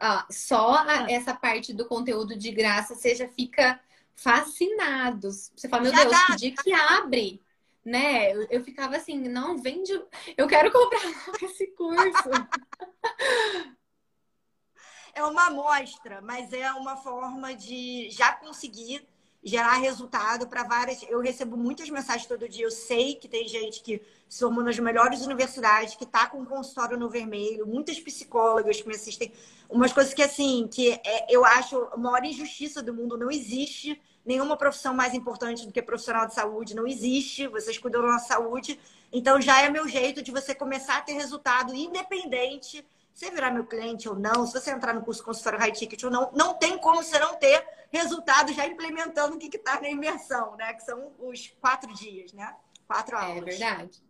a, 0.00 0.26
só 0.30 0.74
a, 0.74 1.04
ah. 1.04 1.10
essa 1.10 1.34
parte 1.34 1.72
do 1.72 1.86
conteúdo 1.86 2.36
de 2.36 2.52
graça, 2.52 2.94
você 2.94 3.16
já 3.16 3.28
fica 3.28 3.80
fascinados. 4.20 5.50
Você 5.56 5.68
fala, 5.68 5.82
meu 5.84 5.92
Já 5.92 6.04
Deus, 6.04 6.12
dá. 6.12 6.26
que 6.26 6.36
dia 6.36 6.54
que 6.62 6.72
abre? 6.72 7.42
Né? 7.84 8.32
Eu, 8.32 8.46
eu, 8.50 8.62
ficava 8.62 8.96
assim, 8.96 9.18
não, 9.18 9.56
vende. 9.56 9.92
Eu 10.36 10.46
quero 10.46 10.70
comprar 10.72 11.00
esse 11.42 11.66
curso. 11.68 12.28
é 15.14 15.24
uma 15.24 15.46
amostra, 15.46 16.20
mas 16.20 16.52
é 16.52 16.70
uma 16.72 16.98
forma 16.98 17.54
de 17.54 18.10
já 18.10 18.32
conseguir 18.32 19.08
gerar 19.42 19.78
resultado 19.78 20.46
para 20.46 20.64
várias. 20.64 21.02
Eu 21.04 21.20
recebo 21.20 21.56
muitas 21.56 21.88
mensagens 21.88 22.26
todo 22.26 22.46
dia. 22.46 22.66
Eu 22.66 22.70
sei 22.70 23.14
que 23.14 23.26
tem 23.26 23.48
gente 23.48 23.82
que 23.82 24.02
se 24.28 24.40
formou 24.40 24.62
nas 24.62 24.78
melhores 24.78 25.24
universidades, 25.24 25.94
que 25.94 26.04
está 26.04 26.26
com 26.26 26.44
consultório 26.44 26.98
no 26.98 27.08
vermelho, 27.08 27.66
muitas 27.66 27.98
psicólogas 27.98 28.82
que 28.82 28.86
me 28.86 28.94
assistem. 28.94 29.32
Umas 29.66 29.94
coisas 29.94 30.12
que, 30.12 30.22
assim, 30.22 30.68
que 30.70 30.92
é, 30.92 31.26
eu 31.34 31.42
acho 31.42 31.88
a 31.90 31.96
maior 31.96 32.22
injustiça 32.22 32.82
do 32.82 32.92
mundo. 32.92 33.16
Não 33.16 33.30
existe 33.30 33.98
nenhuma 34.30 34.56
profissão 34.56 34.94
mais 34.94 35.12
importante 35.12 35.66
do 35.66 35.72
que 35.72 35.82
profissional 35.82 36.24
de 36.24 36.34
saúde, 36.34 36.76
não 36.76 36.86
existe. 36.86 37.48
Vocês 37.48 37.76
cuidam 37.76 38.00
da 38.00 38.12
nossa 38.12 38.28
saúde. 38.28 38.78
Então 39.12 39.40
já 39.40 39.60
é 39.60 39.68
meu 39.68 39.88
jeito 39.88 40.22
de 40.22 40.30
você 40.30 40.54
começar 40.54 40.98
a 40.98 41.00
ter 41.00 41.14
resultado 41.14 41.74
independente. 41.74 42.86
Você 43.12 43.28
virar 43.28 43.50
meu 43.50 43.66
cliente 43.66 44.08
ou 44.08 44.14
não, 44.14 44.46
se 44.46 44.52
você 44.52 44.70
entrar 44.70 44.94
no 44.94 45.02
curso 45.02 45.24
consultório 45.24 45.58
high 45.58 45.72
ticket 45.72 46.04
ou 46.04 46.10
não, 46.10 46.30
não 46.32 46.54
tem 46.54 46.78
como 46.78 47.02
você 47.02 47.18
não 47.18 47.34
ter 47.34 47.66
resultado 47.90 48.52
já 48.52 48.64
implementando 48.66 49.34
o 49.34 49.38
que 49.38 49.54
está 49.54 49.80
na 49.80 49.90
imersão, 49.90 50.56
né? 50.56 50.72
Que 50.74 50.84
são 50.84 51.12
os 51.18 51.48
quatro 51.60 51.92
dias, 51.92 52.32
né? 52.32 52.54
Quatro 52.86 53.16
é 53.16 53.20
aulas. 53.20 53.36
É 53.38 53.40
verdade. 53.40 54.02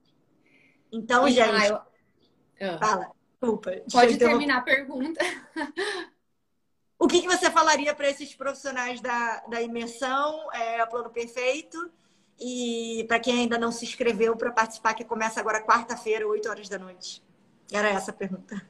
Então, 0.92 1.26
e, 1.26 1.32
gente. 1.32 1.50
Ah, 1.50 1.84
eu... 2.60 2.78
Fala, 2.78 3.10
desculpa. 3.40 3.72
Pode 3.90 4.18
terminar 4.18 4.58
a 4.58 4.62
pergunta. 4.62 5.24
O 7.00 7.08
que, 7.08 7.22
que 7.22 7.26
você 7.26 7.50
falaria 7.50 7.94
para 7.94 8.10
esses 8.10 8.34
profissionais 8.34 9.00
da, 9.00 9.40
da 9.48 9.62
imersão, 9.62 10.52
é, 10.52 10.84
Plano 10.84 11.08
Perfeito? 11.08 11.90
E 12.38 13.06
para 13.08 13.18
quem 13.18 13.40
ainda 13.40 13.58
não 13.58 13.72
se 13.72 13.86
inscreveu 13.86 14.36
para 14.36 14.52
participar, 14.52 14.92
que 14.92 15.02
começa 15.02 15.40
agora 15.40 15.64
quarta-feira, 15.64 16.28
8 16.28 16.50
horas 16.50 16.68
da 16.68 16.78
noite. 16.78 17.22
Era 17.72 17.88
essa 17.88 18.10
a 18.10 18.14
pergunta. 18.14 18.68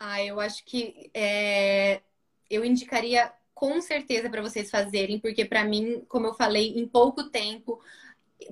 Ah, 0.00 0.20
eu 0.24 0.40
acho 0.40 0.64
que 0.64 1.08
é, 1.14 2.02
eu 2.50 2.64
indicaria 2.64 3.32
com 3.54 3.80
certeza 3.80 4.28
para 4.28 4.42
vocês 4.42 4.68
fazerem, 4.68 5.20
porque 5.20 5.44
para 5.44 5.64
mim, 5.64 6.04
como 6.08 6.26
eu 6.26 6.34
falei, 6.34 6.76
em 6.76 6.88
pouco 6.88 7.30
tempo 7.30 7.80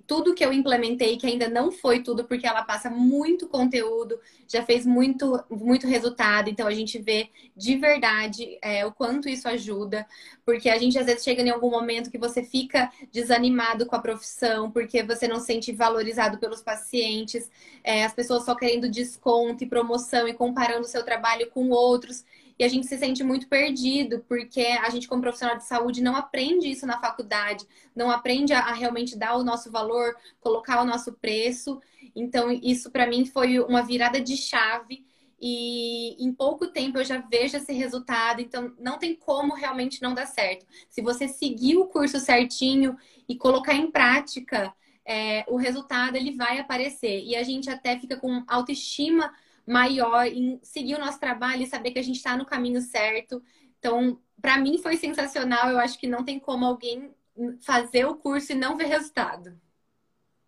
tudo 0.07 0.35
que 0.35 0.45
eu 0.45 0.53
implementei, 0.53 1.17
que 1.17 1.27
ainda 1.27 1.49
não 1.49 1.71
foi 1.71 2.03
tudo, 2.03 2.25
porque 2.25 2.47
ela 2.47 2.63
passa 2.63 2.91
muito 2.91 3.49
conteúdo, 3.49 4.19
já 4.49 4.63
fez 4.63 4.85
muito, 4.85 5.43
muito 5.51 5.87
resultado, 5.87 6.51
então 6.51 6.67
a 6.67 6.75
gente 6.75 6.99
vê 6.99 7.31
de 7.57 7.77
verdade 7.77 8.59
é, 8.61 8.85
o 8.85 8.93
quanto 8.93 9.29
isso 9.29 9.49
ajuda, 9.49 10.07
porque 10.45 10.69
a 10.69 10.79
gente 10.79 10.99
às 10.99 11.07
vezes 11.07 11.23
chega 11.23 11.43
em 11.43 11.51
algum 11.51 11.71
momento 11.71 12.11
que 12.11 12.19
você 12.19 12.43
fica 12.43 12.91
desanimado 13.13 13.87
com 13.87 13.97
a 13.97 14.01
profissão, 14.01 14.71
porque 14.71 15.03
você 15.03 15.29
não 15.29 15.39
se 15.39 15.53
sente 15.53 15.73
valorizado 15.73 16.39
pelos 16.39 16.63
pacientes, 16.63 17.51
é, 17.85 18.05
as 18.05 18.13
pessoas 18.13 18.45
só 18.45 18.55
querendo 18.55 18.89
desconto 18.89 19.65
e 19.65 19.67
promoção 19.67 20.27
e 20.27 20.35
comparando 20.35 20.83
o 20.83 20.89
seu 20.89 21.05
trabalho 21.05 21.51
com 21.51 21.71
outros. 21.71 22.25
E 22.59 22.65
a 22.65 22.69
gente 22.69 22.87
se 22.87 22.99
sente 22.99 23.23
muito 23.25 23.49
perdido, 23.49 24.25
porque 24.29 24.61
a 24.61 24.89
gente, 24.91 25.09
como 25.09 25.23
profissional 25.23 25.57
de 25.57 25.65
saúde, 25.65 26.03
não 26.03 26.17
aprende 26.17 26.71
isso 26.71 26.87
na 26.87 27.01
faculdade, 27.01 27.67
não 27.95 28.11
aprende 28.11 28.53
a, 28.53 28.61
a 28.61 28.73
realmente 28.73 29.17
dar 29.17 29.37
o 29.37 29.45
nosso 29.45 29.71
valor, 29.71 30.15
colocar 30.41 30.83
o 30.83 30.85
nosso 30.85 31.13
preço. 31.15 31.81
Então, 32.15 32.51
isso 32.51 32.91
para 32.91 33.07
mim 33.07 33.25
foi 33.25 33.59
uma 33.61 33.83
virada 33.83 34.21
de 34.21 34.37
chave. 34.37 35.05
E 35.45 36.25
em 36.25 36.33
pouco 36.33 36.69
tempo 36.69 36.99
eu 36.99 37.05
já 37.05 37.19
vejo 37.19 37.57
esse 37.57 37.73
resultado, 37.73 38.41
então 38.41 38.73
não 38.79 38.97
tem 38.97 39.17
como 39.17 39.55
realmente 39.55 40.01
não 40.01 40.15
dar 40.15 40.27
certo. 40.27 40.65
Se 40.89 41.03
você 41.03 41.27
seguir 41.27 41.77
o 41.77 41.87
curso 41.87 42.21
certinho 42.21 42.97
e 43.29 43.37
colocar 43.37 43.75
em 43.75 43.91
prática, 43.91 44.73
é, 45.05 45.45
o 45.49 45.57
resultado 45.57 46.15
ele 46.15 46.37
vai 46.37 46.59
aparecer. 46.59 47.25
E 47.25 47.35
a 47.35 47.43
gente 47.43 47.69
até 47.69 47.99
fica 47.99 48.17
com 48.17 48.45
autoestima 48.47 49.33
maior 49.67 50.27
em 50.27 50.59
seguir 50.63 50.95
o 50.95 50.99
nosso 50.99 51.21
trabalho 51.21 51.63
e 51.63 51.67
saber 51.67 51.93
que 51.93 51.99
a 51.99 52.03
gente 52.03 52.17
está 52.17 52.37
no 52.37 52.47
caminho 52.47 52.81
certo. 52.81 53.43
Então, 53.79 54.21
para 54.41 54.59
mim 54.59 54.79
foi 54.79 54.97
sensacional. 54.97 55.71
Eu 55.71 55.79
acho 55.79 55.99
que 55.99 56.07
não 56.07 56.25
tem 56.25 56.39
como 56.39 56.65
alguém 56.65 57.15
fazer 57.61 58.05
o 58.05 58.17
curso 58.17 58.53
e 58.53 58.57
não 58.57 58.77
ver 58.77 58.87
resultado. 58.87 59.59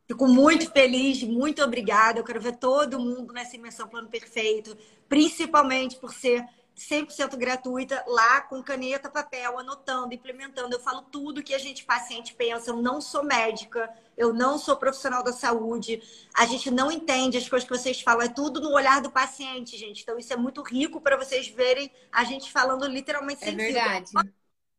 Fico 0.07 0.29
muito 0.29 0.71
feliz, 0.71 1.23
muito 1.23 1.63
obrigada. 1.63 2.19
Eu 2.19 2.25
quero 2.25 2.41
ver 2.41 2.57
todo 2.57 3.01
mundo 3.01 3.33
nessa 3.33 3.57
imersão 3.57 3.89
Plano 3.89 4.09
Perfeito, 4.09 4.77
principalmente 5.09 5.97
por 5.97 6.13
ser 6.13 6.45
100% 6.77 7.37
gratuita, 7.37 8.05
lá 8.07 8.41
com 8.41 8.63
caneta, 8.63 9.09
papel, 9.09 9.59
anotando, 9.59 10.15
implementando. 10.15 10.75
Eu 10.75 10.81
falo 10.81 11.03
tudo 11.03 11.43
que 11.43 11.55
a 11.55 11.59
gente, 11.59 11.85
paciente, 11.85 12.35
pensa. 12.35 12.71
Eu 12.71 12.77
não 12.77 13.01
sou 13.01 13.25
médica, 13.25 13.89
eu 14.17 14.33
não 14.33 14.59
sou 14.59 14.77
profissional 14.77 15.23
da 15.23 15.33
saúde. 15.33 16.03
A 16.35 16.47
gente 16.47 16.71
não 16.71 16.91
entende 16.91 17.39
as 17.39 17.49
coisas 17.49 17.69
que 17.69 17.77
vocês 17.77 18.01
falam. 18.01 18.23
É 18.23 18.29
tudo 18.29 18.61
no 18.61 18.73
olhar 18.73 19.01
do 19.01 19.11
paciente, 19.11 19.77
gente. 19.77 20.03
Então, 20.03 20.19
isso 20.19 20.33
é 20.33 20.37
muito 20.37 20.63
rico 20.63 21.01
para 21.01 21.17
vocês 21.17 21.49
verem 21.49 21.91
a 22.11 22.25
gente 22.25 22.51
falando 22.51 22.87
literalmente 22.87 23.43
é 23.43 23.47
sem 23.47 23.55
É 23.55 23.57
verdade. 23.57 24.11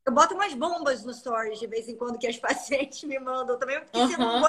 Eu 0.06 0.14
boto 0.14 0.36
umas 0.36 0.54
bombas 0.54 1.04
no 1.04 1.14
stories 1.14 1.60
de 1.60 1.66
vez 1.66 1.88
em 1.88 1.96
quando 1.96 2.20
que 2.20 2.28
as 2.28 2.38
pacientes 2.39 3.04
me 3.04 3.18
mandam 3.20 3.58
também, 3.58 3.80
porque 3.80 3.98
uhum. 3.98 4.08
você 4.08 4.18
não 4.18 4.41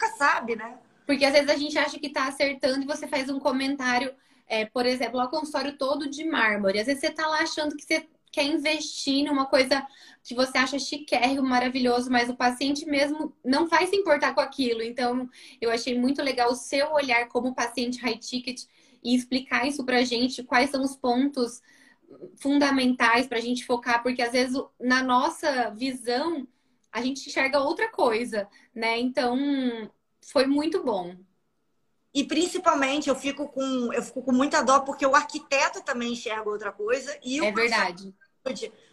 nunca 0.00 0.16
sabe, 0.16 0.56
né? 0.56 0.78
Porque 1.06 1.24
às 1.24 1.32
vezes 1.32 1.48
a 1.50 1.56
gente 1.56 1.78
acha 1.78 1.98
que 1.98 2.06
está 2.06 2.26
acertando 2.26 2.82
e 2.82 2.86
você 2.86 3.06
faz 3.06 3.28
um 3.28 3.38
comentário 3.38 4.14
é, 4.50 4.66
por 4.66 4.84
exemplo, 4.84 5.20
o 5.20 5.28
consultório 5.28 5.78
todo 5.78 6.10
de 6.10 6.24
mármore. 6.24 6.80
Às 6.80 6.86
vezes 6.86 7.00
você 7.00 7.06
está 7.06 7.26
lá 7.28 7.38
achando 7.38 7.76
que 7.76 7.84
você 7.84 8.08
quer 8.32 8.44
investir 8.44 9.24
numa 9.24 9.46
coisa 9.46 9.86
que 10.24 10.34
você 10.34 10.58
acha 10.58 10.78
chiquérrimo, 10.78 11.48
maravilhoso, 11.48 12.10
mas 12.10 12.28
o 12.28 12.36
paciente 12.36 12.84
mesmo 12.84 13.32
não 13.44 13.68
vai 13.68 13.86
se 13.86 13.94
importar 13.94 14.34
com 14.34 14.40
aquilo. 14.40 14.82
Então, 14.82 15.30
eu 15.60 15.70
achei 15.70 15.96
muito 15.96 16.20
legal 16.20 16.50
o 16.50 16.56
seu 16.56 16.92
olhar 16.92 17.28
como 17.28 17.54
paciente 17.54 18.00
high 18.00 18.18
ticket 18.18 18.62
e 19.04 19.14
explicar 19.14 19.66
isso 19.66 19.84
pra 19.84 20.02
gente, 20.02 20.42
quais 20.42 20.70
são 20.70 20.82
os 20.82 20.96
pontos 20.96 21.62
fundamentais 22.40 23.28
para 23.28 23.38
a 23.38 23.40
gente 23.40 23.64
focar, 23.64 24.02
porque 24.02 24.20
às 24.20 24.32
vezes 24.32 24.60
na 24.80 25.00
nossa 25.00 25.70
visão 25.70 26.46
a 26.92 27.00
gente 27.00 27.28
enxerga 27.28 27.60
outra 27.60 27.88
coisa, 27.88 28.48
né? 28.74 28.98
Então, 28.98 29.38
foi 30.20 30.46
muito 30.46 30.82
bom. 30.82 31.14
E 32.12 32.24
principalmente 32.24 33.08
eu 33.08 33.14
fico 33.14 33.48
com 33.48 33.92
eu 33.92 34.02
fico 34.02 34.22
com 34.22 34.32
muita 34.32 34.62
dó 34.62 34.80
porque 34.80 35.06
o 35.06 35.14
arquiteto 35.14 35.80
também 35.82 36.12
enxerga 36.12 36.50
outra 36.50 36.72
coisa 36.72 37.16
e 37.22 37.38
É 37.44 37.52
verdade. 37.52 38.14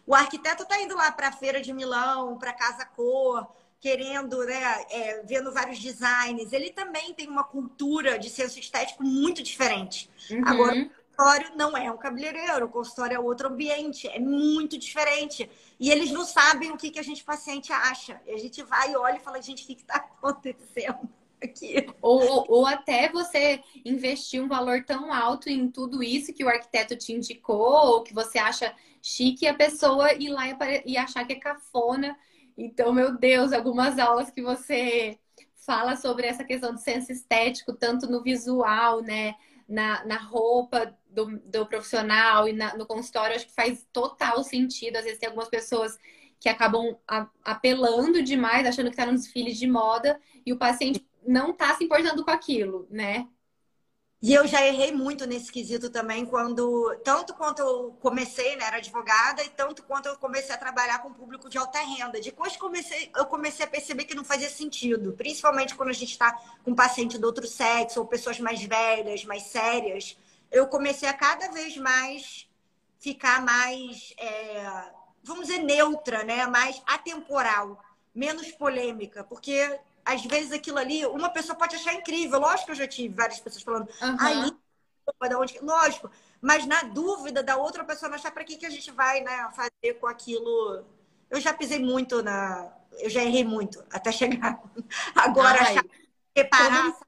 O 0.05 0.13
arquiteto 0.13 0.63
está 0.63 0.81
indo 0.81 0.95
lá 0.95 1.11
para 1.11 1.29
a 1.29 1.31
feira 1.31 1.59
de 1.61 1.73
Milão, 1.73 2.37
para 2.37 2.53
Casa 2.53 2.85
Cor, 2.85 3.47
querendo, 3.79 4.43
né, 4.45 4.85
é, 4.89 5.23
vendo 5.23 5.51
vários 5.51 5.79
designs. 5.79 6.51
Ele 6.51 6.71
também 6.71 7.13
tem 7.13 7.27
uma 7.27 7.43
cultura 7.43 8.17
de 8.17 8.29
senso 8.29 8.59
estético 8.59 9.03
muito 9.03 9.41
diferente. 9.43 10.09
Uhum. 10.29 10.41
Agora, 10.45 10.75
o 10.75 10.89
consultório 10.89 11.51
não 11.55 11.77
é 11.77 11.91
um 11.91 11.97
cabeleireiro, 11.97 12.65
o 12.65 12.69
consultório 12.69 13.15
é 13.15 13.19
outro 13.19 13.47
ambiente, 13.47 14.07
é 14.07 14.19
muito 14.19 14.77
diferente. 14.77 15.49
E 15.79 15.91
eles 15.91 16.11
não 16.11 16.25
sabem 16.25 16.71
o 16.71 16.77
que, 16.77 16.91
que 16.91 16.99
a 16.99 17.03
gente 17.03 17.23
paciente 17.23 17.71
acha. 17.71 18.19
E 18.25 18.31
a 18.31 18.37
gente 18.37 18.61
vai 18.63 18.91
e 18.91 18.95
olha 18.95 19.17
e 19.17 19.21
fala, 19.21 19.41
gente, 19.41 19.63
o 19.63 19.67
que 19.67 19.73
está 19.73 19.95
acontecendo? 20.19 21.09
Aqui. 21.41 21.87
Ou, 22.01 22.45
ou 22.47 22.65
até 22.65 23.09
você 23.09 23.61
investir 23.85 24.41
um 24.41 24.47
valor 24.47 24.83
tão 24.83 25.13
alto 25.13 25.49
em 25.49 25.69
tudo 25.69 26.03
isso 26.03 26.33
que 26.33 26.43
o 26.43 26.49
arquiteto 26.49 26.95
te 26.95 27.13
indicou, 27.13 27.57
ou 27.57 28.03
que 28.03 28.13
você 28.13 28.39
acha 28.39 28.73
chique, 29.01 29.45
e 29.45 29.47
a 29.47 29.53
pessoa 29.53 30.13
ir 30.13 30.29
lá 30.29 30.43
e 30.85 30.97
achar 30.97 31.25
que 31.25 31.33
é 31.33 31.39
cafona. 31.39 32.17
Então, 32.57 32.91
meu 32.91 33.17
Deus, 33.17 33.53
algumas 33.53 33.99
aulas 33.99 34.31
que 34.31 34.41
você 34.41 35.19
fala 35.55 35.95
sobre 35.95 36.25
essa 36.27 36.43
questão 36.43 36.73
do 36.73 36.79
senso 36.79 37.11
estético, 37.11 37.73
tanto 37.73 38.09
no 38.09 38.23
visual, 38.23 39.01
né? 39.01 39.35
Na, 39.67 40.05
na 40.05 40.17
roupa 40.17 40.97
do, 41.09 41.39
do 41.39 41.65
profissional 41.65 42.47
e 42.47 42.53
na, 42.53 42.77
no 42.77 42.85
consultório, 42.85 43.35
acho 43.35 43.47
que 43.47 43.53
faz 43.53 43.85
total 43.91 44.41
sentido. 44.41 44.95
Às 44.95 45.03
vezes 45.03 45.19
tem 45.19 45.27
algumas 45.27 45.49
pessoas 45.49 45.99
que 46.39 46.47
acabam 46.47 46.95
apelando 47.43 48.21
demais, 48.23 48.65
achando 48.65 48.85
que 48.85 48.93
está 48.93 49.05
num 49.05 49.15
desfile 49.15 49.51
de 49.51 49.67
moda, 49.67 50.19
e 50.45 50.53
o 50.53 50.57
paciente 50.57 51.05
não 51.25 51.53
tá 51.53 51.75
se 51.75 51.83
importando 51.83 52.23
com 52.23 52.31
aquilo, 52.31 52.87
né? 52.89 53.27
E 54.19 54.33
eu 54.33 54.47
já 54.47 54.65
errei 54.65 54.91
muito 54.91 55.27
nesse 55.27 55.51
quesito 55.51 55.91
também, 55.91 56.25
quando 56.25 56.95
tanto 57.03 57.35
quanto 57.35 57.59
eu 57.59 57.95
comecei, 58.01 58.55
né, 58.55 58.65
era 58.65 58.77
advogada, 58.77 59.43
e 59.43 59.49
tanto 59.49 59.83
quanto 59.83 60.07
eu 60.07 60.17
comecei 60.17 60.55
a 60.55 60.57
trabalhar 60.57 61.03
com 61.03 61.13
público 61.13 61.47
de 61.47 61.57
alta 61.59 61.79
renda. 61.79 62.19
Depois 62.19 62.57
comecei, 62.57 63.11
eu 63.15 63.25
comecei 63.27 63.63
a 63.63 63.69
perceber 63.69 64.05
que 64.05 64.15
não 64.15 64.25
fazia 64.25 64.49
sentido, 64.49 65.13
principalmente 65.13 65.75
quando 65.75 65.89
a 65.89 65.93
gente 65.93 66.11
está 66.11 66.31
com 66.63 66.73
paciente 66.73 67.19
do 67.19 67.27
outro 67.27 67.45
sexo 67.47 67.99
ou 67.99 68.07
pessoas 68.07 68.39
mais 68.39 68.63
velhas, 68.63 69.23
mais 69.23 69.43
sérias. 69.43 70.17
Eu 70.51 70.65
comecei 70.67 71.07
a 71.07 71.13
cada 71.13 71.51
vez 71.51 71.77
mais 71.77 72.49
ficar 72.99 73.43
mais, 73.43 74.13
é, 74.17 74.91
vamos 75.23 75.45
dizer, 75.47 75.59
neutra, 75.59 76.23
né, 76.23 76.47
mais 76.47 76.81
atemporal, 76.87 77.79
menos 78.15 78.51
polêmica, 78.51 79.23
porque 79.23 79.79
às 80.07 80.23
vezes 80.23 80.53
aquilo 80.53 80.77
ali, 80.77 81.05
uma 81.05 81.29
pessoa 81.29 81.57
pode 81.57 81.75
achar 81.75 81.93
incrível. 81.93 82.39
Lógico 82.39 82.67
que 82.67 82.71
eu 82.71 82.75
já 82.75 82.87
tive 82.87 83.13
várias 83.13 83.41
pessoas 83.41 83.61
falando, 83.61 83.89
uhum. 84.01 84.17
aí, 84.21 84.51
da 85.29 85.37
onde. 85.37 85.59
Lógico. 85.59 86.09
Mas 86.41 86.65
na 86.65 86.83
dúvida 86.83 87.43
da 87.43 87.57
outra 87.57 87.83
pessoa 87.83 88.15
achar 88.15 88.31
para 88.31 88.45
que, 88.45 88.55
que 88.55 88.65
a 88.65 88.69
gente 88.69 88.89
vai 88.89 89.19
né, 89.19 89.49
fazer 89.53 89.95
com 89.99 90.07
aquilo. 90.07 90.85
Eu 91.29 91.41
já 91.41 91.53
pisei 91.53 91.79
muito 91.79 92.23
na. 92.23 92.71
Eu 92.99 93.09
já 93.09 93.21
errei 93.21 93.43
muito 93.43 93.83
até 93.91 94.09
chegar. 94.13 94.63
Agora, 95.13 95.59
Ai, 95.59 95.71
achar, 95.73 95.85
reparar, 96.33 96.91
todo... 96.93 97.07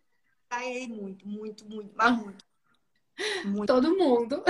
já 0.51 0.65
errei 0.65 0.87
muito, 0.89 1.25
muito, 1.25 1.65
muito, 1.65 1.91
mas 1.95 2.17
muito. 2.17 2.45
muito. 3.45 3.67
Todo 3.67 3.97
mundo. 3.97 4.43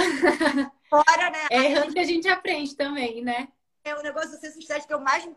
Fora, 0.89 1.29
né? 1.29 1.47
É 1.51 1.65
errando 1.65 1.93
que 1.93 1.99
a 1.99 2.03
gente 2.03 2.27
aprende 2.27 2.75
também, 2.75 3.23
né? 3.23 3.47
É, 3.89 3.95
o 3.95 4.03
negócio 4.03 4.29
do 4.29 4.37
senso 4.37 4.59
estético 4.59 4.87
que 4.87 4.93
eu 4.93 4.99
mais 4.99 5.25
me 5.25 5.33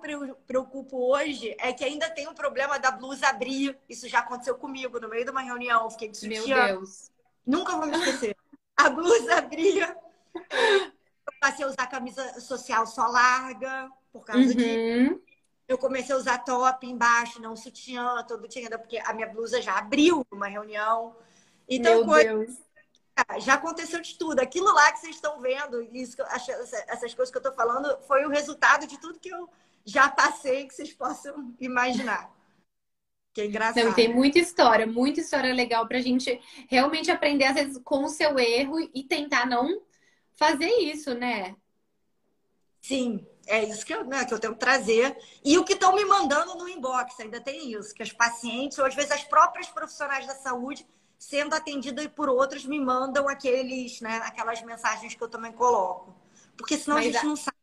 preocupo 0.47 0.99
hoje 0.99 1.57
é 1.59 1.73
que 1.73 1.83
ainda 1.83 2.11
tem 2.11 2.27
o 2.27 2.33
um 2.33 2.35
problema 2.35 2.79
da 2.79 2.91
blusa 2.91 3.29
abrir. 3.29 3.79
Isso 3.89 4.07
já 4.09 4.19
aconteceu 4.19 4.55
comigo 4.57 5.01
no 5.01 5.09
meio 5.09 5.25
de 5.25 5.31
uma 5.31 5.41
reunião. 5.41 5.89
Fiquei 5.91 6.09
de 6.09 6.19
sutiã. 6.19 6.67
Meu 6.67 6.77
Deus. 6.79 7.11
Nunca 7.47 7.77
vou 7.77 7.87
me 7.87 7.97
esquecer. 7.97 8.37
A 8.77 8.91
blusa 8.91 9.39
abria. 9.39 9.97
Eu 10.35 11.33
passei 11.41 11.65
a 11.65 11.69
usar 11.69 11.87
camisa 11.87 12.41
social 12.41 12.87
só 12.87 13.07
larga, 13.07 13.91
por 14.13 14.25
causa 14.25 14.49
uhum. 14.49 14.55
de. 14.55 15.21
Eu 15.67 15.79
comecei 15.79 16.15
a 16.15 16.19
usar 16.19 16.39
top 16.39 16.87
embaixo, 16.87 17.41
não 17.41 17.57
sutiã, 17.57 18.23
todo 18.29 18.49
tinha, 18.49 18.69
porque 18.79 18.99
a 18.99 19.15
minha 19.15 19.29
blusa 19.29 19.63
já 19.63 19.79
abriu 19.79 20.27
numa 20.31 20.49
reunião. 20.49 21.17
Então, 21.67 21.99
Meu 21.99 22.07
coisa... 22.07 22.29
Deus 22.29 22.72
já 23.41 23.55
aconteceu 23.55 24.01
de 24.01 24.17
tudo. 24.17 24.41
Aquilo 24.41 24.73
lá 24.73 24.93
que 24.93 25.01
vocês 25.01 25.17
estão 25.17 25.41
vendo, 25.41 25.83
isso, 25.93 26.17
essas 26.89 27.15
coisas 27.15 27.31
que 27.31 27.37
eu 27.37 27.43
estou 27.43 27.55
falando, 27.55 27.99
foi 28.07 28.25
o 28.25 28.31
resultado 28.31 28.87
de 28.87 28.99
tudo 28.99 29.19
que 29.19 29.29
eu 29.29 29.49
já 29.85 30.09
passei, 30.09 30.67
que 30.67 30.75
vocês 30.75 30.93
possam 30.93 31.55
imaginar. 31.61 32.31
Que 33.33 33.43
é 33.43 33.47
engraçado. 33.47 33.85
Não, 33.85 33.95
tem 33.95 34.13
muita 34.13 34.39
história, 34.39 34.87
muita 34.87 35.21
história 35.21 35.55
legal 35.55 35.87
para 35.87 35.99
a 35.99 36.03
gente 36.03 36.41
realmente 36.69 37.11
aprender, 37.11 37.47
às 37.47 37.55
vezes, 37.55 37.81
com 37.83 38.05
o 38.05 38.09
seu 38.09 38.39
erro 38.39 38.79
e 38.95 39.03
tentar 39.03 39.47
não 39.47 39.83
fazer 40.37 40.69
isso, 40.69 41.15
né? 41.15 41.57
Sim, 42.81 43.27
é 43.47 43.63
isso 43.65 43.87
que 43.87 43.95
eu, 43.95 44.05
né, 44.05 44.25
que 44.25 44.35
eu 44.35 44.39
tenho 44.39 44.55
que 44.55 44.61
trazer. 44.61 45.17
E 45.45 45.57
o 45.57 45.65
que 45.65 45.75
estão 45.75 45.95
me 45.95 46.05
mandando 46.05 46.55
no 46.57 46.69
inbox, 46.69 47.19
ainda 47.21 47.41
tem 47.41 47.73
isso, 47.73 47.95
que 47.95 48.03
as 48.03 48.13
pacientes, 48.13 48.79
ou 48.79 48.85
às 48.85 48.95
vezes 48.95 49.11
as 49.11 49.25
próprias 49.25 49.69
profissionais 49.69 50.27
da 50.27 50.35
saúde, 50.35 50.87
sendo 51.23 51.55
atendida 51.55 52.07
por 52.09 52.29
outros, 52.29 52.65
me 52.65 52.81
mandam 52.81 53.29
aqueles, 53.29 54.01
né, 54.01 54.21
aquelas 54.25 54.61
mensagens 54.63 55.15
que 55.15 55.23
eu 55.23 55.29
também 55.29 55.53
coloco. 55.53 56.13
Porque 56.57 56.77
senão 56.77 56.97
Mas 56.97 57.07
a 57.07 57.11
gente 57.11 57.25
a... 57.25 57.29
não 57.29 57.37
sabe. 57.37 57.57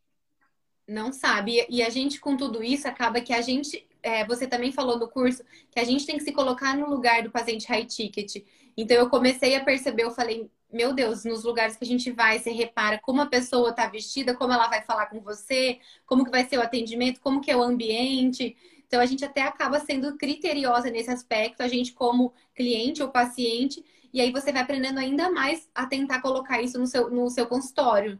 Não 0.87 1.11
sabe. 1.11 1.67
E 1.69 1.83
a 1.83 1.89
gente, 1.89 2.21
com 2.21 2.37
tudo 2.37 2.63
isso, 2.63 2.87
acaba 2.87 3.19
que 3.19 3.33
a 3.33 3.41
gente. 3.41 3.85
É, 4.01 4.25
você 4.25 4.47
também 4.47 4.71
falou 4.71 4.97
no 4.97 5.09
curso 5.09 5.43
que 5.69 5.79
a 5.79 5.83
gente 5.83 6.05
tem 6.05 6.17
que 6.17 6.23
se 6.23 6.31
colocar 6.31 6.75
no 6.77 6.89
lugar 6.89 7.21
do 7.21 7.29
paciente 7.29 7.67
high 7.67 7.85
ticket. 7.85 8.43
Então 8.77 8.95
eu 8.95 9.09
comecei 9.09 9.53
a 9.57 9.63
perceber, 9.63 10.03
eu 10.03 10.11
falei, 10.11 10.49
meu 10.71 10.93
Deus, 10.93 11.25
nos 11.25 11.43
lugares 11.43 11.75
que 11.75 11.83
a 11.83 11.87
gente 11.87 12.09
vai, 12.11 12.39
você 12.39 12.51
repara 12.51 12.97
como 12.97 13.21
a 13.21 13.25
pessoa 13.25 13.71
está 13.71 13.87
vestida, 13.87 14.33
como 14.33 14.53
ela 14.53 14.69
vai 14.69 14.81
falar 14.83 15.07
com 15.07 15.19
você, 15.19 15.79
como 16.05 16.23
que 16.23 16.31
vai 16.31 16.47
ser 16.47 16.57
o 16.57 16.61
atendimento, 16.61 17.19
como 17.19 17.41
que 17.41 17.51
é 17.51 17.57
o 17.57 17.61
ambiente. 17.61 18.55
Então 18.89 18.99
a 18.99 19.05
gente 19.05 19.23
até 19.23 19.43
acaba 19.43 19.79
sendo 19.79 20.17
criteriosa 20.17 20.89
nesse 20.89 21.11
aspecto, 21.11 21.61
a 21.61 21.67
gente 21.67 21.93
como 21.93 22.33
cliente 22.55 23.03
ou 23.03 23.09
paciente, 23.09 23.85
e 24.11 24.19
aí 24.19 24.31
você 24.31 24.51
vai 24.51 24.63
aprendendo 24.63 24.97
ainda 24.97 25.29
mais 25.29 25.69
a 25.75 25.85
tentar 25.85 26.23
colocar 26.23 26.59
isso 26.59 26.79
no 26.79 26.87
seu, 26.87 27.07
no 27.07 27.29
seu 27.29 27.45
consultório. 27.45 28.19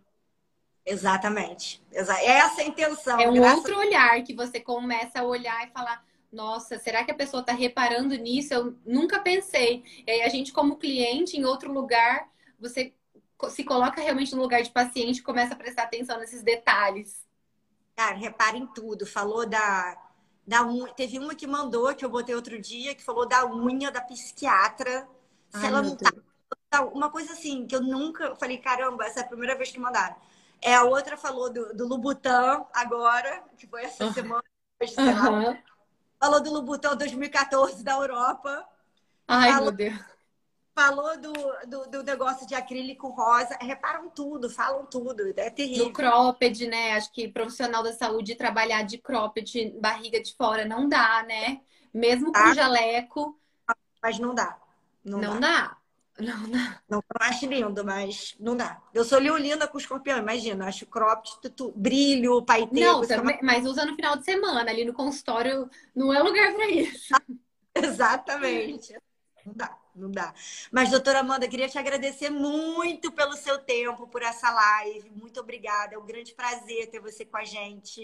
Exatamente. 0.86 1.82
É 1.91 2.28
essa 2.28 2.61
a 2.61 2.65
intenção. 2.65 3.20
É 3.20 3.28
um 3.28 3.34
Graças... 3.34 3.57
outro 3.57 3.80
olhar 3.80 4.24
que 4.24 4.36
você 4.36 4.59
começa 4.59 5.22
a 5.22 5.24
olhar 5.24 5.67
e 5.67 5.72
falar, 5.72 6.05
nossa, 6.32 6.78
será 6.78 7.03
que 7.03 7.09
a 7.09 7.15
pessoa 7.15 7.41
está 7.41 7.51
reparando 7.51 8.13
nisso? 8.13 8.53
Eu 8.53 8.78
nunca 8.86 9.20
pensei. 9.20 9.84
E 10.05 10.11
aí 10.11 10.22
a 10.22 10.30
gente, 10.30 10.53
como 10.53 10.78
cliente, 10.78 11.36
em 11.36 11.45
outro 11.45 11.74
lugar, 11.74 12.30
você 12.59 12.93
se 13.49 13.63
coloca 13.63 13.99
realmente 13.99 14.36
no 14.36 14.41
lugar 14.43 14.61
de 14.61 14.70
paciente 14.70 15.17
e 15.17 15.24
começa 15.24 15.55
a 15.55 15.57
prestar 15.57 15.84
atenção 15.84 16.20
nesses 16.20 16.43
detalhes. 16.43 17.28
Cara, 17.95 18.15
repara 18.15 18.55
em 18.55 18.67
tudo. 18.67 19.07
Falou 19.07 19.47
da, 19.47 19.97
da 20.50 20.66
unha. 20.66 20.91
Teve 20.93 21.20
uma 21.20 21.36
que 21.36 21.45
mandou, 21.45 21.93
que 21.93 22.04
eu 22.04 22.10
botei 22.10 22.34
outro 22.34 22.60
dia, 22.60 22.95
que 22.95 23.04
falou 23.04 23.28
da 23.28 23.45
unha 23.45 23.91
da 23.91 24.02
psiquiatra. 24.02 25.08
Se 25.50 25.58
Ai, 25.58 25.68
ela 25.68 25.82
não 25.84 25.95
tá. 25.95 26.12
Uma 26.91 27.12
coisa 27.12 27.34
assim, 27.34 27.68
que 27.68 27.76
eu 27.76 27.82
nunca 27.82 28.36
falei, 28.36 28.58
caramba, 28.58 29.06
essa 29.06 29.20
é 29.20 29.24
a 29.24 29.28
primeira 29.28 29.56
vez 29.56 29.72
que 29.72 29.80
mandaram. 29.80 30.16
É, 30.60 30.76
a 30.76 30.84
outra 30.84 31.16
falou 31.16 31.54
do, 31.54 31.74
do 31.76 31.88
Lubutan 31.88 32.66
agora, 32.74 33.43
que 33.58 33.68
foi 33.68 33.84
essa 33.84 34.06
uhum. 34.06 34.14
semana. 34.14 34.43
Uhum. 34.82 35.58
Falou 36.20 36.41
do 36.41 36.52
Lubutan 36.52 36.95
2014 36.95 37.84
da 37.84 37.93
Europa. 37.93 38.68
Ai, 39.28 39.52
falou, 39.52 39.66
meu 39.66 39.74
Deus. 39.74 40.00
Falou 40.80 41.19
do, 41.19 41.34
do, 41.67 41.91
do, 41.91 42.03
negócio 42.03 42.47
de 42.47 42.55
acrílico 42.55 43.09
rosa. 43.09 43.57
Reparam 43.59 44.09
tudo, 44.09 44.49
falam 44.49 44.86
tudo. 44.86 45.34
É 45.36 45.49
terrível. 45.49 45.88
Do 45.88 45.91
cropped, 45.91 46.67
né? 46.67 46.93
Acho 46.93 47.11
que 47.11 47.27
profissional 47.27 47.84
da 47.84 47.91
saúde 47.91 48.34
trabalhar 48.36 48.84
de 48.84 48.97
cropped, 48.97 49.75
barriga 49.77 50.23
de 50.23 50.34
fora, 50.38 50.63
não 50.63 50.88
dá, 50.88 51.21
né? 51.27 51.59
Mesmo 51.93 52.32
com 52.32 52.39
ah, 52.39 52.53
jaleco. 52.53 53.38
Mas 54.01 54.19
não 54.19 54.34
dá. 54.34 54.57
Não, 55.03 55.19
não 55.19 55.38
dá. 55.38 55.49
dá. 55.49 55.77
Não, 56.17 56.47
não. 56.47 56.75
Não, 56.88 57.03
acho 57.19 57.45
lindo, 57.45 57.84
mas 57.84 58.38
não 58.39 58.55
dá. 58.55 58.82
Eu 58.93 59.03
sou 59.03 59.19
leolina 59.19 59.67
com 59.67 59.77
escorpião, 59.77 60.17
imagina. 60.17 60.65
Acho 60.65 60.86
cropped, 60.86 61.49
tudo, 61.57 61.73
brilho, 61.75 62.41
paetê. 62.41 62.80
Não, 62.80 63.05
também, 63.05 63.38
mas 63.43 63.65
usa 63.65 63.84
no 63.84 63.97
final 63.97 64.15
de 64.15 64.23
semana. 64.23 64.71
Ali 64.71 64.86
no 64.86 64.93
consultório 64.93 65.69
não 65.93 66.13
é 66.13 66.23
lugar 66.23 66.53
para 66.53 66.69
isso. 66.69 67.13
Exatamente. 67.75 68.95
Não 69.50 69.54
dá, 69.56 69.78
não 69.95 70.12
dá. 70.12 70.34
Mas, 70.72 70.91
doutora 70.91 71.20
Amanda, 71.20 71.47
queria 71.47 71.68
te 71.68 71.78
agradecer 71.78 72.30
muito 72.30 73.12
pelo 73.12 73.34
seu 73.34 73.58
tempo, 73.58 74.08
por 74.08 74.22
essa 74.22 74.52
live. 74.52 75.10
Muito 75.10 75.39
obrigada. 75.39 75.95
É 75.95 75.97
um 75.97 76.06
grande 76.06 76.36
prazer 76.36 76.89
ter 76.89 77.00
você 77.00 77.26
com 77.26 77.38
a 77.38 77.43
gente. 77.43 78.02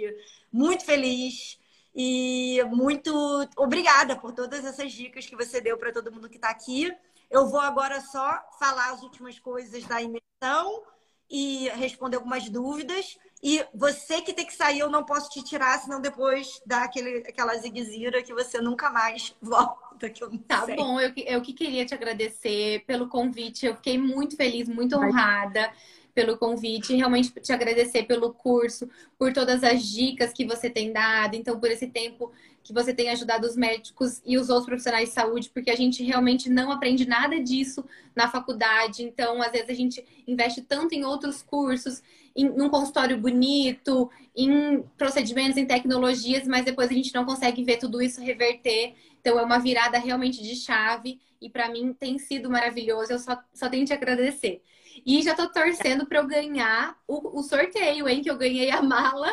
Muito 0.52 0.84
feliz. 0.84 1.60
E 1.94 2.62
muito 2.72 3.48
obrigada 3.56 4.16
por 4.16 4.34
todas 4.34 4.66
essas 4.66 4.92
dicas 4.92 5.26
que 5.28 5.36
você 5.36 5.62
deu 5.62 5.78
para 5.78 5.94
todo 5.94 6.12
mundo 6.12 6.30
que 6.30 6.36
está 6.38 6.50
aqui. 6.50 6.92
Eu 7.30 7.48
vou 7.48 7.60
agora 7.60 8.02
só 8.02 8.42
falar 8.60 8.92
as 8.92 9.02
últimas 9.02 9.40
coisas 9.40 9.86
da 9.86 10.02
imersão 10.02 10.84
e 11.30 11.70
responder 11.70 12.18
algumas 12.18 12.50
dúvidas. 12.50 13.18
E 13.44 13.64
você 13.74 14.22
que 14.22 14.34
tem 14.34 14.46
que 14.46 14.56
sair, 14.56 14.80
eu 14.80 14.90
não 14.90 15.04
posso 15.04 15.30
te 15.30 15.44
tirar, 15.44 15.78
senão 15.80 16.02
depois 16.02 16.62
dá 16.66 16.84
aquele, 16.84 17.20
aquela 17.20 17.56
ziguezira 17.58 18.24
que 18.24 18.34
você 18.34 18.60
nunca 18.60 18.90
mais 18.90 19.36
volta. 19.42 20.10
Que 20.10 20.24
eu 20.24 20.30
não 20.30 20.38
tá 20.40 20.66
sei. 20.66 20.76
bom, 20.76 21.00
eu, 21.00 21.14
eu 21.16 21.42
que 21.42 21.54
queria 21.54 21.86
te 21.86 21.94
agradecer 21.94 22.84
pelo 22.86 23.08
convite. 23.08 23.66
Eu 23.66 23.76
fiquei 23.76 23.98
muito 23.98 24.36
feliz, 24.36 24.68
muito 24.68 24.96
honrada 24.98 25.72
pelo 26.16 26.38
convite, 26.38 26.96
realmente 26.96 27.30
te 27.42 27.52
agradecer 27.52 28.04
pelo 28.04 28.34
curso, 28.34 28.90
por 29.20 29.34
todas 29.34 29.64
as 29.66 29.84
dicas 29.84 30.32
que 30.32 30.46
você 30.46 30.70
tem 30.70 30.94
dado, 30.94 31.36
então 31.36 31.60
por 31.60 31.70
esse 31.70 31.88
tempo 31.88 32.32
que 32.66 32.74
você 32.74 32.96
tem 32.96 33.10
ajudado 33.10 33.46
os 33.46 33.56
médicos 33.56 34.24
e 34.26 34.40
os 34.40 34.50
outros 34.50 34.66
profissionais 34.66 35.10
de 35.10 35.14
saúde, 35.14 35.52
porque 35.54 35.70
a 35.70 35.76
gente 35.76 36.04
realmente 36.04 36.50
não 36.50 36.72
aprende 36.72 37.08
nada 37.08 37.40
disso 37.40 37.86
na 38.16 38.28
faculdade. 38.28 39.04
Então, 39.04 39.40
às 39.40 39.52
vezes, 39.52 39.70
a 39.70 39.74
gente 39.74 40.04
investe 40.28 40.64
tanto 40.64 40.96
em 40.96 41.06
outros 41.06 41.44
cursos, 41.44 42.02
em 42.36 42.50
num 42.50 42.68
consultório 42.68 43.20
bonito, 43.20 44.10
em 44.36 44.82
procedimentos, 44.98 45.58
em 45.58 45.66
tecnologias, 45.68 46.48
mas 46.48 46.66
depois 46.66 46.90
a 46.90 46.94
gente 46.94 47.14
não 47.14 47.24
consegue 47.24 47.64
ver 47.64 47.78
tudo 47.78 48.02
isso 48.02 48.20
reverter. 48.20 48.96
Então, 49.22 49.38
é 49.38 49.44
uma 49.44 49.60
virada 49.60 50.00
realmente 50.00 50.42
de 50.42 50.56
chave 50.56 51.22
e 51.40 51.48
para 51.48 51.70
mim 51.70 51.94
tem 51.94 52.18
sido 52.18 52.50
maravilhoso. 52.50 53.14
Eu 53.14 53.20
só, 53.20 53.40
só 53.54 53.70
tenho 53.70 53.86
te 53.86 53.94
agradecer. 53.94 54.64
E 55.06 55.22
já 55.22 55.36
tô 55.36 55.48
torcendo 55.48 56.08
para 56.08 56.18
eu 56.18 56.26
ganhar 56.26 56.98
o, 57.08 57.40
o, 57.40 57.44
sorteio, 57.44 58.10
hein? 58.10 58.24
Que 58.24 58.32
eu 58.32 58.38
ganhei 58.38 58.72
a 58.72 58.82
mala. 58.82 59.30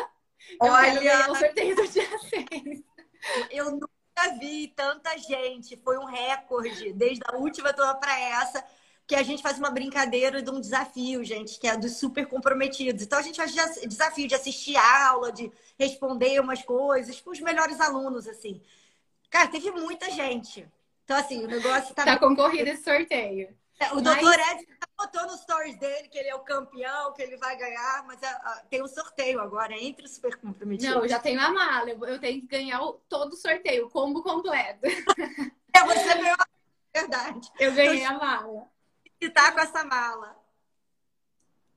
Eu 0.61 0.71
Olha, 0.71 1.31
o 1.31 1.35
sorteio 1.35 1.75
do 1.75 1.87
dia 1.87 2.07
6. 2.29 2.92
Eu 3.49 3.71
nunca 3.71 3.89
vi 4.39 4.67
tanta 4.69 5.17
gente. 5.17 5.77
Foi 5.77 5.97
um 5.97 6.05
recorde, 6.05 6.93
desde 6.93 7.21
a 7.27 7.35
última 7.35 7.73
toda 7.73 7.95
para 7.95 8.19
essa, 8.19 8.63
que 9.05 9.15
a 9.15 9.23
gente 9.23 9.41
faz 9.41 9.57
uma 9.57 9.69
brincadeira 9.69 10.41
de 10.41 10.49
um 10.49 10.59
desafio, 10.59 11.23
gente, 11.23 11.59
que 11.59 11.67
é 11.67 11.75
dos 11.77 11.97
super 11.97 12.27
comprometidos. 12.27 13.03
Então 13.03 13.19
a 13.19 13.21
gente 13.21 13.37
faz 13.37 13.53
desafio 13.87 14.27
de 14.27 14.35
assistir 14.35 14.75
aula, 14.77 15.31
de 15.31 15.51
responder 15.77 16.39
umas 16.39 16.61
coisas 16.61 17.19
com 17.19 17.31
os 17.31 17.39
melhores 17.39 17.79
alunos, 17.79 18.27
assim. 18.27 18.61
Cara, 19.29 19.47
teve 19.47 19.71
muita 19.71 20.09
gente. 20.11 20.67
Então, 21.03 21.17
assim, 21.17 21.43
o 21.43 21.47
negócio 21.47 21.93
tá. 21.93 22.05
Tá 22.05 22.17
concorrido 22.17 22.69
esse 22.69 22.83
sorteio. 22.83 23.49
É, 23.79 23.91
o 23.93 24.01
doutor 24.01 24.37
mas... 24.37 24.61
Ed 24.61 24.67
botou 24.97 25.23
nos 25.23 25.41
stories 25.41 25.77
dele 25.77 26.07
que 26.07 26.17
ele 26.17 26.29
é 26.29 26.35
o 26.35 26.43
campeão, 26.43 27.13
que 27.13 27.21
ele 27.21 27.37
vai 27.37 27.57
ganhar, 27.57 28.03
mas 28.05 28.19
uh, 28.21 28.67
tem 28.69 28.81
um 28.81 28.87
sorteio 28.87 29.39
agora 29.39 29.73
entre 29.73 30.05
os 30.05 30.11
super 30.11 30.35
comprometidos. 30.37 30.93
Não, 30.93 31.01
eu 31.01 31.09
já 31.09 31.19
tenho 31.19 31.41
a 31.41 31.49
mala, 31.49 31.89
eu 31.89 32.19
tenho 32.19 32.41
que 32.41 32.47
ganhar 32.47 32.81
o, 32.81 32.93
todo 33.09 33.33
o 33.33 33.37
sorteio, 33.37 33.87
o 33.87 33.89
combo 33.89 34.21
completo. 34.21 34.85
É, 35.75 35.83
você 35.85 36.13
ganhou 36.13 36.37
a 36.39 36.47
verdade. 36.99 37.51
Eu 37.59 37.73
ganhei 37.73 38.05
a 38.05 38.13
mala. 38.13 38.67
E 39.19 39.29
tá 39.29 39.51
com 39.51 39.59
essa 39.59 39.83
mala. 39.83 40.37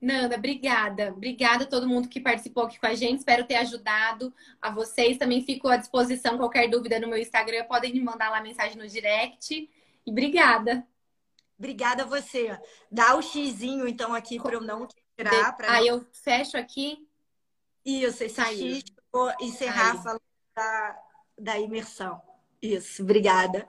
Nanda, 0.00 0.36
obrigada. 0.36 1.12
Obrigada 1.12 1.64
a 1.64 1.66
todo 1.66 1.88
mundo 1.88 2.08
que 2.08 2.20
participou 2.20 2.64
aqui 2.64 2.78
com 2.78 2.86
a 2.86 2.94
gente. 2.94 3.20
Espero 3.20 3.46
ter 3.46 3.56
ajudado 3.56 4.32
a 4.60 4.70
vocês. 4.70 5.16
Também 5.16 5.42
fico 5.42 5.68
à 5.68 5.76
disposição. 5.76 6.36
Qualquer 6.36 6.68
dúvida 6.68 7.00
no 7.00 7.08
meu 7.08 7.18
Instagram, 7.18 7.64
podem 7.64 7.92
me 7.92 8.00
mandar 8.00 8.30
lá 8.30 8.40
mensagem 8.40 8.76
no 8.76 8.86
direct. 8.86 9.54
E 9.54 10.10
obrigada. 10.10 10.86
Obrigada 11.58 12.02
a 12.02 12.06
você. 12.06 12.58
Dá 12.90 13.16
o 13.16 13.22
xizinho, 13.22 13.88
então, 13.88 14.14
aqui 14.14 14.38
para 14.40 14.54
eu 14.54 14.60
não 14.60 14.86
tirar. 15.16 15.56
Pra 15.56 15.72
Aí 15.72 15.88
não... 15.88 15.98
eu 15.98 16.06
fecho 16.12 16.56
aqui. 16.56 17.08
Isso, 17.84 18.24
esse 18.24 18.34
Saiu. 18.34 18.76
X, 18.76 18.84
vou 19.12 19.32
encerrar 19.40 19.92
Aí. 19.92 20.02
falando 20.02 20.22
da, 20.54 21.02
da 21.38 21.58
imersão. 21.58 22.20
Isso, 22.60 23.02
obrigada. 23.02 23.68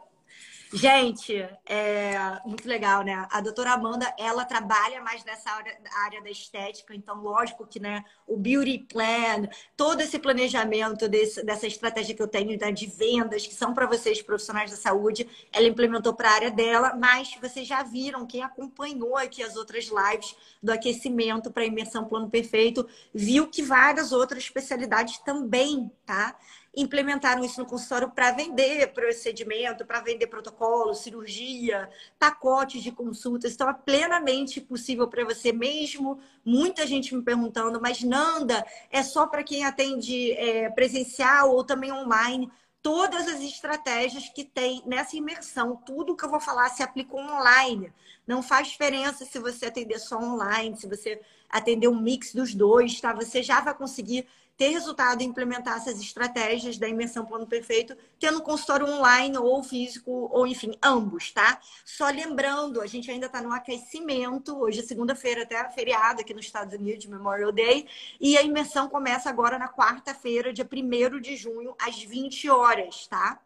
Gente, 0.74 1.34
é 1.66 2.42
muito 2.46 2.68
legal, 2.68 3.02
né? 3.02 3.26
A 3.32 3.40
doutora 3.40 3.72
Amanda, 3.72 4.14
ela 4.18 4.44
trabalha 4.44 5.02
mais 5.02 5.24
nessa 5.24 5.50
área, 5.50 5.78
área 6.04 6.22
da 6.22 6.30
estética, 6.30 6.94
então, 6.94 7.22
lógico 7.22 7.66
que, 7.66 7.80
né, 7.80 8.04
o 8.28 8.36
beauty 8.36 8.80
plan, 8.80 9.48
todo 9.78 10.02
esse 10.02 10.20
planejamento 10.20 11.08
desse, 11.08 11.42
dessa 11.46 11.66
estratégia 11.66 12.14
que 12.14 12.22
eu 12.22 12.28
tenho 12.28 12.60
né, 12.60 12.72
de 12.72 12.86
vendas, 12.86 13.48
que 13.48 13.56
são 13.56 13.74
para 13.74 13.86
vocês, 13.86 14.22
profissionais 14.22 14.70
da 14.70 14.78
saúde, 14.78 15.28
ela 15.54 15.68
implementou 15.68 16.14
para 16.14 16.30
a 16.30 16.34
área 16.34 16.52
dela, 16.52 16.94
mas 16.96 17.34
vocês 17.42 17.66
já 17.66 17.82
viram, 17.84 18.26
quem 18.28 18.44
acompanhou 18.44 19.16
aqui 19.16 19.42
as 19.42 19.56
outras 19.56 19.86
lives 19.86 20.36
do 20.62 20.72
aquecimento 20.72 21.50
para 21.50 21.66
imersão 21.66 22.04
plano 22.04 22.30
perfeito, 22.30 22.86
viu 23.14 23.48
que 23.48 23.62
várias 23.62 24.12
outras 24.12 24.44
especialidades 24.44 25.18
também, 25.20 25.90
tá? 26.06 26.36
Implementaram 26.78 27.44
isso 27.44 27.60
no 27.60 27.66
consultório 27.66 28.12
para 28.12 28.32
vender 28.32 28.94
procedimento, 28.94 29.84
para 29.84 30.00
vender 30.00 30.28
protocolo, 30.28 30.94
cirurgia, 30.94 31.90
pacotes 32.20 32.84
de 32.84 32.92
consultas. 32.92 33.54
Então, 33.54 33.68
é 33.68 33.74
plenamente 33.74 34.62
possível 34.62 35.08
para 35.08 35.26
você 35.26 35.52
mesmo. 35.52 36.20
Muita 36.46 36.86
gente 36.86 37.16
me 37.16 37.24
perguntando, 37.24 37.82
mas 37.82 38.04
Nanda, 38.04 38.64
é 38.92 39.02
só 39.02 39.26
para 39.26 39.44
quem 39.44 39.66
atende 39.66 40.32
é, 40.34 40.70
presencial 40.70 41.52
ou 41.52 41.64
também 41.64 41.92
online? 41.92 42.50
Todas 42.80 43.28
as 43.28 43.42
estratégias 43.42 44.30
que 44.30 44.46
tem 44.46 44.84
nessa 44.86 45.18
imersão, 45.18 45.76
tudo 45.76 46.16
que 46.16 46.24
eu 46.24 46.30
vou 46.30 46.40
falar 46.40 46.70
se 46.70 46.84
aplica 46.84 47.16
online. 47.16 47.92
Não 48.26 48.44
faz 48.44 48.68
diferença 48.68 49.26
se 49.26 49.40
você 49.40 49.66
atender 49.66 49.98
só 49.98 50.20
online, 50.20 50.78
se 50.78 50.88
você 50.88 51.20
atender 51.50 51.88
um 51.88 52.00
mix 52.00 52.36
dos 52.36 52.54
dois, 52.54 53.02
tá? 53.02 53.14
Você 53.14 53.42
já 53.42 53.62
vai 53.62 53.74
conseguir 53.74 54.28
ter 54.58 54.70
resultado 54.70 55.22
e 55.22 55.26
implementar 55.26 55.78
essas 55.78 56.02
estratégias 56.02 56.80
da 56.80 56.90
imersão 56.90 57.24
plano 57.24 57.46
perfeito, 57.46 57.96
tendo 58.20 58.42
consultório 58.42 58.88
online 58.88 59.38
ou 59.38 59.64
físico, 59.64 60.12
ou 60.34 60.48
enfim, 60.48 60.72
ambos, 60.84 61.32
tá? 61.32 61.62
Só 61.86 62.10
lembrando, 62.10 62.82
a 62.82 62.88
gente 62.88 63.12
ainda 63.12 63.28
está 63.28 63.40
no 63.40 63.54
aquecimento, 63.54 64.58
hoje 64.58 64.80
é 64.80 64.84
segunda-feira, 64.84 65.44
até 65.44 65.70
feriado 65.70 66.22
aqui 66.22 66.34
nos 66.34 66.46
Estados 66.46 66.74
Unidos, 66.74 67.06
Memorial 67.06 67.52
Day, 67.52 67.88
e 68.20 68.36
a 68.36 68.42
imersão 68.42 68.90
começa 68.90 69.30
agora 69.30 69.60
na 69.60 69.70
quarta-feira, 69.70 70.52
dia 70.52 70.68
1 70.68 71.22
de 71.22 71.36
junho, 71.38 71.76
às 71.80 72.02
20 72.02 72.50
horas, 72.50 73.06
tá? 73.06 73.40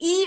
E 0.00 0.26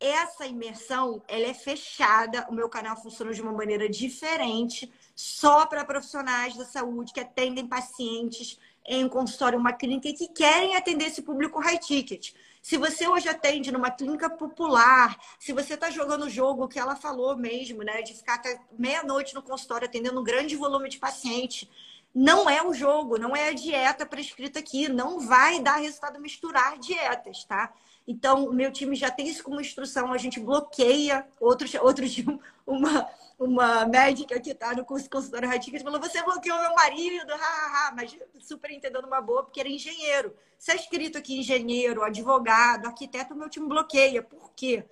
essa 0.00 0.46
imersão, 0.46 1.22
ela 1.28 1.46
é 1.46 1.54
fechada, 1.54 2.46
o 2.48 2.52
meu 2.52 2.68
canal 2.68 2.96
funciona 3.00 3.32
de 3.32 3.42
uma 3.42 3.52
maneira 3.52 3.88
diferente, 3.88 4.92
só 5.14 5.66
para 5.66 5.84
profissionais 5.84 6.56
da 6.56 6.64
saúde 6.64 7.12
que 7.12 7.20
atendem 7.20 7.66
pacientes 7.66 8.58
em 8.88 9.04
um 9.04 9.08
consultório, 9.08 9.58
uma 9.58 9.72
clínica 9.72 10.10
que 10.12 10.26
querem 10.28 10.74
atender 10.74 11.06
esse 11.06 11.20
público 11.20 11.60
high 11.60 11.78
ticket. 11.78 12.32
Se 12.62 12.78
você 12.78 13.06
hoje 13.06 13.28
atende 13.28 13.70
numa 13.70 13.90
clínica 13.90 14.30
popular, 14.30 15.16
se 15.38 15.52
você 15.52 15.74
está 15.74 15.90
jogando 15.90 16.24
o 16.24 16.30
jogo 16.30 16.66
que 16.66 16.78
ela 16.78 16.96
falou 16.96 17.36
mesmo, 17.36 17.82
né, 17.82 18.00
de 18.00 18.14
ficar 18.14 18.36
até 18.36 18.58
meia-noite 18.78 19.34
no 19.34 19.42
consultório 19.42 19.86
atendendo 19.86 20.18
um 20.20 20.24
grande 20.24 20.56
volume 20.56 20.88
de 20.88 20.98
paciente, 20.98 21.70
não 22.14 22.48
é 22.48 22.62
o 22.66 22.72
jogo, 22.72 23.18
não 23.18 23.36
é 23.36 23.50
a 23.50 23.52
dieta 23.52 24.06
prescrita 24.06 24.58
aqui, 24.58 24.88
não 24.88 25.20
vai 25.20 25.60
dar 25.60 25.76
resultado 25.76 26.18
misturar 26.18 26.78
dietas, 26.78 27.44
tá? 27.44 27.72
Então, 28.10 28.46
o 28.46 28.54
meu 28.54 28.72
time 28.72 28.96
já 28.96 29.10
tem 29.10 29.28
isso 29.28 29.44
como 29.44 29.60
instrução, 29.60 30.14
a 30.14 30.16
gente 30.16 30.40
bloqueia. 30.40 31.28
Outro, 31.38 31.68
outro 31.82 32.08
dia, 32.08 32.24
uma, 32.66 33.06
uma 33.38 33.84
médica 33.84 34.40
que 34.40 34.52
está 34.52 34.74
no 34.74 34.82
curso 34.82 35.10
consultora 35.10 35.46
Radicas 35.46 35.82
falou: 35.82 36.00
Você 36.00 36.22
bloqueou 36.22 36.58
meu 36.58 36.74
marido, 36.74 37.30
ha, 37.30 37.36
ha, 37.36 37.92
mas 37.94 38.16
super 38.40 38.70
entendendo 38.70 39.04
uma 39.04 39.20
boa, 39.20 39.42
porque 39.44 39.60
era 39.60 39.68
engenheiro. 39.68 40.34
Se 40.58 40.72
é 40.72 40.76
escrito 40.76 41.18
aqui 41.18 41.38
engenheiro, 41.38 42.02
advogado, 42.02 42.86
arquiteto, 42.86 43.34
meu 43.34 43.50
time 43.50 43.68
bloqueia. 43.68 44.22
Por 44.22 44.52
quê? 44.56 44.86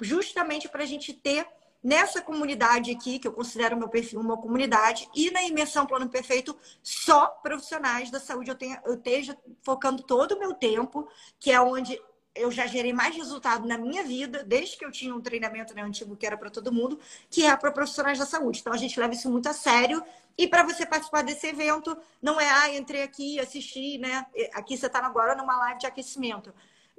Justamente 0.00 0.66
para 0.66 0.82
a 0.82 0.86
gente 0.86 1.12
ter 1.12 1.46
nessa 1.82 2.22
comunidade 2.22 2.90
aqui, 2.90 3.18
que 3.18 3.28
eu 3.28 3.32
considero 3.32 3.76
meu 3.76 3.88
perfil 3.88 4.20
uma 4.20 4.40
comunidade, 4.40 5.10
e 5.14 5.30
na 5.30 5.42
imersão 5.42 5.84
Plano 5.84 6.08
Perfeito, 6.08 6.56
só 6.82 7.26
profissionais 7.26 8.10
da 8.10 8.20
saúde 8.20 8.50
eu, 8.50 8.54
tenha, 8.54 8.80
eu 8.86 8.94
esteja 8.94 9.36
focando 9.62 10.02
todo 10.02 10.36
o 10.36 10.38
meu 10.38 10.54
tempo, 10.54 11.06
que 11.38 11.50
é 11.50 11.60
onde 11.60 12.00
eu 12.34 12.50
já 12.50 12.66
gerei 12.66 12.92
mais 12.92 13.14
resultado 13.14 13.66
na 13.66 13.76
minha 13.76 14.02
vida, 14.02 14.42
desde 14.44 14.76
que 14.76 14.84
eu 14.84 14.90
tinha 14.90 15.14
um 15.14 15.20
treinamento 15.20 15.74
né, 15.74 15.82
antigo 15.82 16.16
que 16.16 16.26
era 16.26 16.36
para 16.36 16.50
todo 16.50 16.72
mundo, 16.72 16.98
que 17.28 17.44
é 17.44 17.56
para 17.56 17.70
profissionais 17.70 18.18
da 18.18 18.26
saúde. 18.26 18.60
Então 18.60 18.72
a 18.72 18.76
gente 18.76 18.98
leva 18.98 19.12
isso 19.12 19.30
muito 19.30 19.48
a 19.48 19.52
sério. 19.52 20.02
E 20.36 20.48
para 20.48 20.62
você 20.62 20.86
participar 20.86 21.22
desse 21.22 21.46
evento, 21.46 21.96
não 22.20 22.40
é, 22.40 22.48
ah, 22.48 22.74
entrei 22.74 23.02
aqui, 23.02 23.38
assisti, 23.38 23.98
né? 23.98 24.24
Aqui 24.54 24.76
você 24.76 24.86
está 24.86 25.04
agora 25.04 25.34
numa 25.34 25.58
live 25.58 25.80
de 25.80 25.86
aquecimento. 25.86 26.52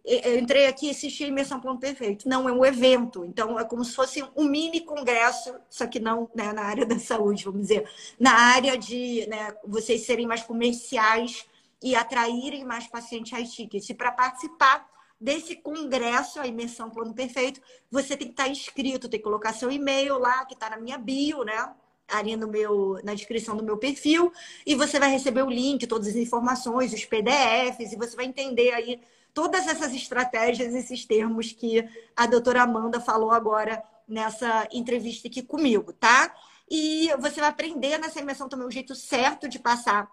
Eu 0.06 0.38
entrei 0.38 0.68
aqui 0.68 0.88
e 0.88 0.90
assisti 0.90 1.24
a 1.24 1.28
Imersão 1.28 1.62
Plano 1.62 1.80
Perfeito. 1.80 2.28
Não, 2.28 2.48
é 2.48 2.52
um 2.52 2.66
evento. 2.66 3.24
Então, 3.24 3.58
é 3.58 3.64
como 3.64 3.86
se 3.86 3.96
fosse 3.96 4.24
um 4.36 4.44
mini 4.44 4.82
congresso, 4.82 5.56
só 5.70 5.88
que 5.88 5.98
não 5.98 6.30
né, 6.36 6.52
na 6.52 6.64
área 6.64 6.86
da 6.86 7.00
saúde, 7.00 7.46
vamos 7.46 7.62
dizer. 7.62 7.90
Na 8.20 8.34
área 8.34 8.78
de 8.78 9.26
né, 9.28 9.56
vocês 9.66 10.06
serem 10.06 10.28
mais 10.28 10.44
comerciais 10.44 11.46
e 11.82 11.96
atraírem 11.96 12.66
mais 12.66 12.86
pacientes 12.86 13.32
high 13.32 13.46
tickets. 13.46 13.90
E 13.90 13.94
para 13.94 14.12
participar, 14.12 14.86
desse 15.24 15.56
congresso, 15.56 16.42
a 16.42 16.46
imersão 16.46 16.90
plano 16.90 17.14
perfeito, 17.14 17.62
você 17.90 18.18
tem 18.18 18.28
que 18.28 18.34
estar 18.34 18.50
inscrito, 18.50 19.08
tem 19.08 19.22
que 19.22 19.24
colocar 19.24 19.54
seu 19.54 19.72
e-mail 19.72 20.20
lá, 20.20 20.44
que 20.46 20.54
está 20.54 20.70
na 20.70 20.78
minha 20.78 20.98
bio, 20.98 21.46
né? 21.46 21.74
Ali 22.10 22.36
no 22.36 22.46
meu, 22.46 23.00
na 23.06 23.14
descrição 23.14 23.56
do 23.56 23.64
meu 23.64 23.78
perfil, 23.78 24.34
e 24.66 24.76
você 24.76 25.00
vai 25.00 25.10
receber 25.10 25.42
o 25.42 25.50
link, 25.50 25.88
todas 25.88 26.10
as 26.10 26.16
informações, 26.16 26.92
os 26.92 27.06
PDFs, 27.06 27.94
e 27.94 27.96
você 27.96 28.18
vai 28.18 28.26
entender 28.26 28.74
aí 28.74 29.00
todas 29.34 29.66
essas 29.66 29.94
estratégias, 29.94 30.76
esses 30.76 31.06
termos 31.06 31.54
que 31.54 31.88
a 32.14 32.26
doutora 32.26 32.64
Amanda 32.64 33.00
falou 33.00 33.32
agora 33.32 33.82
nessa 34.06 34.68
entrevista 34.74 35.30
aqui 35.30 35.42
comigo, 35.42 35.94
tá? 35.94 36.36
E 36.70 37.10
você 37.18 37.40
vai 37.40 37.50
aprender 37.50 37.98
nessa 37.98 38.20
imersão 38.20 38.50
também 38.50 38.68
o 38.68 38.72
jeito 38.72 38.94
certo 38.94 39.48
de 39.48 39.58
passar 39.58 40.12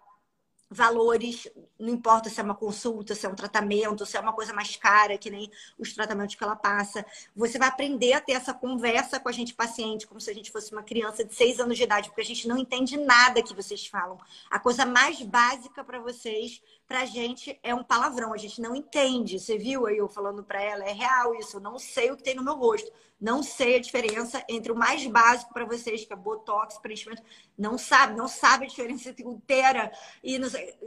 valores, 0.70 1.48
não 1.78 1.88
importa 1.88 2.30
se 2.30 2.38
é 2.38 2.44
uma 2.44 2.54
consulta, 2.54 3.14
se 3.14 3.26
é 3.26 3.28
um 3.28 3.34
tratamento, 3.34 4.06
se 4.06 4.16
é 4.16 4.20
uma 4.20 4.32
coisa 4.32 4.52
mais 4.52 4.76
cara, 4.76 5.18
que 5.18 5.28
nem 5.28 5.50
os 5.76 5.92
tratamentos 5.92 6.36
que 6.36 6.44
ela 6.44 6.54
passa. 6.54 7.04
Você 7.34 7.58
vai 7.58 7.68
aprender 7.68 8.12
a 8.12 8.20
ter 8.20 8.32
essa 8.32 8.54
conversa 8.54 9.18
com 9.18 9.28
a 9.28 9.32
gente 9.32 9.52
paciente, 9.52 10.06
como 10.06 10.20
se 10.20 10.30
a 10.30 10.34
gente 10.34 10.52
fosse 10.52 10.70
uma 10.72 10.82
criança 10.82 11.24
de 11.24 11.34
seis 11.34 11.58
anos 11.58 11.76
de 11.76 11.82
idade, 11.82 12.08
porque 12.08 12.20
a 12.20 12.24
gente 12.24 12.46
não 12.46 12.56
entende 12.56 12.96
nada 12.96 13.42
que 13.42 13.52
vocês 13.52 13.84
falam. 13.86 14.16
A 14.48 14.60
coisa 14.60 14.86
mais 14.86 15.20
básica 15.20 15.82
para 15.82 15.98
vocês, 15.98 16.62
para 16.90 17.02
a 17.02 17.06
gente, 17.06 17.56
é 17.62 17.72
um 17.72 17.84
palavrão. 17.84 18.32
A 18.32 18.36
gente 18.36 18.60
não 18.60 18.74
entende. 18.74 19.38
Você 19.38 19.56
viu 19.56 19.86
aí 19.86 19.98
eu 19.98 20.08
falando 20.08 20.42
para 20.42 20.60
ela, 20.60 20.82
é 20.82 20.92
real 20.92 21.36
isso, 21.36 21.58
eu 21.58 21.60
não 21.60 21.78
sei 21.78 22.10
o 22.10 22.16
que 22.16 22.24
tem 22.24 22.34
no 22.34 22.42
meu 22.42 22.56
rosto. 22.56 22.90
Não 23.20 23.44
sei 23.44 23.76
a 23.76 23.80
diferença 23.80 24.44
entre 24.48 24.72
o 24.72 24.74
mais 24.74 25.06
básico 25.06 25.54
para 25.54 25.64
vocês, 25.64 26.04
que 26.04 26.12
é 26.12 26.16
botox, 26.16 26.78
preenchimento. 26.78 27.22
Não 27.56 27.78
sabe, 27.78 28.16
não 28.16 28.26
sabe 28.26 28.64
a 28.64 28.68
diferença 28.68 29.10
entre 29.10 29.24
ultera 29.24 29.92
e 30.24 30.36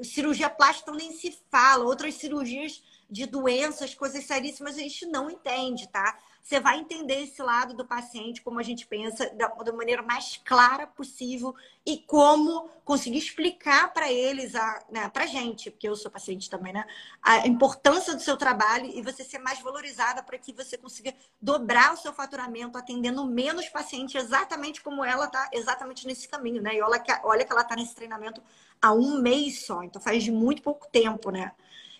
cirurgia 0.03 0.49
plástica 0.49 0.91
então 0.91 0.99
nem 0.99 1.13
se 1.13 1.39
fala. 1.49 1.85
Outras 1.85 2.15
cirurgias 2.15 2.83
de 3.09 3.25
doenças, 3.25 3.95
coisas 3.95 4.25
seríssimas, 4.25 4.75
a 4.75 4.79
gente 4.79 5.05
não 5.05 5.31
entende, 5.31 5.87
tá? 5.87 6.19
Você 6.43 6.59
vai 6.59 6.77
entender 6.77 7.23
esse 7.23 7.41
lado 7.41 7.73
do 7.73 7.85
paciente, 7.85 8.41
como 8.41 8.59
a 8.59 8.63
gente 8.63 8.85
pensa, 8.85 9.29
da, 9.29 9.47
da 9.47 9.71
maneira 9.71 10.01
mais 10.01 10.41
clara 10.43 10.85
possível 10.85 11.55
e 11.85 11.99
como 11.99 12.69
conseguir 12.83 13.19
explicar 13.19 13.93
para 13.93 14.11
eles, 14.11 14.53
a, 14.53 14.85
né, 14.91 15.07
para 15.07 15.23
a 15.23 15.27
gente, 15.27 15.71
porque 15.71 15.87
eu 15.87 15.95
sou 15.95 16.11
paciente 16.11 16.49
também, 16.49 16.73
né? 16.73 16.85
A 17.21 17.47
importância 17.47 18.13
do 18.13 18.21
seu 18.21 18.35
trabalho 18.35 18.87
e 18.87 19.01
você 19.01 19.23
ser 19.23 19.39
mais 19.39 19.61
valorizada 19.61 20.21
para 20.21 20.37
que 20.37 20.51
você 20.51 20.77
consiga 20.77 21.15
dobrar 21.41 21.93
o 21.93 21.97
seu 21.97 22.11
faturamento, 22.11 22.77
atendendo 22.77 23.25
menos 23.25 23.69
pacientes, 23.69 24.21
exatamente 24.21 24.81
como 24.81 25.05
ela 25.05 25.27
está 25.27 25.49
exatamente 25.53 26.05
nesse 26.05 26.27
caminho, 26.27 26.61
né? 26.61 26.75
E 26.75 26.81
olha 26.81 26.99
que, 26.99 27.11
olha 27.23 27.45
que 27.45 27.53
ela 27.53 27.61
está 27.61 27.77
nesse 27.77 27.95
treinamento 27.95 28.43
há 28.81 28.91
um 28.91 29.17
mês 29.21 29.65
só, 29.65 29.81
então 29.81 30.01
faz 30.01 30.21
de 30.21 30.31
muito 30.31 30.61
pouco 30.61 30.89
tempo, 30.91 31.31
né? 31.31 31.53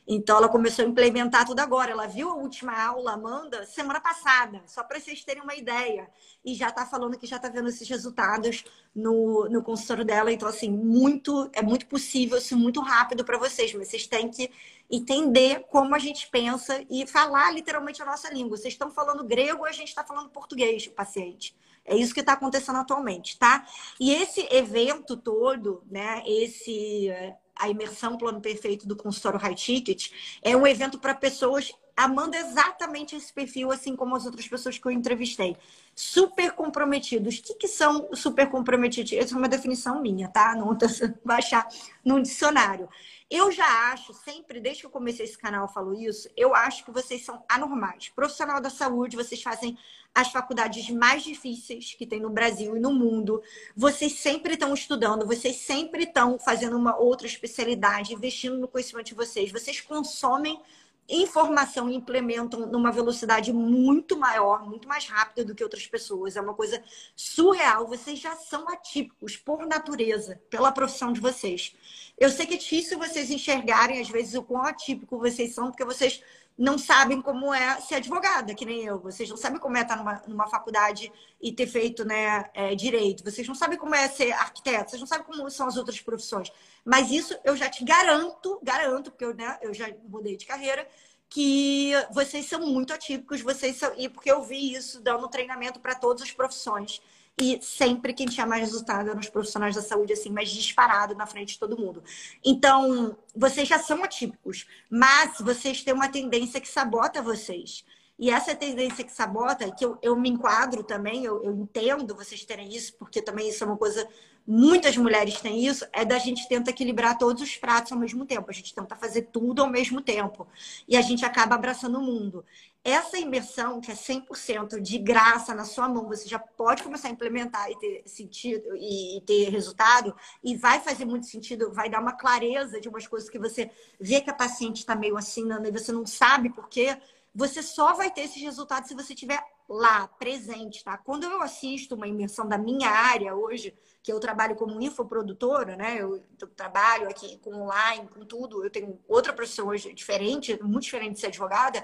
Então, 0.08 0.38
ela 0.38 0.50
começou 0.50 0.84
a 0.84 0.88
implementar 0.88 1.46
tudo 1.46 1.60
agora. 1.60 1.92
Ela 1.92 2.08
viu 2.08 2.30
a 2.30 2.36
última 2.36 2.78
aula, 2.78 3.14
Amanda, 3.14 3.66
semana 3.66 4.02
passada, 4.02 4.62
só 4.66 4.84
para 4.84 5.00
vocês 5.00 5.24
terem 5.24 5.42
uma 5.42 5.56
ideia. 5.56 6.10
E 6.44 6.54
já 6.54 6.70
está 6.70 6.86
falando 6.86 7.18
que 7.18 7.26
já 7.26 7.38
está 7.38 7.50
vendo 7.50 7.70
esses 7.70 7.88
resultados 7.88 8.66
no, 8.94 9.48
no 9.50 9.64
consultório 9.64 10.04
dela. 10.04 10.32
Então, 10.32 10.48
assim, 10.48 10.70
muito 10.70 11.50
é 11.54 11.62
muito 11.62 11.86
possível, 11.88 12.38
assim, 12.38 12.56
muito 12.56 12.82
rápido 12.82 13.24
para 13.24 13.38
vocês. 13.38 13.74
Mas 13.74 13.88
vocês 13.88 14.06
têm 14.06 14.30
que 14.30 14.52
entender 14.92 15.66
como 15.70 15.96
a 15.96 16.00
gente 16.00 16.28
pensa 16.30 16.86
e 16.90 17.08
falar 17.08 17.52
literalmente 17.52 18.02
a 18.02 18.06
nossa 18.06 18.32
língua. 18.34 18.58
Vocês 18.58 18.74
estão 18.74 18.92
falando 18.92 19.24
grego, 19.24 19.66
a 19.66 19.72
gente 19.72 19.88
está 19.88 20.04
falando 20.04 20.30
português, 20.30 20.86
o 20.86 20.92
paciente. 20.92 21.56
É 21.86 21.96
isso 21.96 22.14
que 22.14 22.22
está 22.22 22.34
acontecendo 22.34 22.78
atualmente, 22.78 23.38
tá? 23.38 23.66
E 24.00 24.14
esse 24.14 24.48
evento 24.52 25.18
todo, 25.18 25.84
né? 25.90 26.24
Esse 26.26 27.10
a 27.56 27.70
imersão 27.70 28.18
Plano 28.18 28.42
Perfeito 28.42 28.88
do 28.88 28.96
consultório 28.96 29.40
High 29.40 29.56
Ticket, 29.56 30.12
é 30.42 30.56
um 30.56 30.66
evento 30.66 31.00
para 31.00 31.14
pessoas 31.14 31.74
amando 31.96 32.36
exatamente 32.36 33.16
esse 33.16 33.32
perfil, 33.32 33.72
assim 33.72 33.96
como 33.96 34.16
as 34.16 34.26
outras 34.26 34.48
pessoas 34.48 34.78
que 34.78 34.86
eu 34.88 34.92
entrevistei. 34.92 35.56
Super 35.96 36.52
comprometidos. 36.54 37.38
O 37.38 37.44
que, 37.44 37.54
que 37.54 37.68
são 37.68 38.10
super 38.14 38.50
comprometidos? 38.50 39.14
Essa 39.14 39.36
é 39.36 39.38
uma 39.38 39.48
definição 39.48 40.02
minha, 40.02 40.28
tá? 40.28 40.56
Não 40.56 40.66
vou 40.74 40.78
baixar 41.24 41.68
num 42.04 42.22
dicionário. 42.22 42.90
Eu 43.36 43.52
já 43.52 43.92
acho, 43.92 44.14
sempre, 44.14 44.60
desde 44.60 44.82
que 44.82 44.86
eu 44.86 44.92
comecei 44.92 45.26
esse 45.26 45.36
canal, 45.36 45.64
eu 45.64 45.74
falo 45.74 45.92
isso, 45.96 46.30
eu 46.38 46.54
acho 46.54 46.86
que 46.86 46.92
vocês 46.92 47.26
são 47.26 47.44
anormais. 47.50 48.10
Profissional 48.10 48.62
da 48.62 48.70
saúde, 48.70 49.16
vocês 49.16 49.42
fazem 49.42 49.76
as 50.14 50.28
faculdades 50.28 50.88
mais 50.92 51.24
difíceis 51.24 51.96
que 51.96 52.06
tem 52.06 52.20
no 52.20 52.30
Brasil 52.30 52.78
e 52.78 52.80
no 52.80 52.94
mundo. 52.94 53.42
Vocês 53.76 54.20
sempre 54.20 54.54
estão 54.54 54.72
estudando, 54.72 55.26
vocês 55.26 55.56
sempre 55.56 56.04
estão 56.04 56.38
fazendo 56.38 56.78
uma 56.78 56.96
outra 56.96 57.26
especialidade, 57.26 58.14
investindo 58.14 58.56
no 58.56 58.68
conhecimento 58.68 59.08
de 59.08 59.16
vocês. 59.16 59.52
Vocês 59.52 59.82
consomem 59.82 60.62
informação 61.08 61.90
e 61.90 61.96
implementam 61.96 62.62
numa 62.68 62.92
velocidade 62.92 63.52
muito 63.52 64.18
maior, 64.18 64.66
muito 64.68 64.88
mais 64.88 65.06
rápida 65.06 65.44
do 65.44 65.54
que 65.54 65.64
outras 65.64 65.86
pessoas. 65.86 66.36
É 66.36 66.42
uma 66.42 66.54
coisa 66.54 66.82
surreal. 67.16 67.88
Vocês 67.88 68.20
já 68.20 68.36
são 68.36 68.68
atípicos 68.70 69.36
por 69.36 69.66
natureza, 69.66 70.42
pela 70.50 70.72
profissão 70.72 71.12
de 71.12 71.20
vocês. 71.20 71.76
Eu 72.18 72.30
sei 72.30 72.46
que 72.46 72.54
é 72.54 72.58
difícil 72.58 72.98
vocês 72.98 73.32
enxergarem, 73.32 74.00
às 74.00 74.10
vezes, 74.10 74.34
o 74.36 74.44
quão 74.44 74.64
atípico 74.64 75.18
vocês 75.18 75.54
são, 75.54 75.70
porque 75.70 75.84
vocês 75.84 76.22
não 76.58 76.78
sabem 76.78 77.22
como 77.22 77.54
é 77.54 77.82
ser 77.82 77.96
advogada, 77.96 78.54
que 78.54 78.66
nem 78.66 78.86
eu. 78.86 79.00
Vocês 79.00 79.28
não 79.30 79.38
sabem 79.38 79.60
como 79.60 79.76
é 79.76 79.82
estar 79.82 79.98
numa, 79.98 80.22
numa 80.28 80.48
faculdade 80.48 81.12
e 81.42 81.52
ter 81.52 81.66
feito 81.68 82.06
né, 82.06 82.50
é, 82.54 82.76
direito. 82.76 83.24
Vocês 83.24 83.48
não 83.48 83.56
sabem 83.56 83.78
como 83.78 83.96
é 83.96 84.08
ser 84.08 84.32
arquiteto. 84.34 84.92
Vocês 84.92 85.00
não 85.00 85.08
sabem 85.08 85.26
como 85.26 85.50
são 85.50 85.68
as 85.68 85.78
outras 85.78 86.00
profissões. 86.00 86.52
Mas 86.86 87.12
isso 87.12 87.38
eu 87.44 87.56
já 87.56 87.70
te 87.70 87.84
garanto, 87.84 88.60
garanto, 88.62 89.12
porque 89.12 89.26
eu, 89.26 89.34
né, 89.34 89.58
eu 89.62 89.74
já 89.74 89.90
mudei 90.08 90.36
de 90.36 90.46
carreira, 90.46 90.88
que 91.30 91.92
vocês 92.12 92.46
são 92.46 92.62
muito 92.62 92.94
atípicos. 92.94 93.42
Vocês 93.42 93.78
são, 93.78 93.92
e 93.98 94.08
porque 94.10 94.32
eu 94.32 94.44
vi 94.44 94.74
isso 94.74 95.02
dando 95.02 95.28
treinamento 95.28 95.80
para 95.80 95.96
todas 95.96 96.22
as 96.22 96.32
profissões. 96.32 97.02
E 97.40 97.60
sempre 97.64 98.14
quem 98.14 98.28
tinha 98.28 98.46
mais 98.46 98.62
resultado 98.62 99.10
eram 99.10 99.20
os 99.20 99.30
profissionais 99.30 99.76
da 99.76 99.82
saúde, 99.82 100.14
assim, 100.14 100.30
mais 100.30 100.52
disparado 100.52 101.16
na 101.16 101.26
frente 101.26 101.54
de 101.54 101.60
todo 101.60 101.78
mundo. 101.78 102.04
Então, 102.46 103.18
vocês 103.36 103.68
já 103.68 103.80
são 103.80 104.04
atípicos, 104.04 104.68
mas 104.90 105.40
vocês 105.40 105.84
têm 105.84 105.94
uma 105.94 106.10
tendência 106.10 106.62
que 106.62 106.68
sabota 106.68 107.22
vocês. 107.22 107.84
E 108.20 108.30
essa 108.30 108.56
tendência 108.56 109.04
que 109.04 109.12
sabota, 109.12 109.72
que 109.72 109.84
eu, 109.84 109.98
eu 110.02 110.16
me 110.16 110.30
enquadro 110.30 110.84
também, 110.84 111.26
eu, 111.26 111.44
eu 111.44 111.56
entendo 111.56 112.16
vocês 112.16 112.46
terem 112.46 112.74
isso, 112.74 112.94
porque 113.00 113.22
também 113.22 113.50
isso 113.50 113.64
é 113.64 113.68
uma 113.68 113.78
coisa 113.78 114.08
muitas 114.46 114.98
mulheres 114.98 115.40
têm 115.40 115.66
isso, 115.66 115.86
é 115.94 116.04
da 116.04 116.18
gente 116.18 116.48
tenta 116.48 116.70
equilibrar 116.70 117.18
todos 117.18 117.42
os 117.42 117.56
pratos 117.56 117.92
ao 117.92 117.98
mesmo 117.98 118.26
tempo. 118.26 118.50
A 118.50 118.54
gente 118.54 118.74
tenta 118.74 118.96
fazer 118.96 119.24
tudo 119.24 119.62
ao 119.62 119.70
mesmo 119.70 120.02
tempo. 120.02 120.48
E 120.88 120.98
a 120.98 121.02
gente 121.02 121.26
acaba 121.26 121.56
abraçando 121.56 121.98
o 121.98 122.02
mundo. 122.02 122.46
Essa 122.84 123.18
imersão, 123.18 123.80
que 123.80 123.90
é 123.90 123.96
100% 123.96 124.82
de 124.82 124.98
graça 124.98 125.56
na 125.56 125.64
sua 125.64 125.88
mão, 125.88 126.06
você 126.06 126.28
já 126.28 126.38
pode 126.38 126.84
começar 126.84 127.08
a 127.08 127.12
implementar 127.12 127.72
e 127.72 127.80
ter 127.80 128.04
sentido 128.06 128.76
e 128.76 129.24
ter 129.26 129.50
resultado, 129.50 130.14
e 130.44 130.58
vai 130.58 130.82
fazer 130.82 131.06
muito 131.06 131.26
sentido, 131.26 131.72
vai 131.72 131.90
dar 131.90 132.02
uma 132.02 132.12
clareza 132.12 132.82
de 132.82 132.90
umas 132.90 133.08
coisas 133.08 133.30
que 133.30 133.40
você 133.40 133.72
vê 133.98 134.20
que 134.20 134.30
a 134.30 134.34
paciente 134.34 134.80
está 134.80 134.96
meio 134.96 135.16
assim, 135.16 135.48
e 135.50 135.72
você 135.72 135.94
não 135.94 136.06
sabe 136.06 136.50
por 136.50 136.68
quê. 136.68 136.98
Você 137.34 137.64
só 137.64 137.94
vai 137.94 138.12
ter 138.12 138.22
esses 138.22 138.42
resultados 138.42 138.90
se 138.90 138.96
você 138.96 139.16
tiver 139.16 139.42
lá, 139.68 140.08
presente, 140.08 140.84
tá? 140.84 140.98
Quando 140.98 141.24
eu 141.24 141.42
assisto 141.42 141.96
uma 141.96 142.08
imersão 142.08 142.48
da 142.48 142.58
minha 142.58 142.90
área 142.90 143.36
hoje, 143.36 143.74
que 144.04 144.12
eu 144.12 144.20
trabalho 144.20 144.56
como 144.56 144.82
infoprodutora, 144.82 145.78
né? 145.78 145.96
Eu, 145.98 146.22
eu 146.40 146.48
trabalho 146.50 147.08
aqui 147.08 147.38
com 147.38 147.56
online, 147.56 148.08
com 148.10 148.26
tudo. 148.26 148.64
Eu 148.64 148.70
tenho 148.70 149.00
outra 149.08 149.32
profissão 149.32 149.68
hoje 149.68 149.94
diferente, 149.94 150.62
muito 150.62 150.84
diferente 150.84 151.14
de 151.14 151.20
ser 151.22 151.28
advogada. 151.28 151.84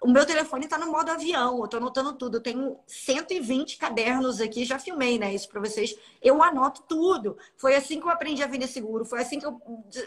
O 0.00 0.08
meu 0.08 0.24
telefone 0.24 0.66
está 0.66 0.78
no 0.78 0.92
modo 0.92 1.10
avião, 1.10 1.58
eu 1.58 1.64
estou 1.64 1.78
anotando 1.78 2.12
tudo. 2.12 2.36
Eu 2.36 2.40
tenho 2.40 2.78
120 2.86 3.78
cadernos 3.78 4.40
aqui, 4.40 4.64
já 4.64 4.78
filmei, 4.78 5.18
né? 5.18 5.34
Isso 5.34 5.48
para 5.48 5.60
vocês. 5.60 5.98
Eu 6.22 6.40
anoto 6.40 6.82
tudo. 6.82 7.36
Foi 7.56 7.74
assim 7.74 7.98
que 7.98 8.06
eu 8.06 8.10
aprendi 8.10 8.44
a 8.44 8.46
vender 8.46 8.68
seguro. 8.68 9.04
Foi 9.04 9.20
assim 9.20 9.40
que 9.40 9.46
eu, 9.46 9.60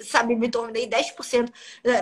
sabe, 0.05 0.37
me 0.37 0.49
tornei 0.49 0.87
10% 0.87 1.51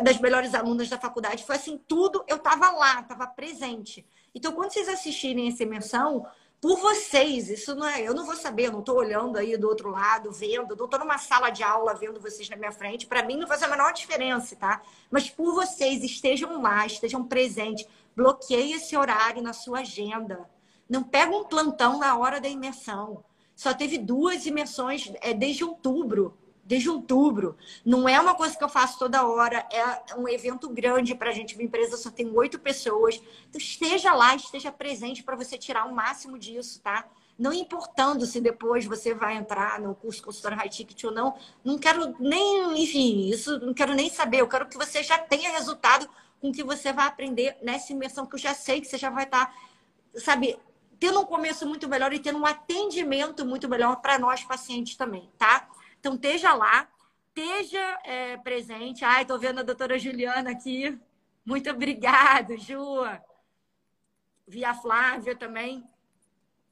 das 0.03 0.20
melhores 0.20 0.53
alunas 0.53 0.88
da 0.88 0.99
faculdade. 0.99 1.43
Foi 1.43 1.55
assim, 1.55 1.82
tudo 1.88 2.24
eu 2.28 2.38
estava 2.38 2.70
lá, 2.70 3.01
estava 3.01 3.26
presente. 3.26 4.05
Então, 4.38 4.51
quando 4.51 4.71
vocês 4.71 4.88
assistirem 4.88 5.47
essa 5.47 5.63
imersão, 5.63 6.23
por 6.61 6.77
vocês, 6.77 7.49
isso 7.49 7.73
não 7.73 7.88
é. 7.88 8.07
Eu 8.07 8.13
não 8.13 8.23
vou 8.23 8.35
saber, 8.35 8.67
eu 8.67 8.71
não 8.71 8.81
estou 8.81 8.95
olhando 8.95 9.35
aí 9.35 9.57
do 9.57 9.67
outro 9.67 9.89
lado, 9.89 10.31
vendo, 10.31 10.75
não 10.75 10.85
estou 10.85 10.99
numa 10.99 11.17
sala 11.17 11.49
de 11.49 11.63
aula 11.63 11.95
vendo 11.95 12.19
vocês 12.21 12.47
na 12.47 12.55
minha 12.55 12.71
frente. 12.71 13.07
Para 13.07 13.23
mim 13.23 13.35
não 13.35 13.47
faz 13.47 13.63
a 13.63 13.67
menor 13.67 13.91
diferença, 13.93 14.55
tá? 14.55 14.83
Mas 15.09 15.27
por 15.27 15.55
vocês, 15.55 16.03
estejam 16.03 16.61
lá, 16.61 16.85
estejam 16.85 17.27
presentes, 17.27 17.88
bloqueie 18.15 18.73
esse 18.73 18.95
horário 18.95 19.41
na 19.41 19.53
sua 19.53 19.79
agenda. 19.79 20.47
Não 20.88 21.01
pega 21.01 21.35
um 21.35 21.45
plantão 21.45 21.97
na 21.97 22.15
hora 22.15 22.39
da 22.39 22.47
imersão. 22.47 23.23
Só 23.55 23.73
teve 23.73 23.97
duas 23.97 24.45
imersões 24.45 25.11
é, 25.21 25.33
desde 25.33 25.63
outubro 25.63 26.38
desde 26.68 26.89
outubro. 26.89 27.57
Não 27.86 28.07
é 28.07 28.20
uma 28.20 28.36
coisa 28.36 28.55
que 28.55 28.63
eu 28.63 28.70
faço 28.70 28.99
toda 28.99 29.26
hora, 29.26 29.65
é 29.72 30.15
um 30.18 30.28
evento 30.28 30.70
grande 30.70 31.15
para 31.15 31.30
a 31.30 31.34
gente. 31.34 31.55
Minha 31.55 31.68
empresa 31.68 31.95
só 31.95 32.11
tem 32.11 32.30
oito 32.38 32.59
pessoas. 32.59 33.22
Então, 33.49 33.59
esteja 33.59 34.13
lá, 34.13 34.36
esteja 34.36 34.72
presente 34.72 35.24
para 35.24 35.36
você 35.36 35.57
tirar 35.57 35.86
o 35.86 35.95
máximo 35.95 36.38
disso, 36.38 36.82
tá? 36.82 37.07
Não 37.39 37.53
importando 37.53 38.26
se 38.26 38.41
depois 38.41 38.86
você 38.86 39.13
vai 39.13 39.38
entrar 39.38 39.80
no 39.80 39.95
curso 39.95 40.22
consultor 40.22 40.53
high 40.53 40.70
ticket 40.70 41.03
ou 41.05 41.11
não. 41.11 41.36
Não 41.63 41.78
quero 41.78 42.15
nem, 42.20 42.84
enfim, 42.84 43.30
isso 43.30 43.59
não 43.59 43.74
quero 43.74 43.93
nem 43.93 44.09
saber. 44.09 44.41
Eu 44.41 44.47
quero 44.47 44.68
que 44.68 44.78
você 44.78 45.01
já 45.01 45.18
tenha 45.18 45.51
resultado 45.51 46.09
com 46.41 46.51
que 46.51 46.63
você 46.63 46.91
vai 46.91 47.07
aprender 47.07 47.57
nessa 47.61 47.93
imersão, 47.93 48.26
que 48.26 48.36
eu 48.36 48.39
já 48.39 48.53
sei 48.53 48.82
que 48.82 48.88
você 48.88 48.97
já 48.97 49.09
vai 49.09 49.24
estar, 49.24 49.47
tá, 49.47 49.53
sabe, 50.20 50.59
tendo 50.99 51.20
um 51.20 51.26
começo 51.26 51.65
muito 51.68 51.88
melhor 51.88 52.11
e 52.11 52.20
tendo 52.20 52.39
um 52.39 52.45
atendimento 52.45 53.45
muito 53.45 53.70
melhor 53.70 53.97
para 53.97 54.20
nós 54.20 54.43
pacientes 54.43 54.95
também, 54.95 55.30
tá? 55.38 55.68
Então, 55.99 56.15
esteja 56.15 56.53
lá, 56.53 56.87
esteja 57.29 57.99
é, 58.03 58.37
presente. 58.37 59.03
Ai, 59.03 59.21
estou 59.23 59.39
vendo 59.39 59.59
a 59.59 59.63
doutora 59.63 59.99
Juliana 59.99 60.51
aqui. 60.51 60.99
Muito 61.45 61.69
obrigada, 61.69 62.57
Ju. 62.57 63.03
Vi 64.47 64.63
a 64.63 64.73
Flávia 64.73 65.35
também. 65.35 65.87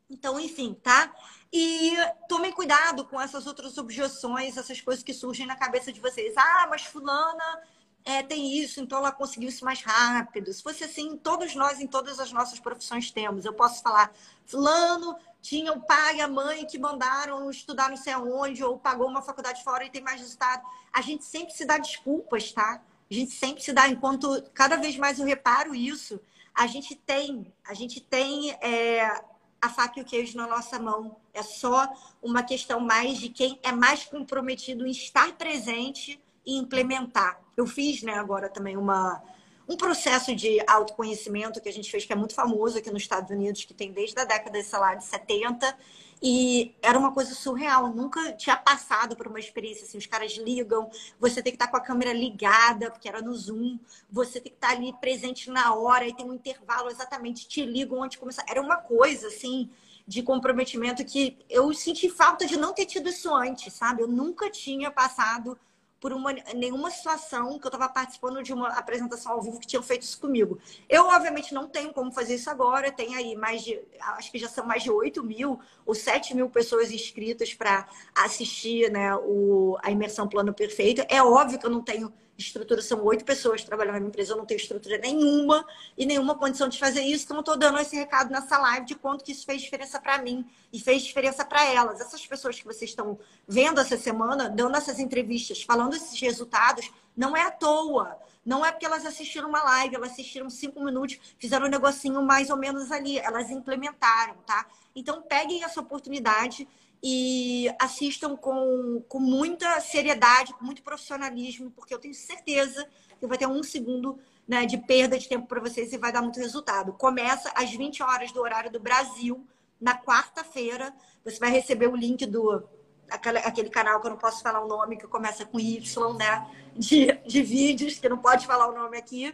Então, 0.10 0.40
enfim, 0.40 0.74
tá? 0.74 1.14
E 1.52 1.96
tomem 2.28 2.52
cuidado 2.52 3.06
com 3.06 3.20
essas 3.20 3.48
outras 3.48 3.78
objeções, 3.78 4.58
essas 4.58 4.80
coisas 4.82 5.04
que 5.04 5.14
surgem 5.14 5.46
na 5.46 5.56
cabeça 5.56 5.92
de 5.92 6.00
vocês. 6.00 6.34
Ah, 6.38 6.68
mas 6.70 6.84
fulana 6.84 7.62
é, 8.06 8.22
tem 8.22 8.56
isso, 8.60 8.80
então 8.80 9.00
ela 9.00 9.12
conseguiu 9.12 9.50
isso 9.50 9.66
mais 9.66 9.82
rápido. 9.82 10.54
Se 10.54 10.62
fosse 10.62 10.84
assim, 10.84 11.18
todos 11.18 11.56
nós, 11.56 11.80
em 11.80 11.88
todas 11.88 12.20
as 12.20 12.32
nossas 12.32 12.60
profissões, 12.60 13.10
temos. 13.10 13.46
Eu 13.46 13.54
posso 13.54 13.82
falar, 13.82 14.14
fulano 14.46 15.18
tinha 15.42 15.74
o 15.74 15.82
pai 15.82 16.18
e 16.18 16.22
a 16.22 16.28
mãe 16.28 16.66
que 16.66 16.78
mandaram 16.78 17.50
estudar 17.50 17.90
não 17.90 17.98
sei 17.98 18.14
aonde, 18.14 18.64
ou 18.64 18.78
pagou 18.78 19.08
uma 19.08 19.24
faculdade 19.24 19.64
fora 19.64 19.84
e 19.84 19.90
tem 19.90 20.04
mais 20.04 20.22
resultado. 20.22 20.64
A 20.94 21.02
gente 21.02 21.26
sempre 21.26 21.54
se 21.54 21.66
dá 21.66 21.80
desculpas, 21.80 22.52
tá? 22.52 22.80
A 23.10 23.14
gente 23.14 23.32
sempre 23.32 23.64
se 23.64 23.74
dá, 23.74 23.88
enquanto 23.88 24.42
cada 24.54 24.76
vez 24.76 24.96
mais 24.98 25.20
eu 25.20 25.26
reparo 25.26 25.74
isso, 25.74 26.20
a 26.54 26.68
gente 26.68 26.96
tem, 26.96 27.52
a 27.68 27.74
gente 27.74 28.00
tem 28.02 28.52
é, 28.62 29.22
a 29.60 29.70
faca 29.70 30.00
e 30.00 30.04
o 30.04 30.06
queijo 30.06 30.38
na 30.38 30.48
nossa 30.48 30.78
mão. 30.80 31.16
É 31.34 31.42
só 31.42 31.92
uma 32.22 32.44
questão 32.44 32.80
mais 32.80 33.18
de 33.18 33.30
quem 33.30 33.60
é 33.64 33.72
mais 33.72 34.04
comprometido 34.06 34.86
em 34.86 34.92
estar 34.92 35.34
presente 35.34 36.20
e 36.46 36.58
implementar. 36.58 37.40
Eu 37.56 37.66
fiz, 37.66 38.04
né, 38.04 38.14
agora 38.14 38.50
também 38.50 38.78
uma 38.78 39.22
um 39.68 39.76
processo 39.76 40.36
de 40.36 40.60
autoconhecimento 40.68 41.60
que 41.60 41.68
a 41.68 41.74
gente 41.74 41.90
fez, 41.90 42.06
que 42.06 42.14
é 42.14 42.16
muito 42.16 42.36
famoso 42.36 42.78
aqui 42.78 42.92
nos 42.92 43.02
Estados 43.02 43.32
Unidos, 43.32 43.66
que 43.66 43.74
tem 43.74 43.92
desde 43.92 44.20
a 44.20 44.24
década, 44.24 44.62
sei 44.62 44.80
lá, 44.80 44.94
de 44.94 45.04
70. 45.04 45.76
E 46.22 46.74
era 46.82 46.98
uma 46.98 47.12
coisa 47.12 47.34
surreal, 47.34 47.94
nunca 47.94 48.32
tinha 48.34 48.56
passado 48.56 49.16
por 49.16 49.28
uma 49.28 49.40
experiência 49.40 49.84
assim. 49.86 49.98
Os 49.98 50.06
caras 50.06 50.34
ligam, 50.38 50.90
você 51.20 51.42
tem 51.42 51.52
que 51.52 51.56
estar 51.56 51.68
com 51.68 51.78
a 51.78 51.82
câmera 51.82 52.14
ligada, 52.14 52.90
porque 52.92 53.08
era 53.08 53.22
no 53.22 53.34
Zoom, 53.34 53.78
você 54.10 54.40
tem 54.40 54.52
que 54.52 54.58
estar 54.58 54.70
ali 54.70 54.94
presente 54.94 55.50
na 55.50 55.74
hora, 55.74 56.08
e 56.08 56.14
tem 56.14 56.26
um 56.26 56.34
intervalo 56.34 56.90
exatamente, 56.90 57.48
te 57.48 57.66
ligam 57.66 58.02
antes 58.04 58.16
de 58.16 58.20
começar. 58.20 58.46
Era 58.48 58.62
uma 58.62 58.78
coisa 58.78 59.28
assim 59.28 59.70
de 60.08 60.22
comprometimento 60.22 61.04
que 61.04 61.38
eu 61.50 61.74
senti 61.74 62.08
falta 62.10 62.46
de 62.46 62.58
não 62.58 62.74
ter 62.74 62.86
tido 62.86 63.10
isso 63.10 63.34
antes, 63.34 63.74
sabe? 63.74 64.04
Eu 64.04 64.08
nunca 64.08 64.50
tinha 64.52 64.92
passado 64.92 65.58
por 66.00 66.14
uma, 66.14 66.34
nenhuma 66.54 66.92
situação 66.92 67.58
que 67.58 67.66
eu 67.66 67.70
estava 67.70 67.90
participando 67.90 68.44
de 68.44 68.54
uma 68.54 68.70
apresentação 68.70 69.34
ao 69.34 69.42
vivo 69.42 69.60
que 69.60 69.68
tinham 69.68 69.82
feito 69.82 70.04
isso 70.04 70.20
comigo. 70.20 70.60
Eu, 70.88 71.06
obviamente, 71.08 71.54
não 71.54 71.68
tenho 71.68 71.94
como 71.94 72.12
fazer 72.12 72.36
isso 72.36 72.50
agora. 72.50 72.92
Tem 72.92 73.16
aí 73.16 73.36
mais 73.36 73.64
de, 73.64 73.80
acho 74.00 74.32
que 74.32 74.38
já 74.38 74.48
são 74.48 74.66
mais 74.66 74.84
de 74.84 74.92
8 74.92 75.24
mil 75.24 75.60
ou 75.86 75.96
7 75.96 76.36
mil 76.36 76.50
pessoas 76.50 76.92
inscritas 76.92 77.54
para 77.54 77.88
assistir 78.14 78.92
né, 78.92 79.16
o, 79.16 79.78
a 79.82 79.90
imersão 79.90 80.28
Plano 80.28 80.54
Perfeito. 80.54 81.06
É 81.10 81.24
óbvio 81.24 81.58
que 81.58 81.66
eu 81.66 81.72
não 81.72 81.82
tenho 81.82 82.14
estrutura, 82.38 82.82
são 82.82 83.04
oito 83.06 83.24
pessoas 83.24 83.64
trabalhando 83.64 83.94
na 83.94 84.00
minha 84.00 84.10
empresa, 84.10 84.34
eu 84.34 84.38
não 84.38 84.46
tenho 84.46 84.60
estrutura 84.60 84.98
nenhuma 84.98 85.66
e 85.98 86.06
nenhuma 86.06 86.36
condição 86.36 86.68
de 86.68 86.78
fazer 86.78 87.02
isso, 87.02 87.26
então 87.26 87.38
eu 87.38 87.42
estou 87.42 87.58
dando 87.58 87.80
esse 87.80 87.96
recado 87.96 88.32
nessa 88.32 88.58
live 88.58 88.86
de 88.86 88.96
quanto 88.96 89.24
que 89.24 89.32
isso 89.32 89.46
fez 89.46 89.62
diferença 89.62 90.00
para 90.00 90.18
mim 90.22 90.46
e 90.72 90.80
fez 90.80 91.04
diferença 91.04 91.46
para 91.46 91.64
elas. 91.66 92.02
Essas 92.02 92.26
pessoas 92.26 92.60
que 92.60 92.66
vocês 92.66 92.92
estão 92.92 93.18
vendo 93.48 93.80
essa 93.80 93.98
semana, 93.98 94.50
dando 94.50 94.76
essas 94.76 95.00
entrevistas, 95.00 95.64
falando 95.64 95.96
esses 95.96 96.20
resultados, 96.20 96.92
não 97.16 97.36
é 97.36 97.44
à 97.44 97.52
toa. 97.52 98.18
Não 98.46 98.64
é 98.64 98.72
porque 98.72 98.86
elas 98.86 99.04
assistiram 99.06 99.50
uma 99.50 99.64
live, 99.64 99.96
elas 99.96 100.12
assistiram 100.12 100.52
cinco 100.52 100.84
minutos, 100.84 101.20
fizeram 101.40 101.66
um 101.66 101.70
negocinho 101.70 102.22
mais 102.22 102.52
ou 102.52 102.58
menos 102.58 102.92
ali, 102.92 103.18
elas 103.18 103.50
implementaram, 103.50 104.36
tá? 104.46 104.68
Então 104.96 105.20
peguem 105.24 105.64
essa 105.64 105.82
oportunidade 105.82 106.68
e 107.08 107.72
assistam 107.80 108.36
com, 108.36 109.00
com 109.08 109.20
muita 109.20 109.80
seriedade, 109.80 110.56
com 110.56 110.66
muito 110.66 110.82
profissionalismo, 110.82 111.70
porque 111.70 111.94
eu 111.94 112.00
tenho 112.00 112.16
certeza 112.16 112.84
que 113.20 113.28
vai 113.28 113.38
ter 113.38 113.46
um 113.46 113.62
segundo 113.62 114.18
né, 114.48 114.66
de 114.66 114.76
perda 114.76 115.16
de 115.16 115.30
tempo 115.30 115.46
para 115.46 115.62
vocês 115.62 115.94
e 115.94 116.00
vai 116.00 116.12
dar 116.12 116.24
muito 116.24 116.40
resultado. 116.40 116.94
Começa 116.94 117.52
às 117.54 117.70
20 117.70 118.02
horas 118.02 118.32
do 118.32 118.42
horário 118.42 118.72
do 118.72 118.80
Brasil, 118.80 119.46
na 119.80 119.96
quarta-feira. 119.96 120.92
Você 121.24 121.38
vai 121.38 121.52
receber 121.52 121.86
o 121.86 121.96
link 121.96 122.26
do 122.26 122.68
aquele, 123.08 123.70
canal 123.70 124.02
que 124.02 124.08
eu 124.08 124.12
não 124.12 124.18
posso 124.18 124.42
falar 124.42 124.66
o 124.66 124.68
nome, 124.68 124.98
que 124.98 125.06
começa 125.06 125.46
com 125.46 125.60
Y, 125.60 126.18
né? 126.18 126.50
De, 126.76 127.06
de 127.28 127.44
vídeos, 127.44 128.00
que 128.00 128.10
não 128.10 128.18
pode 128.18 128.48
falar 128.48 128.68
o 128.68 128.74
nome 128.74 128.98
aqui. 128.98 129.32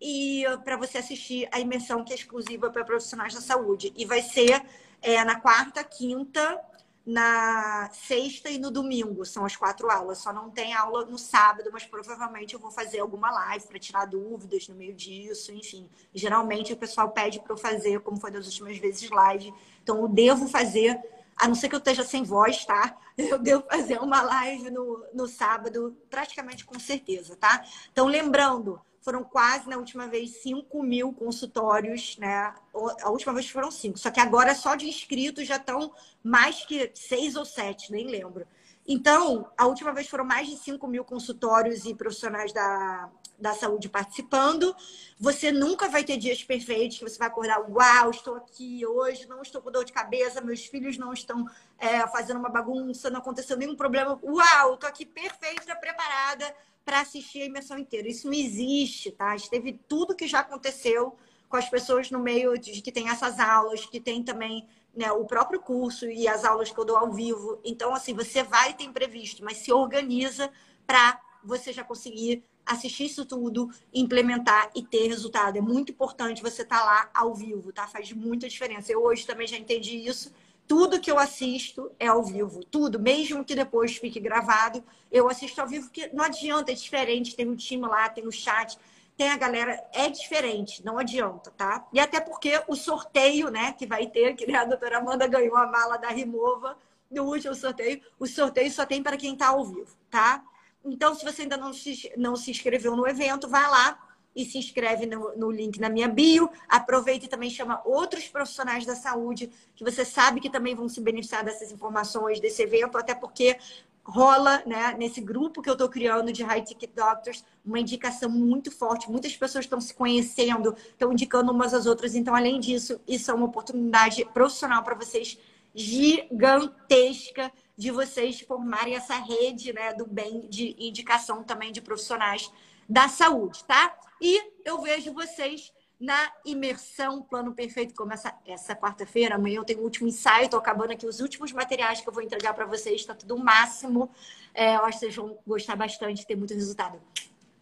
E 0.00 0.42
para 0.64 0.76
você 0.76 0.98
assistir 0.98 1.48
a 1.52 1.60
imersão 1.60 2.02
que 2.02 2.12
é 2.12 2.16
exclusiva 2.16 2.70
para 2.70 2.84
profissionais 2.84 3.32
da 3.32 3.40
saúde. 3.40 3.92
E 3.96 4.04
vai 4.04 4.20
ser 4.20 4.60
é, 5.00 5.24
na 5.24 5.38
quarta, 5.38 5.84
quinta 5.84 6.60
na 7.06 7.90
sexta 7.92 8.48
e 8.48 8.58
no 8.58 8.70
domingo, 8.70 9.26
são 9.26 9.44
as 9.44 9.54
quatro 9.54 9.90
aulas. 9.90 10.18
Só 10.18 10.32
não 10.32 10.50
tem 10.50 10.72
aula 10.72 11.04
no 11.04 11.18
sábado, 11.18 11.68
mas 11.72 11.84
provavelmente 11.84 12.54
eu 12.54 12.60
vou 12.60 12.70
fazer 12.70 13.00
alguma 13.00 13.30
live 13.30 13.66
para 13.66 13.78
tirar 13.78 14.06
dúvidas 14.06 14.68
no 14.68 14.74
meio 14.74 14.94
disso, 14.94 15.52
enfim. 15.52 15.88
Geralmente 16.14 16.72
o 16.72 16.76
pessoal 16.76 17.10
pede 17.10 17.40
para 17.40 17.52
eu 17.52 17.58
fazer, 17.58 18.00
como 18.00 18.18
foi 18.18 18.30
das 18.30 18.46
últimas 18.46 18.78
vezes, 18.78 19.10
live. 19.10 19.52
Então 19.82 20.00
eu 20.00 20.08
devo 20.08 20.48
fazer, 20.48 20.98
a 21.36 21.46
não 21.46 21.54
ser 21.54 21.68
que 21.68 21.74
eu 21.74 21.78
esteja 21.78 22.04
sem 22.04 22.22
voz, 22.22 22.64
tá? 22.64 22.96
Eu 23.16 23.38
devo 23.38 23.64
fazer 23.70 24.00
uma 24.00 24.22
live 24.22 24.70
no, 24.70 25.06
no 25.14 25.28
sábado, 25.28 25.96
praticamente 26.10 26.64
com 26.64 26.76
certeza, 26.80 27.36
tá? 27.36 27.64
Então, 27.92 28.08
lembrando, 28.08 28.80
foram 29.04 29.22
quase, 29.22 29.68
na 29.68 29.76
última 29.76 30.08
vez, 30.08 30.42
5 30.42 30.82
mil 30.82 31.12
consultórios, 31.12 32.16
né? 32.16 32.54
A 33.02 33.10
última 33.10 33.34
vez 33.34 33.50
foram 33.50 33.70
5. 33.70 33.98
Só 33.98 34.10
que 34.10 34.18
agora, 34.18 34.54
só 34.54 34.74
de 34.74 34.88
inscritos, 34.88 35.46
já 35.46 35.56
estão 35.56 35.92
mais 36.22 36.64
que 36.64 36.90
6 36.94 37.36
ou 37.36 37.44
7, 37.44 37.92
nem 37.92 38.06
lembro. 38.06 38.46
Então, 38.86 39.50
a 39.58 39.66
última 39.66 39.92
vez 39.92 40.08
foram 40.08 40.24
mais 40.24 40.48
de 40.48 40.56
5 40.56 40.86
mil 40.88 41.04
consultórios 41.04 41.84
e 41.84 41.94
profissionais 41.94 42.50
da, 42.52 43.10
da 43.38 43.52
saúde 43.52 43.90
participando. 43.90 44.74
Você 45.20 45.52
nunca 45.52 45.86
vai 45.86 46.02
ter 46.02 46.16
dias 46.16 46.42
perfeitos 46.42 46.98
que 46.98 47.04
você 47.04 47.18
vai 47.18 47.28
acordar, 47.28 47.60
uau, 47.60 48.10
estou 48.10 48.36
aqui 48.36 48.86
hoje, 48.86 49.28
não 49.28 49.42
estou 49.42 49.60
com 49.60 49.70
dor 49.70 49.84
de 49.84 49.92
cabeça, 49.92 50.40
meus 50.40 50.64
filhos 50.64 50.96
não 50.96 51.12
estão 51.12 51.46
é, 51.78 52.06
fazendo 52.08 52.38
uma 52.38 52.48
bagunça, 52.48 53.10
não 53.10 53.20
aconteceu 53.20 53.56
nenhum 53.56 53.76
problema. 53.76 54.18
Uau, 54.22 54.74
estou 54.74 54.88
aqui 54.88 55.04
perfeita, 55.04 55.76
preparada 55.76 56.54
para 56.84 57.00
assistir 57.00 57.42
a 57.42 57.46
imersão 57.46 57.78
inteira. 57.78 58.08
Isso 58.08 58.26
não 58.26 58.34
existe, 58.34 59.10
tá? 59.10 59.34
Teve 59.50 59.78
tudo 59.88 60.14
que 60.14 60.26
já 60.26 60.40
aconteceu 60.40 61.16
com 61.48 61.56
as 61.56 61.68
pessoas 61.68 62.10
no 62.10 62.18
meio 62.18 62.58
de 62.58 62.82
que 62.82 62.92
tem 62.92 63.08
essas 63.08 63.38
aulas, 63.38 63.86
que 63.86 64.00
tem 64.00 64.22
também 64.22 64.66
né, 64.94 65.10
o 65.12 65.24
próprio 65.24 65.60
curso 65.60 66.06
e 66.06 66.28
as 66.28 66.44
aulas 66.44 66.70
que 66.70 66.78
eu 66.78 66.84
dou 66.84 66.96
ao 66.96 67.12
vivo. 67.12 67.60
Então, 67.64 67.94
assim, 67.94 68.12
você 68.12 68.42
vai 68.42 68.74
ter 68.74 68.84
imprevisto, 68.84 69.44
mas 69.44 69.58
se 69.58 69.72
organiza 69.72 70.50
para 70.86 71.20
você 71.42 71.72
já 71.72 71.84
conseguir 71.84 72.42
assistir 72.64 73.04
isso 73.04 73.24
tudo, 73.24 73.70
implementar 73.92 74.70
e 74.74 74.82
ter 74.82 75.06
resultado. 75.08 75.56
É 75.56 75.60
muito 75.60 75.92
importante 75.92 76.42
você 76.42 76.62
estar 76.62 76.78
tá 76.78 76.84
lá 76.84 77.10
ao 77.12 77.34
vivo, 77.34 77.72
tá? 77.72 77.86
Faz 77.86 78.10
muita 78.12 78.48
diferença. 78.48 78.90
Eu 78.90 79.02
hoje 79.02 79.26
também 79.26 79.46
já 79.46 79.56
entendi 79.56 79.96
isso. 79.96 80.32
Tudo 80.66 81.00
que 81.00 81.10
eu 81.10 81.18
assisto 81.18 81.90
é 81.98 82.06
ao 82.06 82.22
vivo, 82.22 82.64
tudo, 82.64 82.98
mesmo 82.98 83.44
que 83.44 83.54
depois 83.54 83.96
fique 83.96 84.18
gravado, 84.18 84.82
eu 85.12 85.28
assisto 85.28 85.60
ao 85.60 85.68
vivo, 85.68 85.86
porque 85.86 86.08
não 86.12 86.24
adianta, 86.24 86.72
é 86.72 86.74
diferente, 86.74 87.36
tem 87.36 87.48
um 87.48 87.56
time 87.56 87.86
lá, 87.86 88.08
tem 88.08 88.24
o 88.24 88.28
um 88.28 88.32
chat, 88.32 88.78
tem 89.16 89.30
a 89.30 89.36
galera, 89.36 89.82
é 89.92 90.08
diferente, 90.08 90.84
não 90.84 90.98
adianta, 90.98 91.50
tá? 91.50 91.86
E 91.92 92.00
até 92.00 92.18
porque 92.18 92.62
o 92.66 92.74
sorteio, 92.74 93.50
né, 93.50 93.72
que 93.72 93.86
vai 93.86 94.06
ter, 94.06 94.34
que 94.34 94.46
né, 94.46 94.58
a 94.58 94.64
doutora 94.64 94.98
Amanda 94.98 95.26
ganhou 95.26 95.56
a 95.56 95.66
mala 95.66 95.98
da 95.98 96.08
Rimova 96.08 96.76
no 97.10 97.24
último 97.24 97.54
sorteio, 97.54 98.00
o 98.18 98.26
sorteio 98.26 98.70
só 98.70 98.86
tem 98.86 99.02
para 99.02 99.16
quem 99.16 99.34
está 99.34 99.48
ao 99.48 99.64
vivo, 99.64 99.94
tá? 100.10 100.42
Então, 100.84 101.14
se 101.14 101.24
você 101.24 101.42
ainda 101.42 101.56
não 101.56 101.72
se, 101.72 102.12
não 102.16 102.36
se 102.36 102.50
inscreveu 102.50 102.96
no 102.96 103.06
evento, 103.06 103.48
vai 103.48 103.68
lá 103.70 103.98
e 104.34 104.44
se 104.44 104.58
inscreve 104.58 105.06
no, 105.06 105.36
no, 105.36 105.50
link 105.50 105.78
na 105.78 105.88
minha 105.88 106.08
bio. 106.08 106.50
Aproveita 106.68 107.26
e 107.26 107.28
também 107.28 107.50
chama 107.50 107.80
outros 107.84 108.28
profissionais 108.28 108.84
da 108.84 108.96
saúde 108.96 109.50
que 109.74 109.84
você 109.84 110.04
sabe 110.04 110.40
que 110.40 110.50
também 110.50 110.74
vão 110.74 110.88
se 110.88 111.00
beneficiar 111.00 111.44
dessas 111.44 111.70
informações 111.70 112.40
desse 112.40 112.62
evento, 112.62 112.98
até 112.98 113.14
porque 113.14 113.56
rola, 114.04 114.62
né, 114.66 114.94
nesse 114.98 115.20
grupo 115.20 115.62
que 115.62 115.68
eu 115.68 115.72
estou 115.72 115.88
criando 115.88 116.30
de 116.30 116.42
High 116.42 116.62
Ticket 116.62 116.90
Doctors, 116.94 117.42
uma 117.64 117.80
indicação 117.80 118.28
muito 118.28 118.70
forte. 118.70 119.10
Muitas 119.10 119.34
pessoas 119.34 119.64
estão 119.64 119.80
se 119.80 119.94
conhecendo, 119.94 120.76
estão 120.90 121.10
indicando 121.10 121.50
umas 121.50 121.72
às 121.72 121.86
outras. 121.86 122.14
Então, 122.14 122.34
além 122.34 122.60
disso, 122.60 123.00
isso 123.08 123.30
é 123.30 123.34
uma 123.34 123.46
oportunidade 123.46 124.24
profissional 124.26 124.82
para 124.82 124.94
vocês 124.94 125.38
gigantesca 125.74 127.50
de 127.76 127.90
vocês 127.90 128.40
formarem 128.40 128.94
essa 128.94 129.16
rede 129.16 129.72
né, 129.72 129.92
do 129.94 130.06
bem 130.06 130.46
de 130.48 130.76
indicação 130.78 131.42
também 131.42 131.72
de 131.72 131.80
profissionais 131.80 132.52
da 132.88 133.08
saúde, 133.08 133.64
tá? 133.64 133.96
E 134.24 134.42
eu 134.64 134.80
vejo 134.80 135.12
vocês 135.12 135.70
na 136.00 136.32
imersão 136.46 137.20
Plano 137.20 137.54
Perfeito, 137.54 137.94
começa 137.94 138.34
essa 138.46 138.74
quarta-feira. 138.74 139.34
Amanhã 139.34 139.56
eu 139.56 139.64
tenho 139.66 139.80
o 139.80 139.82
último 139.82 140.08
ensaio, 140.08 140.46
estou 140.46 140.58
acabando 140.58 140.92
aqui 140.92 141.06
os 141.06 141.20
últimos 141.20 141.52
materiais 141.52 142.00
que 142.00 142.08
eu 142.08 142.12
vou 142.12 142.22
entregar 142.22 142.54
para 142.54 142.64
vocês, 142.64 143.02
está 143.02 143.14
tudo 143.14 143.36
máximo. 143.36 144.10
É, 144.54 144.76
eu 144.76 144.84
acho 144.86 144.98
que 144.98 145.04
vocês 145.04 145.14
vão 145.14 145.38
gostar 145.46 145.76
bastante, 145.76 146.26
ter 146.26 146.36
muito 146.36 146.54
resultado. 146.54 146.98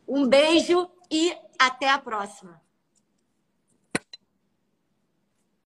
Um 0.06 0.24
beijo 0.28 0.88
e 1.10 1.36
até 1.58 1.90
a 1.90 1.98
próxima! 1.98 2.62